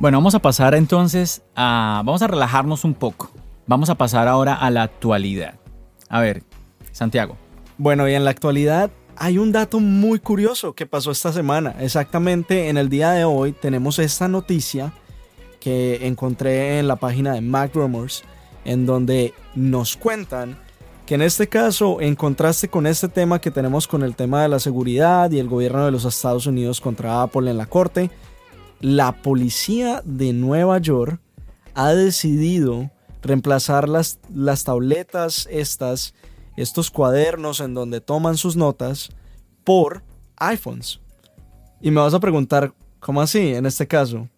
Bueno, 0.00 0.16
vamos 0.16 0.34
a 0.34 0.38
pasar 0.38 0.74
entonces 0.74 1.42
a... 1.54 2.00
Vamos 2.06 2.22
a 2.22 2.26
relajarnos 2.26 2.84
un 2.86 2.94
poco. 2.94 3.30
Vamos 3.66 3.90
a 3.90 3.96
pasar 3.96 4.28
ahora 4.28 4.54
a 4.54 4.70
la 4.70 4.82
actualidad. 4.84 5.56
A 6.08 6.22
ver, 6.22 6.42
Santiago. 6.90 7.36
Bueno, 7.76 8.08
y 8.08 8.14
en 8.14 8.24
la 8.24 8.30
actualidad 8.30 8.90
hay 9.14 9.36
un 9.36 9.52
dato 9.52 9.78
muy 9.78 10.18
curioso 10.18 10.72
que 10.72 10.86
pasó 10.86 11.10
esta 11.10 11.34
semana. 11.34 11.74
Exactamente 11.80 12.70
en 12.70 12.78
el 12.78 12.88
día 12.88 13.10
de 13.10 13.26
hoy 13.26 13.52
tenemos 13.52 13.98
esta 13.98 14.26
noticia 14.26 14.94
que 15.60 16.06
encontré 16.06 16.78
en 16.78 16.88
la 16.88 16.96
página 16.96 17.34
de 17.34 17.42
Mac 17.42 17.74
Rumors, 17.74 18.22
en 18.64 18.86
donde 18.86 19.34
nos 19.54 19.98
cuentan 19.98 20.56
que 21.04 21.16
en 21.16 21.22
este 21.22 21.46
caso, 21.46 22.00
en 22.00 22.16
contraste 22.16 22.68
con 22.68 22.86
este 22.86 23.08
tema 23.08 23.38
que 23.38 23.50
tenemos 23.50 23.86
con 23.86 24.02
el 24.02 24.16
tema 24.16 24.40
de 24.40 24.48
la 24.48 24.60
seguridad 24.60 25.30
y 25.30 25.40
el 25.40 25.48
gobierno 25.48 25.84
de 25.84 25.90
los 25.90 26.06
Estados 26.06 26.46
Unidos 26.46 26.80
contra 26.80 27.20
Apple 27.20 27.50
en 27.50 27.58
la 27.58 27.66
corte, 27.66 28.10
la 28.80 29.22
policía 29.22 30.02
de 30.04 30.32
Nueva 30.32 30.78
York 30.78 31.20
ha 31.74 31.92
decidido 31.92 32.90
reemplazar 33.22 33.88
las, 33.88 34.18
las 34.34 34.64
tabletas 34.64 35.46
estas, 35.50 36.14
estos 36.56 36.90
cuadernos 36.90 37.60
en 37.60 37.74
donde 37.74 38.00
toman 38.00 38.36
sus 38.36 38.56
notas, 38.56 39.10
por 39.64 40.02
iPhones. 40.36 41.00
Y 41.80 41.90
me 41.90 42.00
vas 42.00 42.14
a 42.14 42.20
preguntar, 42.20 42.72
¿cómo 42.98 43.20
así 43.20 43.54
en 43.54 43.66
este 43.66 43.86
caso? 43.86 44.28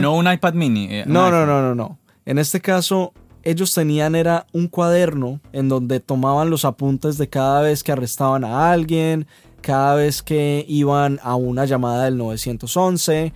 no, 0.00 0.14
un 0.14 0.30
iPad 0.30 0.54
mini. 0.54 0.88
Eh, 0.90 1.04
no, 1.06 1.30
no, 1.30 1.46
no, 1.46 1.62
no, 1.62 1.74
no. 1.74 1.98
En 2.24 2.38
este 2.38 2.60
caso, 2.60 3.12
ellos 3.42 3.74
tenían 3.74 4.14
era 4.14 4.46
un 4.52 4.68
cuaderno 4.68 5.40
en 5.52 5.68
donde 5.68 6.00
tomaban 6.00 6.50
los 6.50 6.64
apuntes 6.64 7.18
de 7.18 7.28
cada 7.28 7.60
vez 7.62 7.82
que 7.82 7.92
arrestaban 7.92 8.44
a 8.44 8.70
alguien, 8.70 9.26
cada 9.60 9.94
vez 9.94 10.22
que 10.22 10.64
iban 10.68 11.18
a 11.22 11.34
una 11.34 11.64
llamada 11.64 12.04
del 12.04 12.16
911, 12.16 13.32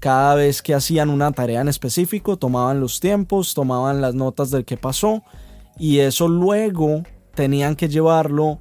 cada 0.00 0.34
vez 0.34 0.62
que 0.62 0.74
hacían 0.74 1.10
una 1.10 1.30
tarea 1.30 1.60
en 1.60 1.68
específico, 1.68 2.36
tomaban 2.36 2.80
los 2.80 2.98
tiempos, 3.00 3.54
tomaban 3.54 4.00
las 4.00 4.14
notas 4.14 4.50
del 4.50 4.64
que 4.64 4.76
pasó 4.76 5.22
y 5.78 5.98
eso 5.98 6.26
luego 6.26 7.04
tenían 7.34 7.76
que 7.76 7.88
llevarlo 7.88 8.58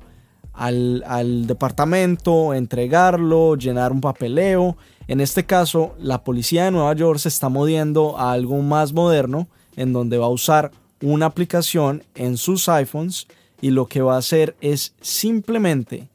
al, 0.54 1.04
al, 1.08 1.48
departamento, 1.48 2.54
entregarlo, 2.54 3.56
llenar 3.56 3.94
un 3.94 4.02
papeleo. 4.02 4.78
En 5.08 5.22
este 5.22 5.46
caso, 5.46 5.96
la 5.98 6.24
policía 6.24 6.66
de 6.66 6.72
Nueva 6.72 6.94
York 6.94 7.20
se 7.20 7.30
está 7.30 7.48
moviendo 7.48 8.18
a 8.18 8.34
algo 8.34 8.62
más 8.62 8.92
moderno, 8.92 9.48
en 9.78 9.94
donde 9.94 10.18
va 10.18 10.26
a 10.26 10.30
usar 10.30 10.72
una 11.02 11.28
aplicación 11.28 12.04
en 12.16 12.36
sus 12.36 12.68
iPhones 12.68 13.28
y 13.62 13.72
lo 13.72 13.88
que 13.88 14.02
va 14.02 14.16
a 14.16 14.20
hacer 14.20 14.56
es 14.60 14.94
simplemente 15.02 16.09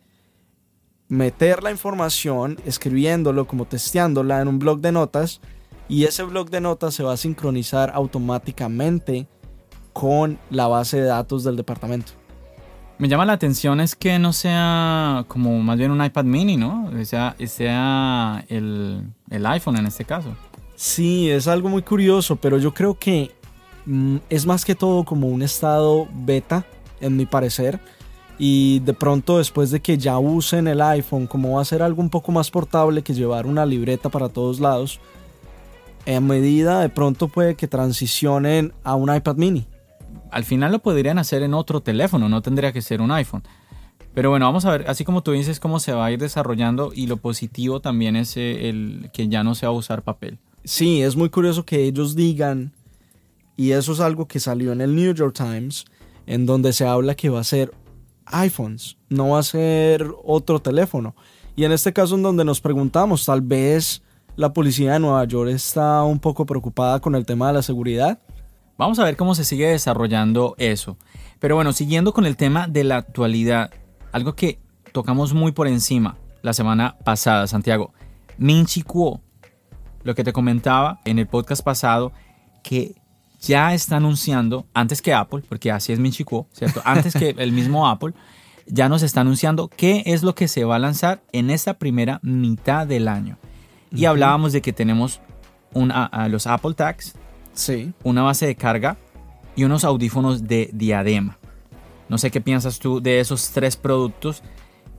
meter 1.09 1.63
la 1.63 1.71
información, 1.71 2.59
escribiéndolo 2.65 3.47
como 3.47 3.67
testeándola 3.67 4.41
en 4.41 4.49
un 4.49 4.59
blog 4.59 4.81
de 4.81 4.93
notas 4.93 5.41
y 5.89 6.05
ese 6.05 6.23
blog 6.23 6.51
de 6.51 6.61
notas 6.61 6.95
se 6.95 7.03
va 7.03 7.13
a 7.13 7.17
sincronizar 7.17 7.93
automáticamente 7.95 9.27
con 9.93 10.39
la 10.51 10.67
base 10.67 11.01
de 11.01 11.07
datos 11.07 11.45
del 11.45 11.57
departamento. 11.57 12.13
Me 12.99 13.09
llama 13.09 13.25
la 13.25 13.33
atención 13.33 13.81
es 13.81 13.97
que 13.97 14.19
no 14.19 14.33
sea 14.33 15.25
como 15.29 15.59
más 15.61 15.77
bien 15.77 15.91
un 15.91 16.03
iPad 16.05 16.25
mini, 16.25 16.57
¿no? 16.57 16.91
Sea, 17.05 17.35
sea 17.47 18.45
el, 18.49 19.03
el 19.31 19.47
iPhone 19.47 19.77
en 19.77 19.87
este 19.87 20.05
caso. 20.05 20.35
Sí, 20.77 21.31
es 21.31 21.49
algo 21.49 21.69
muy 21.69 21.83
curioso, 21.83 22.37
pero 22.37 22.59
yo 22.59 22.73
creo 22.73 22.99
que 22.99 23.33
mm, 23.87 24.17
es 24.31 24.47
más 24.47 24.65
que 24.65 24.75
todo 24.75 25.05
como 25.05 25.29
un 25.29 25.43
estado 25.43 26.09
beta, 26.13 26.65
en 27.01 27.17
mi 27.17 27.27
parecer 27.27 27.81
y 28.39 28.81
de 28.81 28.95
pronto 28.95 29.39
después 29.39 29.71
de 29.71 29.81
que 29.81 29.97
ya 29.97 30.19
usen 30.19 30.67
el 30.67 30.81
iPhone, 30.81 31.27
como 31.27 31.57
va 31.57 31.63
a 31.63 31.65
ser 31.65 31.83
algo 31.83 32.03
un 32.03 32.11
poco 32.11 32.33
más 32.33 32.51
portable 32.51 33.03
que 33.03 33.15
llevar 33.15 33.47
una 33.47 33.65
libreta 33.65 34.09
para 34.09 34.29
todos 34.29 34.61
lados, 34.61 35.01
en 36.07 36.27
medida 36.27 36.81
de 36.81 36.89
pronto 36.89 37.29
puede 37.29 37.55
que 37.55 37.69
transicionen 37.69 38.73
a 38.83 38.95
un 38.95 39.15
iPad 39.15 39.37
mini. 39.37 39.67
Al 40.31 40.45
final 40.45 40.73
lo 40.73 40.81
podrían 40.81 41.19
hacer 41.19 41.43
en 41.43 41.55
otro 41.55 41.81
teléfono, 41.81 42.29
no 42.29 42.43
tendría 42.43 42.73
que 42.73 42.83
ser 42.83 43.01
un 43.01 43.13
iPhone. 43.13 43.45
Pero 44.15 44.31
bueno, 44.31 44.47
vamos 44.47 44.65
a 44.65 44.71
ver, 44.71 44.85
así 44.89 45.05
como 45.05 45.23
tú 45.23 45.33
dices, 45.33 45.59
cómo 45.59 45.81
se 45.81 45.93
va 45.93 46.07
a 46.07 46.13
ir 46.13 46.21
desarrollando 46.21 46.93
y 46.95 47.07
lo 47.07 47.17
positivo 47.17 47.81
también 47.81 48.15
es 48.17 48.37
eh, 48.37 48.69
el 48.69 49.11
que 49.13 49.29
ya 49.29 49.43
no 49.43 49.55
se 49.55 49.67
va 49.67 49.73
a 49.73 49.77
usar 49.77 50.03
papel. 50.03 50.39
Sí, 50.65 51.03
es 51.03 51.17
muy 51.17 51.31
curioso 51.31 51.65
que 51.65 51.85
ellos 51.85 52.15
digan, 52.15 52.73
y 53.57 53.73
eso 53.73 53.93
es 53.93 54.01
algo 54.01 54.27
que 54.27 54.41
salió 54.41 54.73
en 54.73 54.81
el 54.81 54.95
New 54.95 55.13
York 55.15 55.35
Times, 55.37 55.85
en 56.27 56.47
donde 56.47 56.73
se 56.73 56.87
habla 56.87 57.15
que 57.15 57.29
va 57.29 57.41
a 57.41 57.45
ser 57.45 57.73
iPhones, 58.27 58.97
no 59.09 59.31
va 59.31 59.41
a 59.41 59.43
ser 59.43 60.07
otro 60.25 60.61
teléfono. 60.61 61.15
Y 61.57 61.65
en 61.65 61.73
este 61.73 61.93
caso 61.93 62.17
en 62.17 62.23
donde 62.23 62.45
nos 62.45 62.61
preguntamos, 62.61 63.25
tal 63.25 63.41
vez 63.41 64.03
la 64.37 64.53
policía 64.53 64.95
de 64.95 65.01
Nueva 65.01 65.25
York 65.25 65.51
está 65.51 66.03
un 66.03 66.19
poco 66.19 66.47
preocupada 66.47 67.01
con 67.01 67.15
el 67.15 67.25
tema 67.27 67.49
de 67.49 67.55
la 67.55 67.63
seguridad. 67.63 68.19
Vamos 68.77 68.99
a 68.99 69.05
ver 69.05 69.17
cómo 69.17 69.35
se 69.35 69.45
sigue 69.45 69.69
desarrollando 69.69 70.57
eso. 70.59 70.97
Pero 71.39 71.55
bueno, 71.55 71.73
siguiendo 71.73 72.13
con 72.13 72.27
el 72.27 72.37
tema 72.37 72.67
de 72.67 72.83
la 72.83 72.97
actualidad, 72.97 73.71
algo 74.11 74.35
que 74.35 74.59
tocamos 74.93 75.33
muy 75.33 75.53
por 75.53 75.69
encima 75.69 76.17
la 76.43 76.53
semana 76.53 76.97
pasada, 77.05 77.47
Santiago, 77.47 77.93
Minchi 78.37 78.83
Kuo, 78.83 79.21
lo 80.03 80.15
que 80.15 80.25
te 80.25 80.33
comentaba 80.33 81.01
en 81.05 81.19
el 81.19 81.27
podcast 81.27 81.63
pasado, 81.63 82.13
que 82.63 82.95
ya 83.47 83.75
está 83.75 83.97
anunciando, 83.97 84.67
antes 84.75 85.03
que 85.03 85.13
Apple, 85.15 85.43
porque 85.49 85.71
así 85.71 85.93
es 85.93 85.99
mi 85.99 86.11
chico, 86.11 86.47
¿cierto? 86.53 86.81
Antes 86.85 87.15
que 87.15 87.35
el 87.39 87.53
mismo 87.53 87.89
Apple, 87.89 88.15
ya 88.67 88.89
nos 88.89 89.03
está 89.03 89.21
anunciando 89.21 89.69
qué 89.69 90.03
es 90.07 90.23
lo 90.23 90.35
que 90.35 90.49
se 90.49 90.65
va 90.65 90.77
a 90.77 90.79
lanzar 90.79 91.23
en 91.33 91.51
esta 91.51 91.75
primera 91.75 92.21
mitad 92.23 92.87
del 92.87 93.09
año. 93.09 93.39
Y 93.91 94.07
hablábamos 94.07 94.53
de 94.53 94.63
que 94.63 94.73
tenemos 94.73 95.21
a 95.91 96.29
los 96.29 96.47
Apple 96.47 96.75
Tags, 96.75 97.15
sí. 97.53 97.93
una 98.03 98.23
base 98.23 98.47
de 98.47 98.57
carga 98.57 98.97
y 99.55 99.65
unos 99.65 99.85
audífonos 99.85 100.45
de 100.45 100.71
diadema. 100.73 101.39
No 102.09 102.19
sé 102.19 102.31
qué 102.31 102.41
piensas 102.41 102.79
tú 102.79 103.01
de 103.01 103.21
esos 103.21 103.51
tres 103.51 103.77
productos 103.77 104.43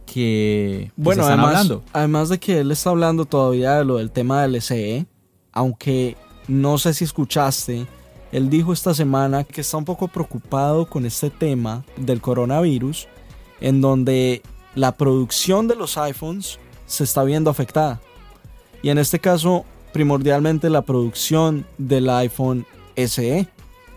que, 0.06 0.92
Bueno, 0.96 1.24
están 1.24 1.40
además, 1.40 1.56
hablando. 1.56 1.84
además 1.94 2.30
de 2.30 2.40
que 2.40 2.60
él 2.60 2.72
está 2.72 2.92
hablando 2.92 3.26
todavía 3.26 3.76
de 3.76 3.86
lo 3.86 3.98
del 3.98 4.12
tema 4.12 4.42
del 4.44 4.62
SE, 4.62 5.06
aunque 5.52 6.16
no 6.48 6.78
sé 6.78 6.94
si 6.94 7.04
escuchaste, 7.04 7.86
él 8.36 8.50
dijo 8.50 8.74
esta 8.74 8.94
semana 8.94 9.46
que 9.46 9.62
está 9.62 9.78
un 9.78 9.86
poco 9.86 10.10
preocupado 10.10 10.90
con 10.90 11.06
este 11.06 11.30
tema 11.30 11.86
del 11.96 12.20
coronavirus, 12.20 13.08
en 13.62 13.80
donde 13.80 14.42
la 14.76 14.92
producción 14.92 15.70
de 15.70 15.78
los 15.78 15.98
iPhones 15.98 16.60
se 16.86 17.06
está 17.06 17.24
viendo 17.24 17.50
afectada. 17.50 18.02
Y 18.84 18.90
en 18.90 18.98
este 18.98 19.20
caso, 19.20 19.64
primordialmente 19.94 20.70
la 20.70 20.82
producción 20.82 21.66
del 21.78 22.10
iPhone 22.10 22.66
SE, 22.98 23.48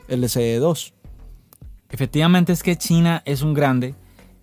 el 0.06 0.28
SE 0.28 0.56
2. 0.58 0.94
Efectivamente 1.90 2.52
es 2.52 2.62
que 2.62 2.76
China 2.76 3.22
es 3.24 3.42
un 3.42 3.54
grande 3.54 3.96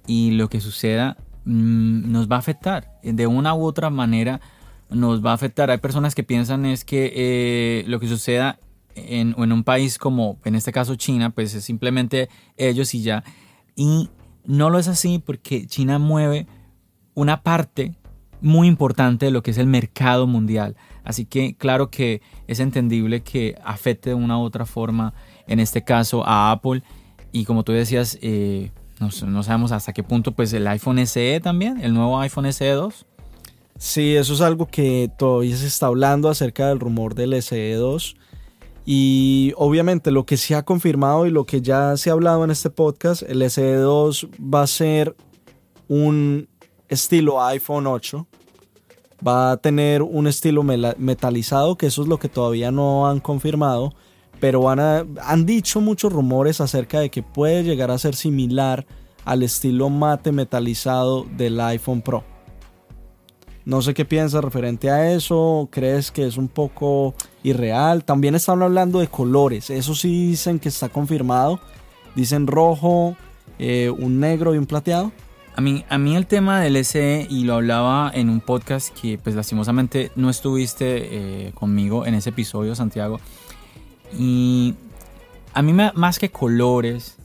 y 0.08 0.32
lo 0.32 0.50
que 0.50 0.60
suceda 0.60 1.16
mm, 1.46 2.12
nos 2.12 2.30
va 2.30 2.36
a 2.36 2.40
afectar. 2.40 3.00
De 3.02 3.28
una 3.28 3.56
u 3.56 3.64
otra 3.64 3.90
manera 3.90 4.42
nos 4.90 5.26
va 5.26 5.32
a 5.32 5.36
afectar. 5.36 5.72
Hay 5.72 5.78
personas 5.78 6.16
que 6.16 6.24
piensan 6.24 6.66
es 6.66 6.84
que 6.84 7.14
eh, 7.16 7.86
lo 7.88 8.02
que 8.02 8.10
suceda 8.10 8.60
en, 8.96 9.36
en 9.38 9.52
un 9.52 9.64
país 9.64 9.98
como 9.98 10.40
en 10.46 10.56
este 10.56 10.72
caso 10.72 10.96
China, 10.96 11.30
pues 11.30 11.54
es 11.54 11.64
simplemente 11.64 12.30
ellos 12.58 12.94
y 12.96 13.02
ya. 13.04 13.24
Y 13.76 14.10
no 14.46 14.70
lo 14.70 14.80
es 14.80 14.88
así 14.88 15.20
porque 15.24 15.68
China 15.68 16.00
mueve 16.00 16.48
una 17.14 17.42
parte 17.44 17.94
muy 18.42 18.68
importante 18.68 19.26
de 19.26 19.32
lo 19.32 19.42
que 19.42 19.52
es 19.52 19.58
el 19.58 19.68
mercado 19.68 20.28
mundial. 20.28 20.76
Así 21.04 21.26
que 21.26 21.56
claro 21.56 21.90
que 21.90 22.22
es 22.48 22.60
entendible 22.60 23.22
que 23.22 23.56
afecte 23.64 24.12
de 24.12 24.16
una 24.16 24.38
u 24.38 24.42
otra 24.42 24.66
forma, 24.66 25.14
en 25.48 25.60
este 25.60 25.84
caso 25.84 26.26
a 26.26 26.52
Apple. 26.52 26.84
Y 27.32 27.46
como 27.46 27.64
tú 27.64 27.72
decías, 27.72 28.18
eh, 28.22 28.72
no, 29.00 29.10
no, 29.28 29.44
sabemos 29.44 29.72
hasta 29.72 29.94
qué 29.94 30.04
punto, 30.04 30.32
pues 30.32 30.54
el 30.54 30.68
iPhone 30.68 31.06
SE 31.06 31.40
también, 31.42 31.80
el 31.82 31.94
nuevo 31.94 32.20
iPhone 32.20 32.52
SE 32.52 32.70
2. 32.70 33.06
Sí, 33.78 34.16
eso 34.16 34.34
es 34.34 34.42
algo 34.42 34.68
que 34.68 35.12
todavía 35.18 35.58
se 35.58 35.68
está 35.68 35.88
hablando 35.88 36.30
acerca 36.30 36.70
del 36.70 36.80
rumor 36.80 37.14
del 37.14 37.42
SE 37.42 37.74
2. 37.74 38.16
Y 38.86 39.52
obviamente 39.58 40.12
lo 40.12 40.26
que 40.28 40.38
se 40.38 40.54
ha 40.54 40.64
confirmado 40.64 41.26
y 41.26 41.32
lo 41.32 41.46
que 41.46 41.62
ya 41.62 41.98
se 41.98 42.12
ha 42.12 42.14
hablado 42.14 42.44
en 42.44 42.52
este 42.52 42.70
podcast, 42.70 43.24
el 43.24 43.50
SE 43.50 43.74
2 43.74 44.28
va 44.40 44.62
a 44.62 44.68
ser 44.68 45.16
un 45.88 46.48
estilo 46.88 47.44
iPhone 47.44 47.88
8. 47.88 48.28
Va 49.26 49.54
a 49.54 49.58
tener 49.58 50.04
un 50.04 50.28
estilo 50.28 50.62
metalizado, 50.62 51.78
que 51.78 51.88
eso 51.88 52.04
es 52.04 52.08
lo 52.08 52.20
que 52.20 52.30
todavía 52.30 52.70
no 52.72 53.08
han 53.08 53.20
confirmado. 53.20 53.94
Pero 54.40 54.62
van 54.62 54.80
a, 54.80 55.06
han 55.24 55.46
dicho 55.48 55.82
muchos 55.82 56.14
rumores 56.14 56.62
acerca 56.62 57.00
de 57.00 57.10
que 57.10 57.24
puede 57.24 57.64
llegar 57.64 57.90
a 57.90 57.98
ser 57.98 58.14
similar 58.14 58.86
al 59.24 59.42
estilo 59.42 59.90
mate 59.90 60.32
metalizado 60.32 61.26
del 61.38 61.60
iPhone 61.60 62.04
Pro. 62.04 62.24
No 63.64 63.82
sé 63.82 63.96
qué 63.96 64.06
piensas 64.06 64.44
referente 64.44 64.92
a 64.92 65.12
eso. 65.14 65.70
¿Crees 65.72 66.12
que 66.12 66.28
es 66.28 66.38
un 66.38 66.50
poco 66.50 67.16
irreal? 67.46 68.04
También 68.04 68.36
están 68.36 68.62
hablando 68.62 69.00
de 69.00 69.08
colores. 69.08 69.70
Eso 69.70 69.96
sí 69.96 70.28
dicen 70.28 70.60
que 70.60 70.70
está 70.70 70.90
confirmado. 70.90 71.60
Dicen 72.16 72.48
rojo, 72.48 73.16
eh, 73.60 73.90
un 73.90 74.20
negro 74.20 74.56
y 74.56 74.58
un 74.58 74.66
plateado. 74.66 75.12
A 75.56 75.62
mí, 75.62 75.86
a 75.88 75.98
mí 75.98 76.16
el 76.16 76.26
tema 76.28 76.60
del 76.60 76.84
SE, 76.84 77.28
y 77.30 77.46
lo 77.46 77.56
hablaba 77.56 78.12
en 78.14 78.30
un 78.30 78.42
podcast 78.42 78.90
que 79.00 79.18
pues 79.18 79.36
lastimosamente 79.36 80.12
no 80.16 80.30
estuviste 80.30 81.48
eh, 81.48 81.52
conmigo 81.54 82.06
en 82.06 82.16
ese 82.16 82.32
episodio, 82.32 82.76
Santiago. 82.76 83.20
Y 84.18 84.76
a 85.54 85.62
mí 85.62 85.72
más 85.72 86.20
que 86.20 86.30
colores, 86.30 87.16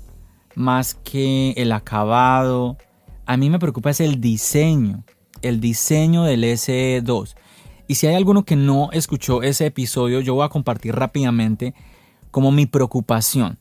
más 0.54 0.94
que 0.94 1.52
el 1.56 1.72
acabado, 1.72 2.76
a 3.26 3.36
mí 3.36 3.50
me 3.50 3.58
preocupa 3.58 3.90
es 3.90 4.00
el 4.00 4.20
diseño, 4.20 5.04
el 5.42 5.60
diseño 5.60 6.22
del 6.24 6.44
SE2. 6.44 7.34
Y 7.91 7.97
si 7.97 8.07
hay 8.07 8.14
alguno 8.14 8.45
que 8.45 8.55
no 8.55 8.91
escuchó 8.93 9.43
ese 9.43 9.66
episodio, 9.66 10.20
yo 10.20 10.34
voy 10.34 10.45
a 10.45 10.49
compartir 10.49 10.95
rápidamente 10.95 11.74
como 12.30 12.53
mi 12.53 12.66
preocupación. 12.66 13.59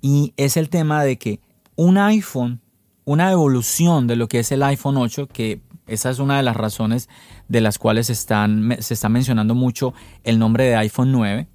Y 0.00 0.32
es 0.36 0.56
el 0.56 0.68
tema 0.68 1.02
de 1.02 1.18
que 1.18 1.40
un 1.74 1.98
iPhone, 1.98 2.60
una 3.04 3.32
evolución 3.32 4.06
de 4.06 4.14
lo 4.14 4.28
que 4.28 4.38
es 4.38 4.52
el 4.52 4.62
iPhone 4.62 4.96
8, 4.96 5.26
que 5.26 5.60
esa 5.88 6.10
es 6.10 6.20
una 6.20 6.36
de 6.36 6.44
las 6.44 6.56
razones 6.56 7.08
de 7.48 7.60
las 7.60 7.78
cuales 7.78 8.10
están, 8.10 8.76
se 8.78 8.94
está 8.94 9.08
mencionando 9.08 9.56
mucho 9.56 9.92
el 10.22 10.38
nombre 10.38 10.62
de 10.62 10.76
iPhone 10.76 11.10
9, 11.10 11.48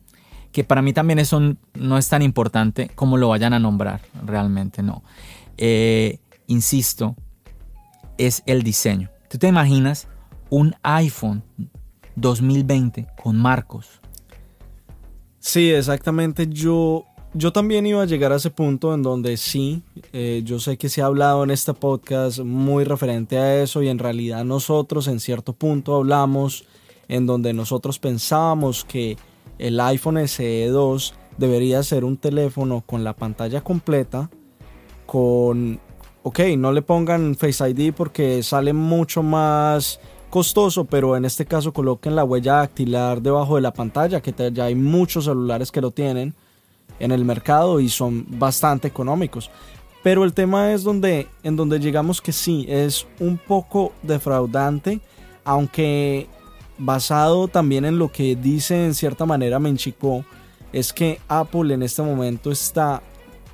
que 0.51 0.65
para 0.65 0.81
mí 0.81 0.91
también 0.91 1.19
eso 1.19 1.39
no 1.73 1.97
es 1.97 2.09
tan 2.09 2.21
importante 2.21 2.89
como 2.95 3.15
lo 3.15 3.29
vayan 3.29 3.53
a 3.53 3.59
nombrar, 3.59 4.01
realmente 4.25 4.83
no. 4.83 5.03
Eh, 5.55 6.19
insisto, 6.47 7.15
es 8.17 8.43
el 8.45 8.61
diseño. 8.61 9.09
¿Tú 9.29 9.37
te 9.37 9.47
imaginas 9.47 10.09
un 10.51 10.75
iPhone 10.83 11.41
2020 12.15 13.07
con 13.23 13.37
marcos? 13.37 14.01
Sí, 15.39 15.71
exactamente. 15.71 16.47
Yo, 16.47 17.05
yo 17.33 17.51
también 17.51 17.87
iba 17.87 18.03
a 18.03 18.05
llegar 18.05 18.31
a 18.31 18.35
ese 18.35 18.51
punto 18.51 18.93
en 18.93 19.01
donde 19.01 19.37
sí, 19.37 19.81
eh, 20.13 20.43
yo 20.45 20.59
sé 20.59 20.77
que 20.77 20.89
se 20.89 21.01
ha 21.01 21.05
hablado 21.05 21.43
en 21.43 21.49
este 21.49 21.73
podcast 21.73 22.39
muy 22.39 22.83
referente 22.83 23.39
a 23.39 23.63
eso 23.63 23.81
y 23.81 23.87
en 23.87 23.97
realidad 23.97 24.45
nosotros 24.45 25.07
en 25.07 25.19
cierto 25.19 25.53
punto 25.53 25.95
hablamos 25.95 26.65
en 27.07 27.25
donde 27.25 27.53
nosotros 27.53 27.97
pensábamos 27.97 28.85
que 28.85 29.17
el 29.57 29.79
iPhone 29.79 30.27
SE 30.27 30.67
2 30.67 31.13
debería 31.37 31.81
ser 31.81 32.03
un 32.03 32.17
teléfono 32.17 32.83
con 32.85 33.03
la 33.03 33.15
pantalla 33.15 33.61
completa, 33.61 34.29
con, 35.05 35.79
ok, 36.23 36.39
no 36.57 36.71
le 36.71 36.81
pongan 36.81 37.35
Face 37.35 37.67
ID 37.67 37.93
porque 37.93 38.43
sale 38.43 38.73
mucho 38.73 39.23
más 39.23 39.99
costoso, 40.31 40.85
pero 40.85 41.15
en 41.15 41.25
este 41.25 41.45
caso 41.45 41.73
coloquen 41.73 42.15
la 42.15 42.23
huella 42.23 42.55
dactilar 42.55 43.21
debajo 43.21 43.55
de 43.55 43.61
la 43.61 43.73
pantalla, 43.73 44.21
que 44.21 44.33
ya 44.51 44.65
hay 44.65 44.73
muchos 44.73 45.25
celulares 45.25 45.71
que 45.71 45.81
lo 45.81 45.91
tienen 45.91 46.33
en 46.99 47.11
el 47.11 47.23
mercado 47.25 47.79
y 47.79 47.89
son 47.89 48.25
bastante 48.39 48.87
económicos. 48.87 49.51
Pero 50.01 50.23
el 50.23 50.33
tema 50.33 50.71
es 50.71 50.83
donde, 50.83 51.27
en 51.43 51.55
donde 51.55 51.79
llegamos 51.79 52.21
que 52.21 52.31
sí, 52.31 52.65
es 52.67 53.05
un 53.19 53.37
poco 53.37 53.91
defraudante, 54.01 54.99
aunque 55.43 56.27
basado 56.77 57.47
también 57.47 57.85
en 57.85 57.99
lo 57.99 58.11
que 58.11 58.35
dice 58.35 58.85
en 58.85 58.95
cierta 58.95 59.25
manera 59.25 59.59
Menchicó, 59.59 60.25
es 60.73 60.93
que 60.93 61.19
Apple 61.27 61.73
en 61.73 61.83
este 61.83 62.01
momento 62.01 62.51
está 62.51 63.03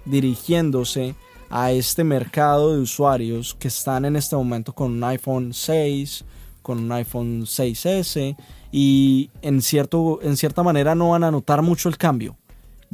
dirigiéndose 0.06 1.16
a 1.50 1.72
este 1.72 2.04
mercado 2.04 2.74
de 2.74 2.82
usuarios 2.82 3.56
que 3.56 3.68
están 3.68 4.06
en 4.06 4.16
este 4.16 4.36
momento 4.36 4.74
con 4.74 4.92
un 4.92 5.04
iPhone 5.04 5.54
6, 5.54 6.24
con 6.68 6.80
un 6.80 6.92
iPhone 6.92 7.44
6S 7.44 8.36
y 8.74 9.30
en, 9.42 9.62
cierto, 9.62 10.20
en 10.22 10.36
cierta 10.36 10.64
manera 10.64 10.96
no 10.96 11.12
van 11.12 11.24
a 11.24 11.32
notar 11.32 11.62
mucho 11.62 11.88
el 11.88 11.98
cambio. 11.98 12.36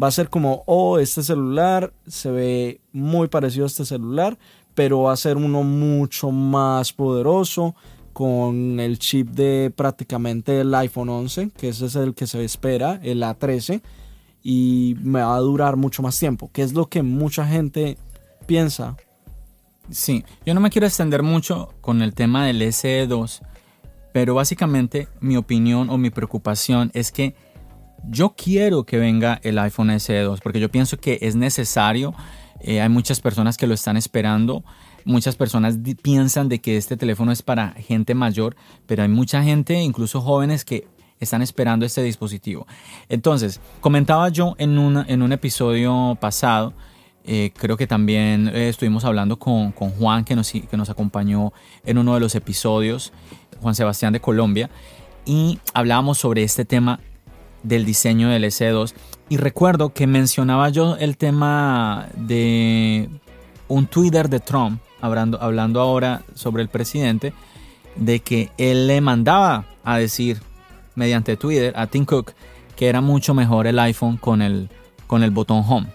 Va 0.02 0.10
a 0.10 0.12
ser 0.12 0.30
como, 0.30 0.62
oh, 0.68 1.00
este 1.00 1.24
celular 1.24 1.92
se 2.06 2.30
ve 2.30 2.82
muy 2.92 3.30
parecido 3.30 3.64
a 3.64 3.68
este 3.68 3.84
celular, 3.84 4.38
pero 4.76 5.02
va 5.02 5.14
a 5.14 5.18
ser 5.18 5.38
uno 5.38 5.64
mucho 5.64 6.30
más 6.30 6.94
poderoso, 6.94 7.74
con 8.14 8.80
el 8.80 9.00
chip 9.00 9.30
de 9.30 9.74
prácticamente 9.76 10.62
el 10.62 10.76
iPhone 10.76 11.10
11, 11.10 11.50
que 11.58 11.70
ese 11.70 11.88
es 11.88 11.96
el 11.96 12.14
que 12.14 12.28
se 12.28 12.44
espera, 12.44 13.00
el 13.02 13.24
A13, 13.24 13.82
y 14.44 14.96
me 15.02 15.22
va 15.22 15.36
a 15.36 15.40
durar 15.40 15.78
mucho 15.78 16.04
más 16.04 16.20
tiempo, 16.20 16.52
que 16.54 16.62
es 16.62 16.74
lo 16.74 16.90
que 16.90 17.02
mucha 17.02 17.48
gente 17.48 17.98
piensa. 18.46 18.96
Sí, 19.90 20.24
yo 20.46 20.54
no 20.54 20.60
me 20.60 20.70
quiero 20.70 20.86
extender 20.86 21.24
mucho 21.24 21.74
con 21.82 22.04
el 22.04 22.14
tema 22.14 22.46
del 22.46 22.62
SE2, 22.62 23.42
pero 24.14 24.36
básicamente 24.36 25.10
mi 25.20 25.36
opinión 25.36 25.90
o 25.90 25.98
mi 25.98 26.10
preocupación 26.10 26.92
es 26.94 27.12
que 27.12 27.36
yo 28.10 28.36
quiero 28.38 28.86
que 28.86 28.98
venga 28.98 29.40
el 29.44 29.60
iPhone 29.60 29.90
SE2, 29.90 30.40
porque 30.42 30.62
yo 30.62 30.70
pienso 30.70 30.98
que 30.98 31.20
es 31.22 31.36
necesario, 31.36 32.14
eh, 32.62 32.82
hay 32.82 32.90
muchas 32.90 33.20
personas 33.20 33.58
que 33.58 33.68
lo 33.68 33.74
están 33.74 33.98
esperando, 33.98 34.64
Muchas 35.06 35.36
personas 35.36 35.78
piensan 36.02 36.48
de 36.50 36.60
que 36.60 36.78
este 36.78 36.96
teléfono 36.96 37.32
es 37.32 37.42
para 37.42 37.72
gente 37.72 38.16
mayor, 38.16 38.56
pero 38.86 39.04
hay 39.04 39.10
mucha 39.10 39.44
gente, 39.44 39.82
incluso 39.82 40.22
jóvenes, 40.22 40.64
que 40.64 40.88
están 41.20 41.42
esperando 41.42 41.86
este 41.86 42.02
dispositivo. 42.04 42.66
Entonces, 43.10 43.60
comentaba 43.82 44.30
yo 44.30 44.56
en, 44.58 44.78
en 45.08 45.22
un 45.22 45.32
episodio 45.32 46.18
pasado, 46.20 46.74
eh, 47.26 47.52
creo 47.56 47.78
que 47.78 47.88
también 47.88 48.50
eh, 48.50 48.70
estuvimos 48.70 49.06
hablando 49.06 49.40
con, 49.40 49.72
con, 49.72 49.92
Juan, 49.92 50.26
que 50.26 50.36
nos, 50.36 50.52
que 50.52 50.78
nos 50.78 50.90
acompañó 50.90 51.54
en 51.86 51.98
uno 51.98 52.14
de 52.14 52.20
los 52.20 52.36
episodios, 52.36 53.14
Juan 53.64 53.76
Sebastián 53.76 54.14
de 54.14 54.20
Colombia, 54.20 54.70
y 55.26 55.60
hablábamos 55.74 56.20
sobre 56.20 56.44
este 56.44 56.66
tema 56.66 57.00
del 57.64 57.86
diseño 57.86 58.30
del 58.30 58.44
S2. 58.44 58.94
Y 59.30 59.38
recuerdo 59.38 59.94
que 59.94 60.06
mencionaba 60.06 60.70
yo 60.70 60.98
el 60.98 61.18
tema 61.18 62.10
de 62.16 63.10
un 63.68 63.88
Twitter 63.88 64.30
de 64.30 64.40
Trump 64.40 64.80
hablando, 65.02 65.42
hablando 65.42 65.82
ahora 65.82 66.22
sobre 66.36 66.62
el 66.62 66.70
presidente, 66.70 67.34
de 67.96 68.20
que 68.20 68.52
él 68.58 68.88
le 68.88 69.02
mandaba 69.02 69.66
a 69.84 69.98
decir 69.98 70.42
mediante 70.96 71.38
Twitter 71.38 71.74
a 71.76 71.88
Tim 71.88 72.06
Cook 72.06 72.34
que 72.76 72.88
era 72.88 73.02
mucho 73.02 73.34
mejor 73.34 73.68
el 73.68 73.80
iPhone 73.80 74.18
con 74.18 74.42
el, 74.42 74.70
con 75.08 75.24
el 75.24 75.32
botón 75.32 75.64
home. 75.68 75.88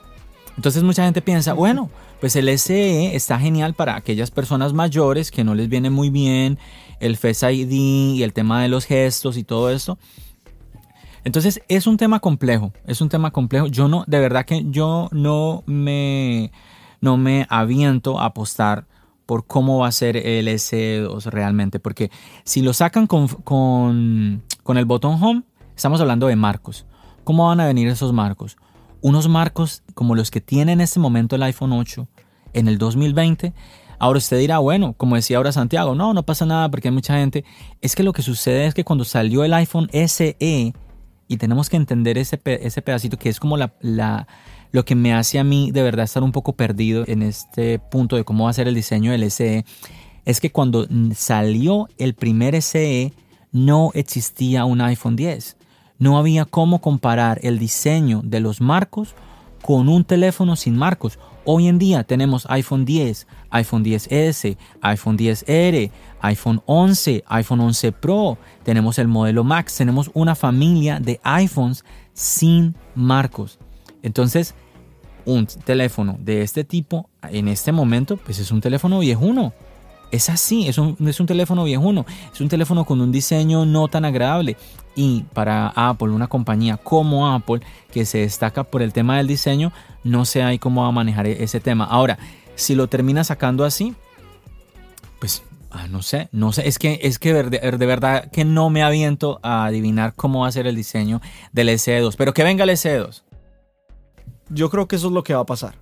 Entonces 0.56 0.82
mucha 0.82 1.04
gente 1.04 1.22
piensa, 1.22 1.52
bueno, 1.52 1.90
pues 2.20 2.34
el 2.36 2.56
SE 2.58 3.14
está 3.14 3.38
genial 3.38 3.74
para 3.74 3.96
aquellas 3.96 4.30
personas 4.30 4.72
mayores 4.72 5.30
que 5.30 5.44
no 5.44 5.54
les 5.54 5.68
viene 5.68 5.90
muy 5.90 6.10
bien 6.10 6.58
el 7.01 7.16
Face 7.16 7.53
ID 7.53 7.72
y 8.16 8.22
el 8.22 8.32
tema 8.32 8.62
de 8.62 8.68
los 8.68 8.84
gestos 8.84 9.36
y 9.36 9.44
todo 9.44 9.70
esto. 9.70 9.99
Entonces 11.24 11.61
es 11.68 11.86
un 11.86 11.96
tema 11.96 12.20
complejo, 12.20 12.72
es 12.86 13.01
un 13.01 13.09
tema 13.09 13.30
complejo. 13.30 13.66
Yo 13.66 13.88
no, 13.88 14.05
de 14.07 14.18
verdad 14.18 14.46
que 14.46 14.64
yo 14.70 15.09
no 15.12 15.62
me, 15.66 16.53
no 17.01 17.16
me 17.16 17.46
aviento 17.51 18.18
a 18.20 18.26
apostar 18.26 18.86
por 19.26 19.46
cómo 19.46 19.80
va 19.80 19.88
a 19.88 19.92
ser 19.92 20.16
el 20.16 20.49
S2 20.49 21.24
realmente, 21.26 21.80
porque 21.80 22.11
si 22.44 22.62
lo 22.62 22.72
sacan 22.72 23.07
con, 23.07 23.28
con, 23.28 24.42
con 24.62 24.78
el 24.78 24.86
botón 24.86 25.22
home, 25.22 25.42
estamos 25.76 26.01
hablando 26.01 26.28
de 26.28 26.36
marcos. 26.36 26.86
¿Cómo 27.24 27.46
van 27.46 27.61
a 27.61 27.66
venir 27.66 27.88
esos 27.88 28.14
marcos? 28.14 28.57
Unos 29.03 29.28
marcos 29.28 29.82
como 29.92 30.14
los 30.14 30.30
que 30.30 30.40
tiene 30.40 30.72
en 30.72 30.80
este 30.80 30.99
momento 30.99 31.36
el 31.36 31.42
iPhone 31.42 31.72
8 31.72 32.09
en 32.55 32.68
el 32.68 32.78
2020. 32.78 33.53
Ahora 33.99 34.18
usted 34.18 34.38
dirá, 34.38 34.59
bueno, 34.59 34.92
como 34.92 35.16
decía 35.16 35.38
ahora 35.38 35.53
Santiago, 35.53 35.94
no, 35.94 36.14
no 36.14 36.22
pasa 36.22 36.46
nada 36.46 36.70
porque 36.70 36.88
hay 36.88 36.94
mucha 36.94 37.16
gente. 37.16 37.44
Es 37.80 37.96
que 37.96 38.03
lo 38.03 38.12
que 38.12 38.22
sucede 38.22 38.66
es 38.66 38.74
que 38.74 38.84
cuando 38.84 39.05
salió 39.05 39.44
el 39.44 39.55
iPhone 39.55 39.90
SE, 39.92 40.36
y 41.28 41.36
tenemos 41.36 41.68
que 41.68 41.76
entender 41.76 42.16
ese, 42.16 42.40
ese 42.44 42.82
pedacito 42.82 43.18
que 43.18 43.28
es 43.28 43.38
como 43.38 43.57
la, 43.57 43.74
la, 43.80 44.26
lo 44.72 44.84
que 44.84 44.94
me 44.94 45.12
hace 45.12 45.38
a 45.38 45.44
mí 45.44 45.70
de 45.70 45.82
verdad 45.82 46.05
estar 46.05 46.22
un 46.22 46.32
poco 46.32 46.55
perdido 46.55 47.05
en 47.07 47.22
este 47.22 47.78
punto 47.78 48.16
de 48.16 48.24
cómo 48.24 48.44
va 48.44 48.51
a 48.51 48.55
ser 48.55 48.68
el 48.68 48.74
diseño 48.74 49.12
del 49.12 49.30
SE, 49.30 49.64
es 50.24 50.40
que 50.40 50.51
cuando 50.51 50.86
salió 51.14 51.88
el 51.99 52.14
primer 52.14 52.61
SE 52.62 53.12
no 53.53 53.90
existía 53.94 54.64
un 54.64 54.80
iPhone 54.80 55.16
10. 55.16 55.57
No 55.99 56.18
había 56.18 56.44
cómo 56.44 56.80
comparar 56.80 57.40
el 57.42 57.59
diseño 57.59 58.20
de 58.24 58.40
los 58.40 58.61
marcos 58.61 59.14
con 59.62 59.88
un 59.88 60.05
teléfono 60.05 60.55
sin 60.55 60.76
marcos. 60.76 61.18
Hoy 61.44 61.66
en 61.66 61.78
día 61.78 62.05
tenemos 62.05 62.46
iPhone 62.51 62.84
10, 62.84 63.26
iPhone 63.51 63.84
10S, 63.84 64.57
iPhone 64.82 65.16
10R, 65.16 65.90
iPhone 66.20 66.62
11, 66.66 67.24
iPhone 67.26 67.61
11 67.61 67.92
Pro, 67.92 68.38
tenemos 68.62 68.99
el 68.99 69.09
modelo 69.09 69.44
Max, 69.44 69.76
tenemos 69.76 70.11
una 70.14 70.34
familia 70.34 71.01
de 71.01 71.20
iPhones 71.22 71.84
sin 72.12 72.74
marcos. 72.94 73.59
Entonces, 74.03 74.55
un 75.24 75.46
teléfono 75.46 76.16
de 76.20 76.42
este 76.42 76.64
tipo 76.64 77.09
en 77.30 77.49
este 77.49 77.70
momento, 77.70 78.16
pues 78.16 78.38
es 78.38 78.51
un 78.51 78.61
teléfono 78.61 78.99
viejuno. 79.01 79.53
Es 80.11 80.30
así, 80.30 80.66
es 80.68 80.78
un, 80.78 80.96
es 81.07 81.20
un 81.20 81.26
teléfono 81.26 81.64
viejuno, 81.64 82.07
es 82.32 82.40
un 82.40 82.49
teléfono 82.49 82.86
con 82.86 83.03
un 83.03 83.12
diseño 83.12 83.66
no 83.66 83.88
tan 83.88 84.07
agradable. 84.07 84.57
Y 84.96 85.24
para 85.34 85.68
Apple, 85.76 86.09
una 86.09 86.28
compañía 86.28 86.78
como 86.78 87.30
Apple, 87.30 87.61
que 87.92 88.07
se 88.07 88.18
destaca 88.18 88.64
por 88.64 88.80
el 88.80 88.94
tema 88.94 89.18
del 89.18 89.26
diseño, 89.26 89.70
no 90.05 90.24
sé 90.24 90.42
ahí 90.42 90.59
cómo 90.59 90.80
va 90.80 90.88
a 90.88 90.92
manejar 90.92 91.26
ese 91.26 91.61
tema. 91.61 91.84
Ahora, 91.84 92.18
si 92.59 92.74
lo 92.74 92.88
termina 92.88 93.24
sacando 93.24 93.64
así, 93.64 93.94
pues 95.20 95.42
ah, 95.70 95.86
no 95.88 96.02
sé, 96.02 96.28
no 96.32 96.52
sé, 96.52 96.66
es 96.66 96.78
que, 96.78 96.98
es 97.02 97.18
que 97.18 97.32
de, 97.32 97.86
verdad 97.86 98.30
que 98.30 98.44
no 98.44 98.68
me 98.68 98.82
aviento 98.82 99.38
a 99.42 99.64
adivinar 99.64 100.14
cómo 100.14 100.40
va 100.40 100.48
a 100.48 100.52
ser 100.52 100.66
el 100.66 100.74
diseño 100.74 101.20
del 101.52 101.68
S2, 101.68 102.14
pero 102.18 102.34
que 102.34 102.42
venga 102.42 102.64
el 102.64 102.70
S2. 102.70 103.22
Yo 104.50 104.70
creo 104.70 104.88
que 104.88 104.96
eso 104.96 105.06
es 105.06 105.12
lo 105.12 105.22
que 105.22 105.34
va 105.34 105.40
a 105.40 105.46
pasar. 105.46 105.76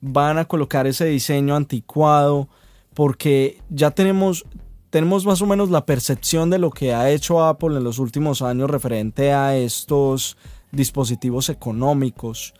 Van 0.00 0.38
a 0.38 0.46
colocar 0.46 0.86
ese 0.86 1.04
diseño 1.04 1.54
anticuado 1.54 2.48
porque 2.94 3.60
ya 3.70 3.92
tenemos, 3.92 4.44
tenemos 4.90 5.24
más 5.24 5.40
o 5.40 5.46
menos 5.46 5.70
la 5.70 5.86
percepción 5.86 6.50
de 6.50 6.58
lo 6.58 6.70
que 6.70 6.94
ha 6.94 7.10
hecho 7.10 7.44
Apple 7.44 7.76
en 7.76 7.84
los 7.84 8.00
últimos 8.00 8.42
años 8.42 8.70
referente 8.70 9.32
a 9.32 9.56
estos 9.56 10.36
dispositivos 10.72 11.48
económicos 11.48 12.54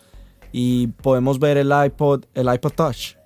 y 0.52 0.88
podemos 0.88 1.38
ver 1.40 1.56
el 1.56 1.72
iPod, 1.86 2.24
el 2.34 2.52
iPod 2.52 2.72
Touch, 2.72 3.17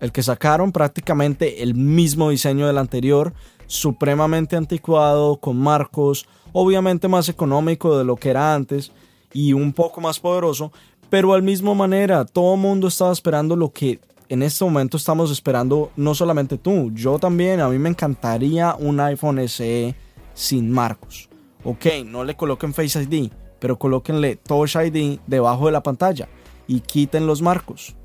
el 0.00 0.12
que 0.12 0.22
sacaron 0.22 0.72
prácticamente 0.72 1.62
el 1.62 1.74
mismo 1.74 2.30
diseño 2.30 2.66
del 2.66 2.78
anterior, 2.78 3.32
supremamente 3.66 4.56
anticuado, 4.56 5.36
con 5.36 5.56
marcos, 5.56 6.26
obviamente 6.52 7.06
más 7.08 7.28
económico 7.28 7.96
de 7.96 8.04
lo 8.04 8.16
que 8.16 8.30
era 8.30 8.54
antes 8.54 8.92
y 9.32 9.52
un 9.52 9.72
poco 9.72 10.00
más 10.00 10.18
poderoso, 10.18 10.72
pero 11.08 11.34
al 11.34 11.42
mismo 11.42 11.74
manera, 11.74 12.24
todo 12.24 12.54
el 12.54 12.60
mundo 12.60 12.88
estaba 12.88 13.12
esperando 13.12 13.56
lo 13.56 13.72
que 13.72 14.00
en 14.28 14.42
este 14.42 14.64
momento 14.64 14.96
estamos 14.96 15.30
esperando, 15.30 15.90
no 15.96 16.14
solamente 16.14 16.56
tú, 16.56 16.92
yo 16.94 17.18
también, 17.18 17.60
a 17.60 17.68
mí 17.68 17.78
me 17.78 17.88
encantaría 17.88 18.76
un 18.78 19.00
iPhone 19.00 19.46
SE 19.48 19.94
sin 20.34 20.70
marcos. 20.70 21.28
Ok, 21.64 21.86
no 22.06 22.24
le 22.24 22.36
coloquen 22.36 22.72
Face 22.72 23.02
ID, 23.02 23.30
pero 23.58 23.78
colóquenle 23.78 24.36
Touch 24.36 24.76
ID 24.76 25.18
debajo 25.26 25.66
de 25.66 25.72
la 25.72 25.82
pantalla 25.82 26.28
y 26.68 26.80
quiten 26.80 27.26
los 27.26 27.42
marcos. 27.42 27.96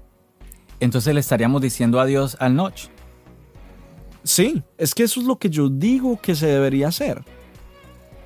Entonces 0.80 1.14
le 1.14 1.20
estaríamos 1.20 1.62
diciendo 1.62 2.00
adiós 2.00 2.38
al 2.40 2.56
notch. 2.56 2.88
Sí, 4.24 4.64
es 4.78 4.96
que 4.96 5.04
eso 5.04 5.20
es 5.20 5.26
lo 5.28 5.38
que 5.38 5.50
yo 5.50 5.70
digo 5.70 6.20
que 6.20 6.36
se 6.36 6.48
debería 6.48 6.88
hacer. 6.88 7.24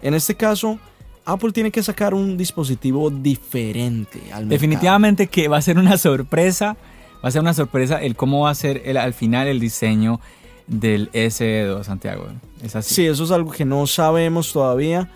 En 0.02 0.14
este 0.14 0.36
caso, 0.36 0.80
Apple 1.26 1.52
tiene 1.52 1.72
que 1.72 1.84
sacar 1.84 2.14
un 2.14 2.38
dispositivo 2.38 3.10
diferente 3.10 4.20
al 4.20 4.45
mercado. 4.45 4.47
Definitivamente 4.47 5.28
que 5.28 5.47
va 5.47 5.58
a 5.58 5.62
ser 5.62 5.78
una 5.78 5.97
sorpresa, 5.97 6.78
va 7.24 7.30
a 7.30 7.32
ser 7.32 7.41
una 7.41 7.54
sorpresa 7.54 8.02
el 8.02 8.16
cómo 8.16 8.41
va 8.41 8.52
a 8.52 8.56
ser 8.56 8.82
el, 8.86 8.97
al 8.97 9.14
final 9.14 9.47
el 9.47 9.60
diseño 9.60 10.22
del 10.68 11.12
S2 11.12 11.84
Santiago. 11.84 12.28
Es 12.64 12.76
así. 12.76 12.95
Sí, 12.95 13.06
eso 13.06 13.26
es 13.26 13.32
algo 13.32 13.52
que 13.52 13.66
no 13.66 13.86
sabemos 13.86 14.54
todavía, 14.54 15.12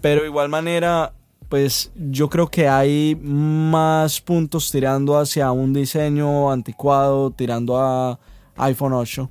pero 0.00 0.20
de 0.22 0.28
igual 0.28 0.48
manera, 0.48 1.14
pues 1.52 1.92
yo 1.94 2.30
creo 2.30 2.46
que 2.46 2.66
hay 2.66 3.14
más 3.14 4.22
puntos 4.22 4.70
tirando 4.70 5.18
hacia 5.18 5.52
un 5.52 5.74
diseño 5.74 6.50
anticuado, 6.50 7.30
tirando 7.30 7.78
a 7.78 8.18
iPhone 8.56 8.94
8. 8.94 9.30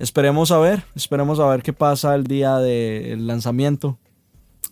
Esperemos 0.00 0.50
a 0.50 0.58
ver, 0.58 0.82
esperemos 0.96 1.38
a 1.38 1.46
ver 1.46 1.62
qué 1.62 1.72
pasa 1.72 2.16
el 2.16 2.24
día 2.24 2.56
del 2.56 3.28
lanzamiento. 3.28 3.96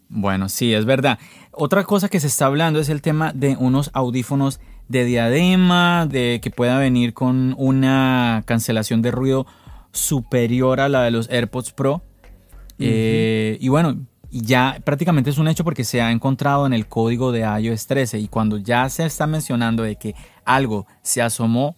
Bueno, 0.09 0.49
sí, 0.49 0.75
es 0.75 0.85
verdad. 0.85 1.21
Otra 1.53 1.85
cosa 1.85 2.09
que 2.09 2.19
se 2.19 2.27
está 2.27 2.47
hablando 2.47 2.81
es 2.81 2.89
el 2.89 3.03
tema 3.03 3.33
de 3.33 3.57
unos 3.57 3.93
audífonos 3.93 4.59
de 4.89 5.05
diadema, 5.05 6.07
de 6.07 6.41
que 6.43 6.51
pueda 6.51 6.77
venir 6.81 7.15
con 7.15 7.55
una 7.57 8.43
cancelación 8.47 9.01
de 9.01 9.13
ruido 9.13 9.47
superior 9.93 10.81
a 10.81 10.89
la 10.89 11.05
de 11.05 11.13
los 11.13 11.31
AirPods 11.31 11.71
Pro. 11.71 11.93
Uh 11.93 11.99
-huh. 11.99 12.75
eh, 12.81 13.59
y 13.61 13.69
bueno, 13.69 14.09
ya 14.31 14.81
prácticamente 14.85 15.31
es 15.31 15.39
un 15.39 15.49
hecho 15.49 15.65
porque 15.65 15.85
se 15.85 16.03
ha 16.03 16.11
encontrado 16.11 16.67
en 16.67 16.73
el 16.73 16.87
código 16.87 17.33
de 17.33 17.41
iOS 17.41 17.87
13 17.87 18.19
y 18.19 18.29
cuando 18.29 18.59
ya 18.59 18.89
se 18.89 19.07
está 19.07 19.27
mencionando 19.27 19.83
de 19.83 19.97
que 19.97 20.15
algo 20.45 20.87
se 21.03 21.23
asomó 21.23 21.77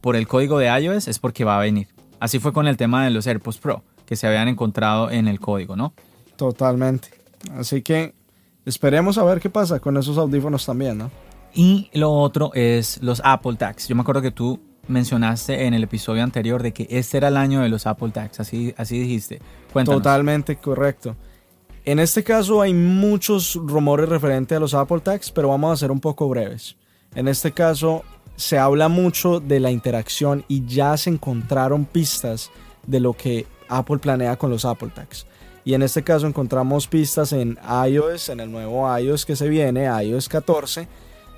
por 0.00 0.16
el 0.16 0.26
código 0.26 0.58
de 0.58 0.66
iOS 0.66 1.08
es 1.08 1.18
porque 1.18 1.44
va 1.44 1.56
a 1.56 1.60
venir. 1.60 1.88
Así 2.18 2.38
fue 2.38 2.52
con 2.52 2.66
el 2.66 2.76
tema 2.76 3.04
de 3.04 3.10
los 3.10 3.26
AirPods 3.26 3.58
Pro, 3.58 3.84
que 4.06 4.16
se 4.16 4.26
habían 4.26 4.48
encontrado 4.48 5.10
en 5.10 5.28
el 5.28 5.40
código, 5.40 5.76
¿no? 5.76 5.92
Totalmente. 6.36 7.08
Así 7.56 7.82
que 7.82 8.14
esperemos 8.64 9.18
a 9.18 9.24
ver 9.24 9.40
qué 9.40 9.50
pasa 9.50 9.80
con 9.80 9.96
esos 9.96 10.18
audífonos 10.18 10.64
también, 10.66 10.98
¿no? 10.98 11.10
Y 11.54 11.90
lo 11.92 12.12
otro 12.12 12.50
es 12.54 13.00
los 13.02 13.20
Apple 13.24 13.56
Tags. 13.56 13.88
Yo 13.88 13.94
me 13.94 14.02
acuerdo 14.02 14.22
que 14.22 14.30
tú 14.30 14.60
mencionaste 14.88 15.66
en 15.66 15.74
el 15.74 15.84
episodio 15.84 16.22
anterior 16.22 16.62
de 16.62 16.72
que 16.72 16.86
este 16.90 17.18
era 17.18 17.28
el 17.28 17.36
año 17.36 17.60
de 17.60 17.68
los 17.68 17.86
Apple 17.86 18.10
Tags, 18.10 18.40
así, 18.40 18.74
así 18.76 18.98
dijiste. 18.98 19.40
Cuéntanos. 19.72 20.02
Totalmente 20.02 20.56
correcto. 20.56 21.16
En 21.84 21.98
este 21.98 22.22
caso 22.22 22.62
hay 22.62 22.72
muchos 22.74 23.56
rumores 23.56 24.08
referentes 24.08 24.56
a 24.56 24.60
los 24.60 24.72
Apple 24.72 25.00
Tags, 25.00 25.32
pero 25.32 25.48
vamos 25.48 25.72
a 25.72 25.76
ser 25.76 25.90
un 25.90 25.98
poco 25.98 26.28
breves. 26.28 26.76
En 27.16 27.26
este 27.26 27.50
caso 27.50 28.04
se 28.36 28.56
habla 28.56 28.88
mucho 28.88 29.40
de 29.40 29.58
la 29.58 29.72
interacción 29.72 30.44
y 30.46 30.64
ya 30.64 30.96
se 30.96 31.10
encontraron 31.10 31.84
pistas 31.84 32.52
de 32.86 33.00
lo 33.00 33.14
que 33.14 33.46
Apple 33.68 33.98
planea 33.98 34.36
con 34.36 34.50
los 34.50 34.64
Apple 34.64 34.92
Tags. 34.94 35.26
Y 35.64 35.74
en 35.74 35.82
este 35.82 36.04
caso 36.04 36.28
encontramos 36.28 36.86
pistas 36.86 37.32
en 37.32 37.58
iOS, 37.88 38.28
en 38.28 38.38
el 38.38 38.52
nuevo 38.52 38.86
iOS 38.96 39.26
que 39.26 39.34
se 39.34 39.48
viene, 39.48 39.86
iOS 39.86 40.28
14, 40.28 40.86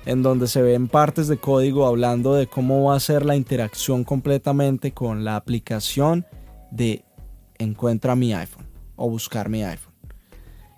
en 0.05 0.21
donde 0.21 0.47
se 0.47 0.61
ven 0.61 0.87
partes 0.87 1.27
de 1.27 1.37
código 1.37 1.87
hablando 1.87 2.35
de 2.35 2.45
cómo 2.45 2.83
va 2.83 2.95
a 2.95 2.99
ser 2.99 3.25
la 3.25 3.35
interacción 3.35 4.03
completamente 4.03 4.91
con 4.91 5.23
la 5.23 5.37
aplicación 5.37 6.23
de 6.69 7.03
encuentra 7.57 8.15
mi 8.15 8.31
iPhone 8.33 8.67
o 8.95 9.09
buscar 9.09 9.49
mi 9.49 9.63
iPhone. 9.63 9.84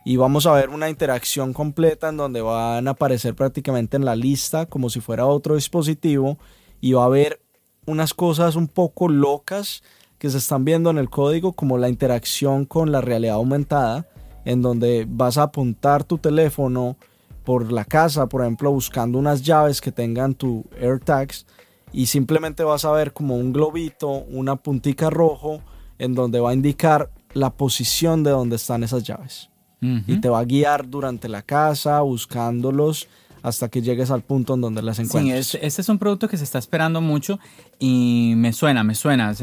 Y 0.08 0.16
vamos 0.16 0.46
a 0.46 0.54
ver 0.54 0.70
una 0.70 0.90
interacción 0.90 1.52
completa 1.52 2.08
en 2.08 2.16
donde 2.16 2.40
van 2.40 2.88
a 2.88 2.92
aparecer 2.92 3.36
prácticamente 3.36 3.98
en 3.98 4.06
la 4.06 4.16
lista 4.16 4.66
como 4.66 4.90
si 4.90 5.02
fuera 5.02 5.26
otro 5.26 5.56
dispositivo 5.56 6.38
y 6.80 6.94
va 6.94 7.04
a 7.04 7.08
haber 7.08 7.42
unas 7.86 8.14
cosas 8.14 8.56
un 8.56 8.70
poco 8.70 9.10
locas 9.10 9.84
que 10.18 10.30
se 10.30 10.38
están 10.38 10.64
viendo 10.64 10.90
en 10.92 10.98
el 10.98 11.10
código 11.10 11.52
como 11.52 11.78
la 11.78 11.90
interacción 11.90 12.64
con 12.64 12.94
la 12.94 13.02
realidad 13.02 13.36
aumentada 13.36 14.08
en 14.46 14.62
donde 14.62 15.06
vas 15.10 15.38
a 15.38 15.44
apuntar 15.44 16.06
tu 16.06 16.20
teléfono 16.20 16.96
por 17.44 17.70
la 17.74 17.84
casa, 17.84 18.28
por 18.28 18.44
ejemplo, 18.44 18.72
buscando 18.72 19.20
unas 19.20 19.42
llaves 19.44 19.82
que 19.82 19.92
tengan 19.92 20.36
tu 20.36 20.64
AirTags 20.80 21.46
y 21.92 22.06
simplemente 22.06 22.64
vas 22.64 22.86
a 22.86 22.94
ver 22.94 23.12
como 23.12 23.36
un 23.36 23.52
globito, 23.52 24.08
una 24.08 24.56
puntica 24.56 25.10
rojo 25.10 25.62
en 26.00 26.16
donde 26.16 26.40
va 26.40 26.52
a 26.52 26.54
indicar 26.54 27.12
la 27.34 27.50
posición 27.50 28.24
de 28.24 28.32
donde 28.32 28.56
están 28.56 28.86
esas 28.86 29.04
llaves. 29.04 29.50
Uh 29.82 29.86
-huh. 29.86 30.04
Y 30.08 30.22
te 30.22 30.30
va 30.30 30.40
a 30.40 30.46
guiar 30.46 30.90
durante 30.90 31.30
la 31.30 31.42
casa 31.42 32.02
buscándolos 32.02 33.08
hasta 33.44 33.70
que 33.70 33.82
llegues 33.82 34.12
al 34.12 34.22
punto 34.22 34.54
en 34.56 34.62
donde 34.62 34.82
las 34.82 34.98
Sí, 34.98 35.04
encuentres. 35.04 35.54
este, 35.56 35.66
este 35.66 35.82
es 35.82 35.90
un 35.90 35.98
producto 36.00 36.28
que 36.28 36.38
se 36.38 36.44
está 36.44 36.58
esperando 36.60 37.02
mucho 37.02 37.40
y 37.80 38.34
me 38.38 38.54
suena, 38.54 38.84
me 38.84 38.96
suena. 38.96 39.34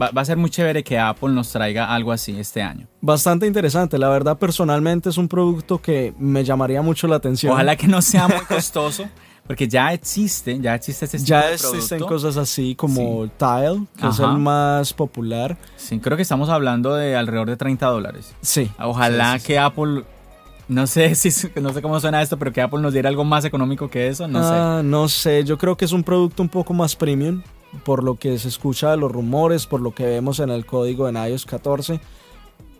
Va, 0.00 0.10
a 0.14 0.24
ser 0.24 0.36
muy 0.36 0.50
chévere 0.50 0.82
que 0.82 0.98
Apple 0.98 1.30
nos 1.30 1.50
traiga 1.52 1.92
algo 1.94 2.12
así 2.12 2.38
este 2.38 2.62
año. 2.62 2.86
Bastante 3.00 3.46
interesante, 3.46 3.98
la 3.98 4.08
verdad 4.08 4.38
personalmente 4.38 5.08
es 5.10 5.18
un 5.18 5.28
producto 5.28 5.80
que 5.80 6.14
me 6.18 6.44
llamaría 6.44 6.82
mucho 6.82 7.06
la 7.08 7.16
atención. 7.16 7.52
Ojalá 7.52 7.76
que 7.76 7.88
no 7.88 8.00
sea 8.02 8.28
muy 8.28 8.40
costoso, 8.48 9.04
porque 9.46 9.66
ya 9.66 9.92
existe, 9.92 10.58
ya 10.60 10.74
existe 10.74 11.04
este 11.04 11.18
tipo 11.18 11.34
de 11.36 11.52
existen 11.54 11.98
cosas 12.00 12.36
así 12.36 12.74
como 12.76 13.28
Tile, 13.36 13.86
que 14.00 14.06
es 14.06 14.18
el 14.20 14.38
más 14.38 14.92
popular. 14.92 15.58
Sí, 15.76 15.98
creo 15.98 16.16
que 16.16 16.22
estamos 16.22 16.48
hablando 16.48 16.94
de 16.94 17.16
alrededor 17.16 17.50
de 17.50 17.56
30 17.56 17.86
dólares. 17.86 18.34
Sí. 18.40 18.70
Ojalá 18.78 19.32
Sí, 19.32 19.38
sí, 19.38 19.40
sí. 19.40 19.46
que 19.48 19.58
Apple, 19.58 20.04
no 20.68 20.86
sé 20.86 21.14
si 21.16 21.30
no 21.60 21.72
sé 21.72 21.82
cómo 21.82 21.98
suena 22.00 22.22
esto, 22.22 22.38
pero 22.38 22.52
que 22.52 22.60
Apple 22.62 22.80
nos 22.80 22.92
diera 22.92 23.08
algo 23.08 23.24
más 23.24 23.44
económico 23.44 23.88
que 23.88 24.08
eso, 24.08 24.26
no 24.28 24.42
sé. 24.42 24.54
Ah, 24.54 24.82
no 24.84 25.08
sé, 25.08 25.44
yo 25.44 25.58
creo 25.58 25.76
que 25.76 25.84
es 25.84 25.92
un 25.92 26.02
producto 26.04 26.42
un 26.42 26.48
poco 26.48 26.72
más 26.74 26.96
premium, 26.96 27.42
por 27.84 28.02
lo 28.04 28.16
que 28.16 28.38
se 28.38 28.48
escucha 28.48 28.90
de 28.90 28.96
los 28.96 29.10
rumores, 29.12 29.66
por 29.66 29.80
lo 29.80 29.92
que 29.94 30.04
vemos 30.06 30.38
en 30.40 30.50
el 30.50 30.66
código 30.66 31.08
en 31.08 31.16
iOS 31.16 31.46
14. 31.46 32.00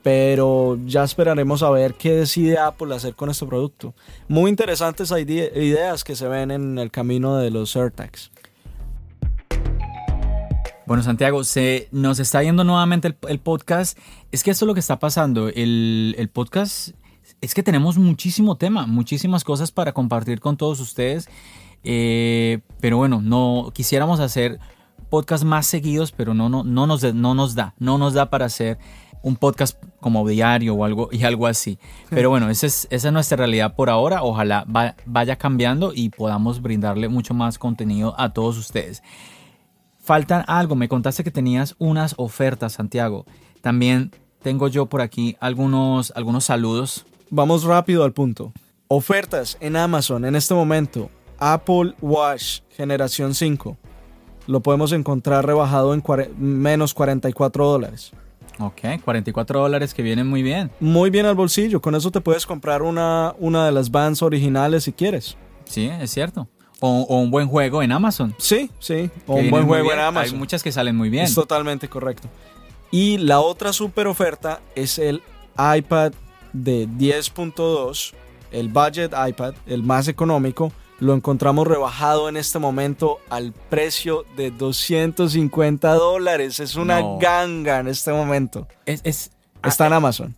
Pero 0.02 0.78
ya 0.84 1.04
esperaremos 1.04 1.62
a 1.62 1.70
ver 1.70 1.94
qué 1.94 2.10
decide 2.12 2.58
Apple 2.58 2.92
hacer 2.92 3.14
con 3.14 3.30
este 3.30 3.46
producto. 3.46 3.94
Muy 4.26 4.50
interesantes 4.50 5.12
ide- 5.12 5.52
ideas 5.54 6.02
que 6.02 6.16
se 6.16 6.26
ven 6.26 6.50
en 6.50 6.76
el 6.80 6.90
camino 6.90 7.36
de 7.36 7.50
los 7.52 7.76
AirTags. 7.76 8.32
Bueno, 10.86 11.04
Santiago, 11.04 11.44
se 11.44 11.88
nos 11.92 12.18
está 12.18 12.42
yendo 12.42 12.64
nuevamente 12.64 13.08
el, 13.08 13.16
el 13.28 13.38
podcast. 13.38 13.96
Es 14.32 14.42
que 14.42 14.50
esto 14.50 14.64
es 14.64 14.66
lo 14.66 14.74
que 14.74 14.80
está 14.80 14.98
pasando. 14.98 15.48
El, 15.48 16.16
el 16.18 16.28
podcast 16.28 16.90
es 17.43 17.53
que 17.55 17.62
tenemos 17.62 17.99
muchísimo 17.99 18.57
tema, 18.57 18.86
muchísimas 18.86 19.45
cosas 19.45 19.70
para 19.70 19.93
compartir 19.93 20.40
con 20.40 20.57
todos 20.57 20.80
ustedes. 20.80 21.28
Eh, 21.84 22.61
pero 22.80 22.97
bueno, 22.97 23.20
no 23.20 23.70
quisiéramos 23.74 24.20
hacer 24.20 24.59
podcasts 25.11 25.45
más 25.45 25.66
seguidos, 25.66 26.12
pero 26.12 26.32
no, 26.32 26.49
no, 26.49 26.62
no, 26.64 26.86
nos, 26.86 27.03
no 27.14 27.34
nos 27.34 27.55
da, 27.55 27.74
no 27.78 27.99
nos 27.99 28.14
da 28.14 28.30
para 28.30 28.47
hacer 28.47 28.78
un 29.24 29.36
podcast 29.36 29.80
como 30.01 30.26
diario 30.26 30.74
o 30.74 30.84
algo 30.84 31.09
y 31.12 31.24
algo 31.24 31.47
así. 31.47 31.78
Pero 32.11 32.30
bueno, 32.30 32.49
esa 32.51 32.66
es, 32.66 32.88
esa 32.90 33.09
es 33.09 33.12
nuestra 33.14 33.36
realidad 33.36 33.74
por 33.76 33.90
ahora. 33.90 34.22
Ojalá 34.22 34.64
va- 34.64 34.97
vaya 35.07 35.36
cambiando 35.36 35.93
y 35.95 36.09
podamos 36.09 36.62
brindarle 36.62 37.09
mucho 37.09 37.34
más 37.34 37.59
contenido 37.59 38.14
a 38.18 38.32
todos 38.32 38.57
ustedes. 38.59 39.03
Falta 40.01 40.40
algo, 40.40 40.74
me 40.74 40.88
contaste 40.88 41.22
que 41.22 41.30
tenías 41.30 41.76
unas 41.78 42.14
ofertas, 42.16 42.72
Santiago. 42.72 43.24
También 43.61 44.11
tengo 44.43 44.66
yo 44.66 44.86
por 44.86 45.01
aquí 45.01 45.36
algunos, 45.38 46.12
algunos 46.16 46.45
saludos. 46.45 47.07
Vamos 47.34 47.64
rápido 47.64 48.04
al 48.04 48.12
punto. 48.12 48.52
Ofertas 48.88 49.56
en 49.60 49.74
Amazon 49.74 50.26
en 50.26 50.36
este 50.36 50.52
momento. 50.52 51.08
Apple 51.38 51.94
Watch 52.02 52.60
generación 52.76 53.34
5. 53.34 53.78
Lo 54.48 54.60
podemos 54.60 54.92
encontrar 54.92 55.46
rebajado 55.46 55.94
en 55.94 56.02
menos 56.36 56.92
44 56.92 57.66
dólares. 57.66 58.12
Ok, 58.58 58.80
44 59.02 59.60
dólares 59.60 59.94
que 59.94 60.02
vienen 60.02 60.26
muy 60.26 60.42
bien. 60.42 60.70
Muy 60.78 61.08
bien 61.08 61.24
al 61.24 61.34
bolsillo. 61.34 61.80
Con 61.80 61.94
eso 61.94 62.10
te 62.10 62.20
puedes 62.20 62.44
comprar 62.44 62.82
una, 62.82 63.34
una 63.38 63.64
de 63.64 63.72
las 63.72 63.90
Vans 63.90 64.20
originales 64.20 64.84
si 64.84 64.92
quieres. 64.92 65.38
Sí, 65.64 65.86
es 65.86 66.10
cierto. 66.10 66.48
O, 66.80 67.06
o 67.08 67.16
un 67.18 67.30
buen 67.30 67.48
juego 67.48 67.82
en 67.82 67.92
Amazon. 67.92 68.34
Sí, 68.36 68.70
sí. 68.78 69.10
O 69.26 69.36
que 69.36 69.40
un 69.44 69.50
buen 69.50 69.66
juego 69.66 69.84
bien. 69.88 70.00
en 70.00 70.04
Amazon. 70.04 70.34
Hay 70.34 70.38
muchas 70.38 70.62
que 70.62 70.70
salen 70.70 70.96
muy 70.96 71.08
bien. 71.08 71.24
Es 71.24 71.34
totalmente 71.34 71.88
correcto. 71.88 72.28
Y 72.90 73.16
la 73.16 73.40
otra 73.40 73.72
super 73.72 74.06
oferta 74.06 74.60
es 74.74 74.98
el 74.98 75.22
iPad 75.56 76.12
de 76.53 76.86
10.2, 76.88 78.12
el 78.50 78.68
budget 78.68 79.12
iPad, 79.28 79.55
el 79.66 79.82
más 79.82 80.09
económico. 80.09 80.72
Lo 81.00 81.14
encontramos 81.14 81.66
rebajado 81.66 82.28
en 82.28 82.36
este 82.36 82.59
momento 82.61 83.18
al 83.28 83.53
precio 83.70 84.24
de 84.36 84.50
250 84.53 85.94
dólares. 85.94 86.61
Es 86.61 86.76
una 86.76 87.00
No. 87.00 87.18
ganga 87.18 87.80
en 87.80 87.88
este 87.88 88.12
momento. 88.12 88.68
Es, 88.86 89.00
es- 89.05 89.30
Está 89.64 89.86
en 89.86 89.92
Amazon. 89.94 90.34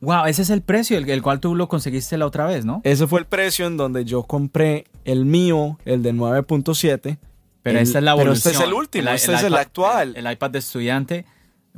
wow, 0.00 0.24
ese 0.26 0.42
es 0.42 0.50
el 0.50 0.62
precio, 0.62 0.98
el, 0.98 1.08
el 1.08 1.22
cual 1.22 1.40
tú 1.40 1.54
lo 1.54 1.68
conseguiste 1.68 2.16
la 2.18 2.26
otra 2.26 2.44
vez, 2.46 2.64
¿no? 2.64 2.80
Ese 2.84 3.06
fue 3.06 3.20
el 3.20 3.26
precio 3.26 3.66
en 3.66 3.76
donde 3.76 4.04
yo 4.04 4.24
compré 4.24 4.84
el 5.04 5.24
mío, 5.24 5.78
el 5.84 6.02
de 6.02 6.12
9.7. 6.12 7.18
Pero 7.62 7.78
El- 7.78 7.84
esta 7.84 7.98
es 7.98 8.04
la 8.04 8.12
pero 8.12 8.22
evolución. 8.22 8.52
este 8.52 8.64
es 8.64 8.68
el 8.68 8.74
último, 8.74 9.10
este 9.10 9.34
es 9.34 9.42
el 9.44 9.54
actual. 9.54 10.16
El, 10.16 10.26
el 10.26 10.32
iPad 10.32 10.50
de 10.50 10.58
estudiante 10.58 11.24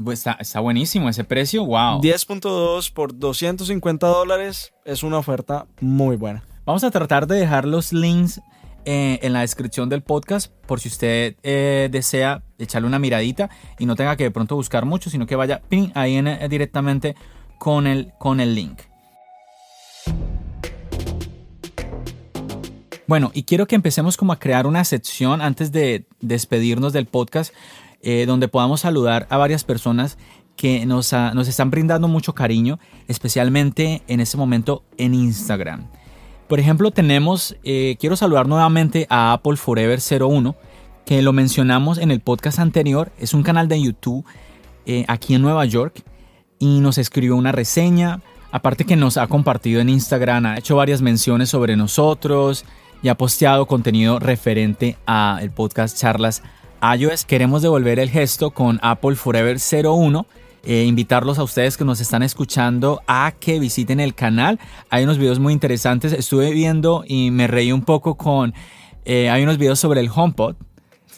pues, 0.03 0.21
está, 0.21 0.33
está 0.41 0.61
buenísimo 0.61 1.09
ese 1.09 1.25
precio, 1.25 1.65
wow. 1.65 2.01
10.2 2.01 2.93
por 2.93 3.19
250 3.19 4.07
dólares 4.07 4.73
es 4.85 5.03
una 5.03 5.19
oferta 5.19 5.67
muy 5.81 6.17
buena. 6.17 6.45
Vamos 6.65 6.85
a 6.85 6.91
tratar 6.91 7.27
de 7.27 7.37
dejar 7.37 7.67
los 7.67 7.93
links 7.93 8.41
eh, 8.87 9.19
en 9.23 9.33
la 9.33 9.41
descripción 9.41 9.89
del 9.89 10.03
podcast 10.03 10.53
por 10.67 10.79
si 10.79 10.89
usted 10.89 11.37
eh, 11.43 11.89
desea 11.91 12.43
echarle 12.59 12.87
una 12.87 12.99
miradita 12.99 13.49
y 13.79 13.87
no 13.87 13.97
tenga 13.97 14.17
que 14.17 14.25
de 14.25 14.31
pronto 14.31 14.57
buscar 14.57 14.85
mucho, 14.85 15.11
sino 15.11 15.27
que 15.27 15.37
vaya 15.37 15.63
pin, 15.69 15.91
ahí 15.95 16.17
en, 16.17 16.27
eh, 16.27 16.49
directamente 16.49 17.15
con 17.59 17.87
el, 17.87 18.13
con 18.19 18.41
el 18.41 18.55
link. 18.55 18.81
Bueno, 23.07 23.31
y 23.35 23.43
quiero 23.45 23.67
que 23.67 23.75
empecemos 23.75 24.17
como 24.17 24.33
a 24.33 24.39
crear 24.39 24.67
una 24.67 24.85
sección 24.85 25.43
antes 25.43 25.73
de 25.73 26.07
despedirnos 26.21 26.93
del 26.93 27.07
podcast, 27.07 27.53
eh, 28.05 28.27
donde 28.27 28.49
podamos 28.49 28.83
saludar 28.83 29.27
a 29.31 29.39
varias 29.39 29.65
personas 29.65 30.19
que 30.57 30.87
nos, 30.87 31.13
nos 31.13 31.49
están 31.49 31.71
brindando 31.71 32.07
mucho 32.07 32.35
cariño, 32.35 32.79
especialmente 33.09 34.03
en 34.07 34.21
este 34.21 34.37
momento 34.37 34.85
en 34.99 35.15
Instagram. 35.15 35.89
Por 36.49 36.61
ejemplo, 36.61 36.91
tenemos, 36.91 37.57
eh, 37.65 37.97
quiero 37.99 38.17
saludar 38.17 38.47
nuevamente 38.47 39.07
a 39.09 39.33
Apple 39.33 39.57
Forever 39.57 39.99
01, 40.01 40.55
que 41.07 41.23
lo 41.23 41.33
mencionamos 41.33 41.99
en 41.99 42.11
el 42.11 42.21
podcast 42.21 42.59
anterior, 42.59 43.11
es 43.19 43.33
un 43.33 43.43
canal 43.43 43.69
de 43.69 43.81
YouTube 43.81 44.25
eh, 44.87 45.05
aquí 45.09 45.35
en 45.35 45.43
Nueva 45.43 45.65
York 45.65 46.03
y 46.59 46.81
nos 46.81 46.99
escribió 46.99 47.37
una 47.37 47.53
reseña, 47.53 48.21
aparte 48.53 48.85
que 48.85 48.97
nos 48.97 49.17
ha 49.17 49.27
compartido 49.27 49.81
en 49.81 49.89
Instagram, 49.89 50.47
ha 50.47 50.59
hecho 50.59 50.77
varias 50.77 51.01
menciones 51.01 51.49
sobre 51.49 51.77
nosotros 51.77 52.67
y 53.03 53.09
ha 53.09 53.17
posteado 53.17 53.67
contenido 53.67 54.19
referente 54.19 54.99
a 55.07 55.39
el 55.41 55.51
podcast 55.51 55.99
Charlas 55.99 56.43
iOS. 56.97 57.25
Queremos 57.25 57.63
devolver 57.63 57.99
el 57.99 58.11
gesto 58.11 58.51
con 58.51 58.79
Apple 58.83 59.17
Forever 59.17 59.59
01 59.59 60.27
eh, 60.67 60.85
invitarlos 60.85 61.39
a 61.39 61.43
ustedes 61.43 61.77
que 61.77 61.85
nos 61.85 62.01
están 62.01 62.23
escuchando 62.23 63.03
a 63.07 63.35
que 63.39 63.59
visiten 63.59 64.01
el 64.01 64.15
canal. 64.15 64.59
Hay 64.89 65.05
unos 65.05 65.19
videos 65.19 65.39
muy 65.39 65.53
interesantes. 65.53 66.13
Estuve 66.13 66.53
viendo 66.53 67.05
y 67.07 67.31
me 67.31 67.47
reí 67.47 67.71
un 67.71 67.83
poco 67.83 68.15
con... 68.15 68.55
eh, 69.05 69.29
hay 69.29 69.43
unos 69.43 69.59
videos 69.59 69.79
sobre 69.79 70.01
el 70.01 70.09
HomePod. 70.15 70.57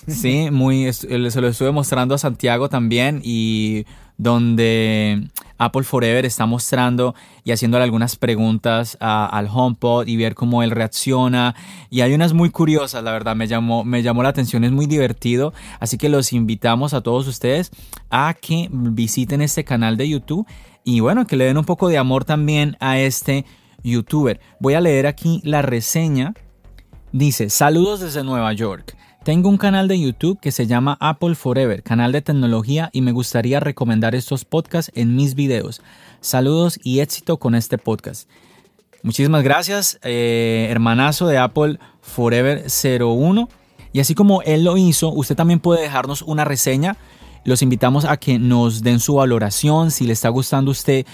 Sí, 0.09 0.49
muy, 0.53 0.87
eh, 0.87 0.93
se 0.93 1.41
lo 1.41 1.49
estuve 1.49 1.71
mostrando 1.71 2.17
a 2.17 2.19
Santiago 2.19 2.69
también 2.69 3.21
y 3.23 3.87
donde 4.19 5.29
Apple 5.59 5.85
Forever 5.85 6.25
está 6.25 6.47
mostrando 6.47 7.14
y 7.45 7.53
haciéndole 7.53 7.85
algunas 7.85 8.17
preguntas 8.17 8.97
al 9.01 9.49
HomePod 9.53 10.07
y 10.07 10.17
ver 10.17 10.35
cómo 10.35 10.62
él 10.62 10.71
reacciona. 10.71 11.55
Y 11.91 12.01
hay 12.01 12.14
unas 12.14 12.33
muy 12.33 12.51
curiosas, 12.51 13.03
la 13.03 13.12
verdad, 13.12 13.37
me 13.37 13.47
llamó, 13.47 13.85
me 13.85 14.03
llamó 14.03 14.23
la 14.23 14.31
atención, 14.31 14.64
es 14.64 14.73
muy 14.73 14.87
divertido. 14.87 15.53
Así 15.81 15.99
que 15.99 16.09
los 16.09 16.33
invitamos 16.33 16.95
a 16.95 17.01
todos 17.01 17.27
ustedes 17.27 17.71
a 18.11 18.35
que 18.41 18.69
visiten 18.71 19.43
este 19.43 19.64
canal 19.64 19.97
de 19.97 20.09
YouTube 20.09 20.47
y 20.85 21.01
bueno, 21.01 21.27
que 21.27 21.37
le 21.37 21.45
den 21.45 21.59
un 21.59 21.64
poco 21.64 21.89
de 21.89 21.99
amor 21.99 22.25
también 22.25 22.77
a 22.81 22.99
este 22.99 23.45
youtuber. 23.83 24.41
Voy 24.61 24.75
a 24.75 24.81
leer 24.81 25.07
aquí 25.07 25.41
la 25.45 25.62
reseña 25.62 26.35
Dice, 27.12 27.49
saludos 27.49 28.01
desde 28.01 28.23
Nueva 28.25 28.53
York. 28.53 28.95
Tengo 29.27 29.49
un 29.49 29.59
canal 29.59 29.89
de 29.89 29.99
YouTube 29.99 30.39
que 30.39 30.53
se 30.53 30.68
llama 30.68 30.97
Apple 31.01 31.35
Forever, 31.35 31.83
canal 31.83 32.12
de 32.12 32.22
tecnología, 32.22 32.91
y 32.93 33.01
me 33.01 33.11
gustaría 33.11 33.59
recomendar 33.59 34.14
estos 34.14 34.45
podcasts 34.45 34.93
en 34.95 35.16
mis 35.16 35.35
videos. 35.35 35.83
Saludos 36.20 36.79
y 36.85 37.01
éxito 37.01 37.37
con 37.37 37.57
este 37.57 37.77
podcast. 37.77 38.31
Muchísimas 39.03 39.43
gracias, 39.43 39.99
eh, 40.05 40.68
hermanazo 40.70 41.27
de 41.27 41.39
Apple 41.39 41.81
Forever 42.03 42.66
01. 42.70 43.49
Y 43.93 43.99
así 43.99 44.14
como 44.14 44.43
él 44.43 44.62
lo 44.62 44.77
hizo, 44.77 45.12
usted 45.12 45.35
también 45.35 45.59
puede 45.59 45.83
dejarnos 45.83 46.22
una 46.22 46.45
reseña. 46.45 46.97
Los 47.45 47.62
invitamos 47.62 48.05
a 48.05 48.18
que 48.18 48.39
nos 48.39 48.85
den 48.85 49.01
su 49.01 49.16
valoración, 49.16 49.91
si 49.91 50.07
le 50.07 50.12
está 50.12 50.29
gustando 50.29 50.70
a 50.70 50.70
usted 50.70 51.05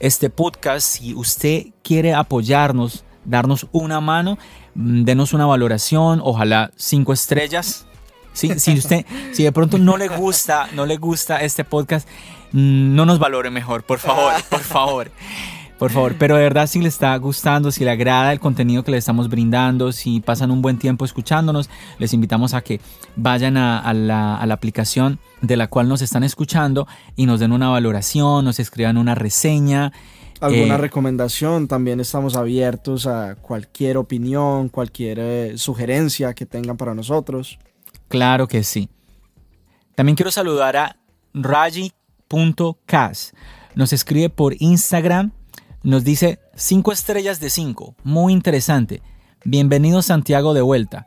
este 0.00 0.28
podcast, 0.28 0.84
si 0.84 1.14
usted 1.14 1.66
quiere 1.84 2.14
apoyarnos, 2.14 3.04
darnos 3.24 3.68
una 3.70 4.00
mano, 4.00 4.38
denos 4.80 5.32
una 5.32 5.46
valoración, 5.46 6.20
ojalá 6.22 6.70
cinco 6.76 7.12
estrellas. 7.12 7.86
Sí, 8.32 8.58
si 8.58 8.78
usted, 8.78 9.04
si 9.32 9.42
de 9.42 9.52
pronto 9.52 9.78
no 9.78 9.96
le 9.96 10.08
gusta, 10.08 10.68
no 10.74 10.86
le 10.86 10.96
gusta 10.96 11.38
este 11.38 11.64
podcast, 11.64 12.08
mm, 12.52 12.94
no 12.94 13.04
nos 13.06 13.18
valore 13.18 13.50
mejor, 13.50 13.82
por 13.82 13.98
favor, 13.98 14.32
por 14.50 14.60
favor. 14.60 15.10
Por 15.78 15.90
favor, 15.90 16.16
pero 16.18 16.36
de 16.36 16.42
verdad 16.42 16.66
si 16.66 16.78
le 16.78 16.88
está 16.88 17.16
gustando, 17.16 17.72
si 17.72 17.86
le 17.86 17.90
agrada 17.90 18.32
el 18.32 18.38
contenido 18.38 18.84
que 18.84 18.90
le 18.90 18.98
estamos 18.98 19.30
brindando, 19.30 19.92
si 19.92 20.20
pasan 20.20 20.50
un 20.50 20.60
buen 20.60 20.78
tiempo 20.78 21.06
escuchándonos, 21.06 21.70
les 21.98 22.12
invitamos 22.12 22.52
a 22.52 22.60
que 22.60 22.82
vayan 23.16 23.56
a, 23.56 23.78
a 23.78 23.94
la, 23.94 24.36
a 24.36 24.44
la 24.44 24.52
aplicación 24.52 25.18
de 25.40 25.56
la 25.56 25.68
cual 25.68 25.88
nos 25.88 26.02
están 26.02 26.22
escuchando 26.22 26.86
y 27.16 27.24
nos 27.24 27.40
den 27.40 27.52
una 27.52 27.70
valoración, 27.70 28.44
nos 28.44 28.60
escriban 28.60 28.98
una 28.98 29.14
reseña. 29.14 29.90
Alguna 30.40 30.74
Eh, 30.74 30.78
recomendación, 30.78 31.68
también 31.68 32.00
estamos 32.00 32.36
abiertos 32.36 33.06
a 33.06 33.36
cualquier 33.36 33.96
opinión, 33.96 34.68
cualquier 34.68 35.18
eh, 35.20 35.58
sugerencia 35.58 36.34
que 36.34 36.46
tengan 36.46 36.76
para 36.76 36.94
nosotros. 36.94 37.58
Claro 38.08 38.48
que 38.48 38.64
sí. 38.64 38.88
También 39.94 40.16
quiero 40.16 40.30
saludar 40.30 40.76
a 40.76 40.96
Raji.cas. 41.34 43.32
Nos 43.74 43.92
escribe 43.92 44.30
por 44.30 44.54
Instagram. 44.58 45.32
Nos 45.82 46.04
dice 46.04 46.40
5 46.54 46.92
estrellas 46.92 47.40
de 47.40 47.50
5. 47.50 47.94
Muy 48.02 48.32
interesante. 48.32 49.02
Bienvenido 49.44 50.02
Santiago 50.02 50.54
de 50.54 50.62
vuelta. 50.62 51.06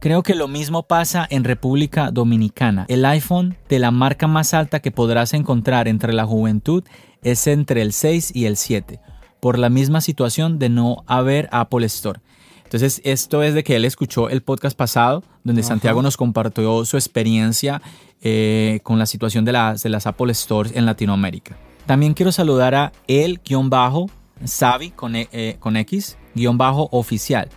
Creo 0.00 0.22
que 0.22 0.36
lo 0.36 0.46
mismo 0.46 0.84
pasa 0.84 1.26
en 1.28 1.42
República 1.42 2.10
Dominicana. 2.12 2.86
El 2.88 3.04
iPhone 3.04 3.56
de 3.68 3.80
la 3.80 3.90
marca 3.90 4.28
más 4.28 4.54
alta 4.54 4.80
que 4.80 4.92
podrás 4.92 5.34
encontrar 5.34 5.88
entre 5.88 6.12
la 6.12 6.24
juventud 6.24 6.84
es 7.22 7.46
entre 7.46 7.82
el 7.82 7.92
6 7.92 8.32
y 8.34 8.46
el 8.46 8.56
7, 8.56 9.00
por 9.40 9.58
la 9.58 9.68
misma 9.70 10.00
situación 10.00 10.58
de 10.58 10.68
no 10.68 11.04
haber 11.06 11.48
Apple 11.52 11.86
Store. 11.86 12.20
Entonces, 12.64 13.00
esto 13.04 13.42
es 13.42 13.54
de 13.54 13.64
que 13.64 13.76
él 13.76 13.84
escuchó 13.86 14.28
el 14.28 14.42
podcast 14.42 14.76
pasado, 14.76 15.22
donde 15.42 15.62
Santiago 15.62 16.02
nos 16.02 16.16
compartió 16.18 16.84
su 16.84 16.96
experiencia 16.98 17.80
eh, 18.20 18.80
con 18.82 18.98
la 18.98 19.06
situación 19.06 19.44
de 19.46 19.52
las, 19.52 19.82
de 19.82 19.88
las 19.88 20.06
Apple 20.06 20.34
Stores 20.34 20.72
en 20.76 20.84
Latinoamérica. 20.84 21.56
También 21.86 22.12
quiero 22.12 22.30
saludar 22.30 22.74
a 22.74 22.92
el-savi 23.06 24.90
con, 24.90 25.16
e- 25.16 25.28
eh, 25.32 25.56
con 25.58 25.76
X-oficial. 25.78 27.48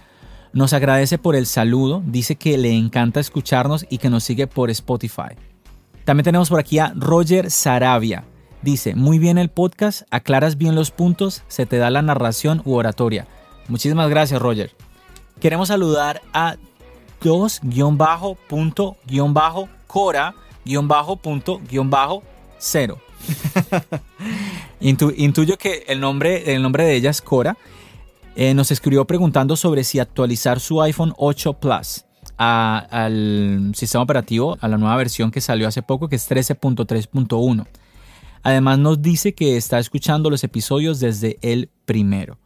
Nos 0.54 0.74
agradece 0.74 1.18
por 1.18 1.36
el 1.36 1.46
saludo, 1.46 2.02
dice 2.06 2.36
que 2.38 2.58
le 2.58 2.72
encanta 2.74 3.20
escucharnos 3.20 3.86
y 3.90 3.98
que 3.98 4.10
nos 4.10 4.24
sigue 4.24 4.48
por 4.48 4.70
Spotify. 4.70 5.36
También 6.06 6.24
tenemos 6.24 6.50
por 6.50 6.60
aquí 6.60 6.80
a 6.80 6.94
Roger 6.96 7.52
Sarabia. 7.52 8.24
Dice, 8.62 8.94
muy 8.96 9.18
bien 9.20 9.38
el 9.38 9.50
podcast, 9.50 10.04
aclaras 10.12 10.58
bien 10.58 10.76
los 10.76 10.92
puntos, 10.92 11.44
se 11.48 11.66
te 11.66 11.78
da 11.78 11.90
la 11.90 12.02
narración 12.02 12.62
u 12.66 12.76
oratoria. 12.76 13.28
Muchísimas 13.68 14.10
gracias, 14.10 14.42
Roger. 14.42 14.72
Queremos 15.40 15.70
saludar 15.70 16.22
a 16.34 16.58
2-cora-punto-cero. 21.82 22.98
Intu- 24.82 25.14
intuyo 25.18 25.58
que 25.58 25.84
el 25.88 26.00
nombre, 26.00 26.56
el 26.56 26.62
nombre 26.62 26.86
de 26.86 26.96
ella 26.96 27.10
es 27.12 27.22
Cora. 27.22 27.58
Eh, 28.36 28.54
nos 28.54 28.72
escribió 28.72 29.06
preguntando 29.06 29.56
sobre 29.56 29.84
si 29.84 30.00
actualizar 30.00 30.60
su 30.60 30.82
iPhone 30.82 31.14
8 31.18 31.54
Plus 31.54 32.06
a- 32.38 32.88
al 32.90 33.72
sistema 33.76 34.04
operativo, 34.04 34.58
a 34.62 34.68
la 34.68 34.78
nueva 34.78 34.96
versión 34.96 35.32
que 35.32 35.42
salió 35.42 35.68
hace 35.68 35.82
poco, 35.84 36.08
que 36.08 36.16
es 36.16 36.30
13.3.1. 36.30 37.66
Además 38.44 38.80
nos 38.80 39.02
dice 39.02 39.34
que 39.34 39.58
está 39.58 39.80
escuchando 39.80 40.30
los 40.30 40.44
episodios 40.44 41.00
desde 41.00 41.38
el 41.42 41.70
primero. 41.86 42.38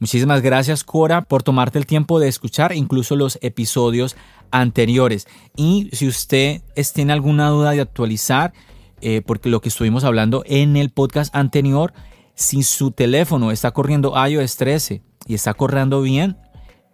Muchísimas 0.00 0.40
gracias 0.40 0.82
Cora 0.82 1.22
por 1.22 1.42
tomarte 1.42 1.78
el 1.78 1.84
tiempo 1.84 2.18
de 2.20 2.28
escuchar 2.28 2.72
incluso 2.74 3.16
los 3.16 3.38
episodios 3.42 4.16
anteriores. 4.50 5.26
Y 5.56 5.90
si 5.92 6.08
usted 6.08 6.62
tiene 6.94 7.12
alguna 7.12 7.48
duda 7.50 7.72
de 7.72 7.82
actualizar, 7.82 8.54
eh, 9.02 9.22
porque 9.24 9.50
lo 9.50 9.60
que 9.60 9.68
estuvimos 9.68 10.04
hablando 10.04 10.42
en 10.46 10.76
el 10.76 10.90
podcast 10.90 11.34
anterior, 11.34 11.92
si 12.34 12.62
su 12.62 12.92
teléfono 12.92 13.50
está 13.50 13.72
corriendo 13.72 14.14
iOS 14.26 14.56
13 14.56 15.02
y 15.26 15.34
está 15.34 15.52
corriendo 15.52 16.00
bien, 16.00 16.38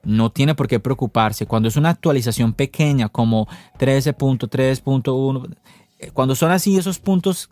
no 0.02 0.30
tiene 0.30 0.54
por 0.54 0.68
qué 0.68 0.80
preocuparse. 0.80 1.46
Cuando 1.46 1.68
es 1.68 1.76
una 1.76 1.90
actualización 1.90 2.54
pequeña 2.54 3.08
como 3.08 3.46
13.3.1, 3.78 5.56
eh, 5.98 6.10
cuando 6.12 6.34
son 6.34 6.50
así 6.50 6.76
esos 6.76 6.98
puntos, 6.98 7.50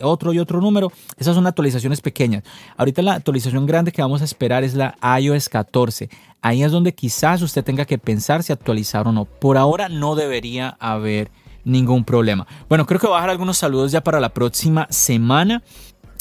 otro 0.00 0.32
y 0.32 0.38
otro 0.38 0.60
número, 0.60 0.92
esas 1.16 1.34
son 1.34 1.46
actualizaciones 1.46 2.00
pequeñas. 2.00 2.42
Ahorita 2.76 3.02
la 3.02 3.14
actualización 3.14 3.66
grande 3.66 3.92
que 3.92 4.02
vamos 4.02 4.22
a 4.22 4.24
esperar 4.24 4.64
es 4.64 4.74
la 4.74 4.96
iOS 5.20 5.48
14. 5.48 6.08
Ahí 6.42 6.62
es 6.62 6.72
donde 6.72 6.94
quizás 6.94 7.42
usted 7.42 7.64
tenga 7.64 7.84
que 7.84 7.98
pensar 7.98 8.42
si 8.42 8.52
actualizar 8.52 9.08
o 9.08 9.12
no. 9.12 9.24
Por 9.24 9.56
ahora 9.56 9.88
no 9.88 10.14
debería 10.14 10.76
haber 10.80 11.30
ningún 11.64 12.04
problema. 12.04 12.46
Bueno, 12.68 12.86
creo 12.86 13.00
que 13.00 13.06
voy 13.06 13.14
a 13.14 13.18
dejar 13.18 13.30
algunos 13.30 13.58
saludos 13.58 13.92
ya 13.92 14.02
para 14.02 14.20
la 14.20 14.30
próxima 14.30 14.86
semana. 14.90 15.62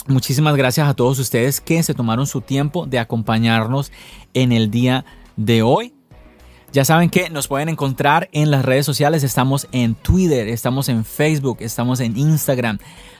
Muchísimas 0.07 0.55
gracias 0.55 0.87
a 0.87 0.93
todos 0.93 1.17
ustedes 1.19 1.61
que 1.61 1.81
se 1.83 1.93
tomaron 1.93 2.27
su 2.27 2.41
tiempo 2.41 2.85
de 2.85 2.99
acompañarnos 2.99 3.91
en 4.33 4.51
el 4.51 4.69
día 4.69 5.05
de 5.35 5.61
hoy. 5.61 5.93
Ya 6.75 6.83
saben 6.83 7.09
que 7.09 7.29
nos 7.29 7.47
pueden 7.47 7.69
encontrar 7.69 8.27
en 8.33 8.51
las 8.51 8.65
redes 8.65 8.85
sociales. 8.85 9.23
Estamos 9.23 9.69
en 9.71 9.95
Twitter, 9.95 10.49
estamos 10.49 10.89
en 10.89 11.05
Facebook, 11.05 11.59
estamos 11.61 12.01
en 12.01 12.17
Instagram. 12.17 12.79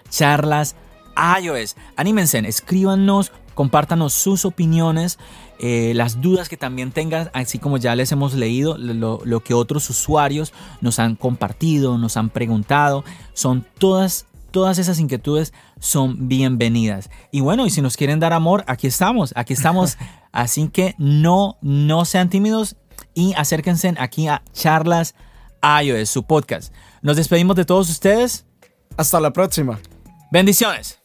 Charlas 0.09 0.75
iOS. 1.41 1.77
Anímense, 1.95 2.39
escríbanos, 2.39 3.31
compártanos 3.53 4.11
sus 4.11 4.43
opiniones, 4.43 5.19
eh, 5.59 5.93
las 5.95 6.19
dudas 6.19 6.49
que 6.49 6.57
también 6.57 6.91
tengan, 6.91 7.31
así 7.31 7.57
como 7.57 7.77
ya 7.77 7.95
les 7.95 8.11
hemos 8.11 8.33
leído 8.33 8.77
lo, 8.77 9.21
lo 9.23 9.39
que 9.39 9.53
otros 9.53 9.89
usuarios 9.89 10.51
nos 10.81 10.99
han 10.99 11.15
compartido, 11.15 11.97
nos 11.97 12.17
han 12.17 12.31
preguntado. 12.31 13.05
Son 13.33 13.65
todas 13.79 14.25
todas 14.51 14.79
esas 14.79 14.99
inquietudes 14.99 15.53
son 15.79 16.27
bienvenidas. 16.27 17.09
Y 17.31 17.39
bueno, 17.39 17.65
y 17.65 17.69
si 17.69 17.81
nos 17.81 17.95
quieren 17.95 18.19
dar 18.19 18.33
amor, 18.33 18.65
aquí 18.67 18.87
estamos, 18.87 19.31
aquí 19.37 19.53
estamos. 19.53 19.97
Así 20.33 20.67
que 20.67 20.95
no, 20.97 21.57
no 21.61 22.03
sean 22.03 22.29
tímidos 22.29 22.75
y 23.15 23.33
acérquense 23.33 23.95
aquí 23.97 24.27
a 24.27 24.43
Charlas 24.53 25.15
iOS, 25.83 26.09
su 26.09 26.23
podcast. 26.23 26.73
Nos 27.01 27.17
despedimos 27.17 27.55
de 27.55 27.65
todos 27.65 27.89
ustedes. 27.89 28.45
Hasta 28.97 29.19
la 29.19 29.33
próxima. 29.33 29.79
Bendiciones. 30.31 31.04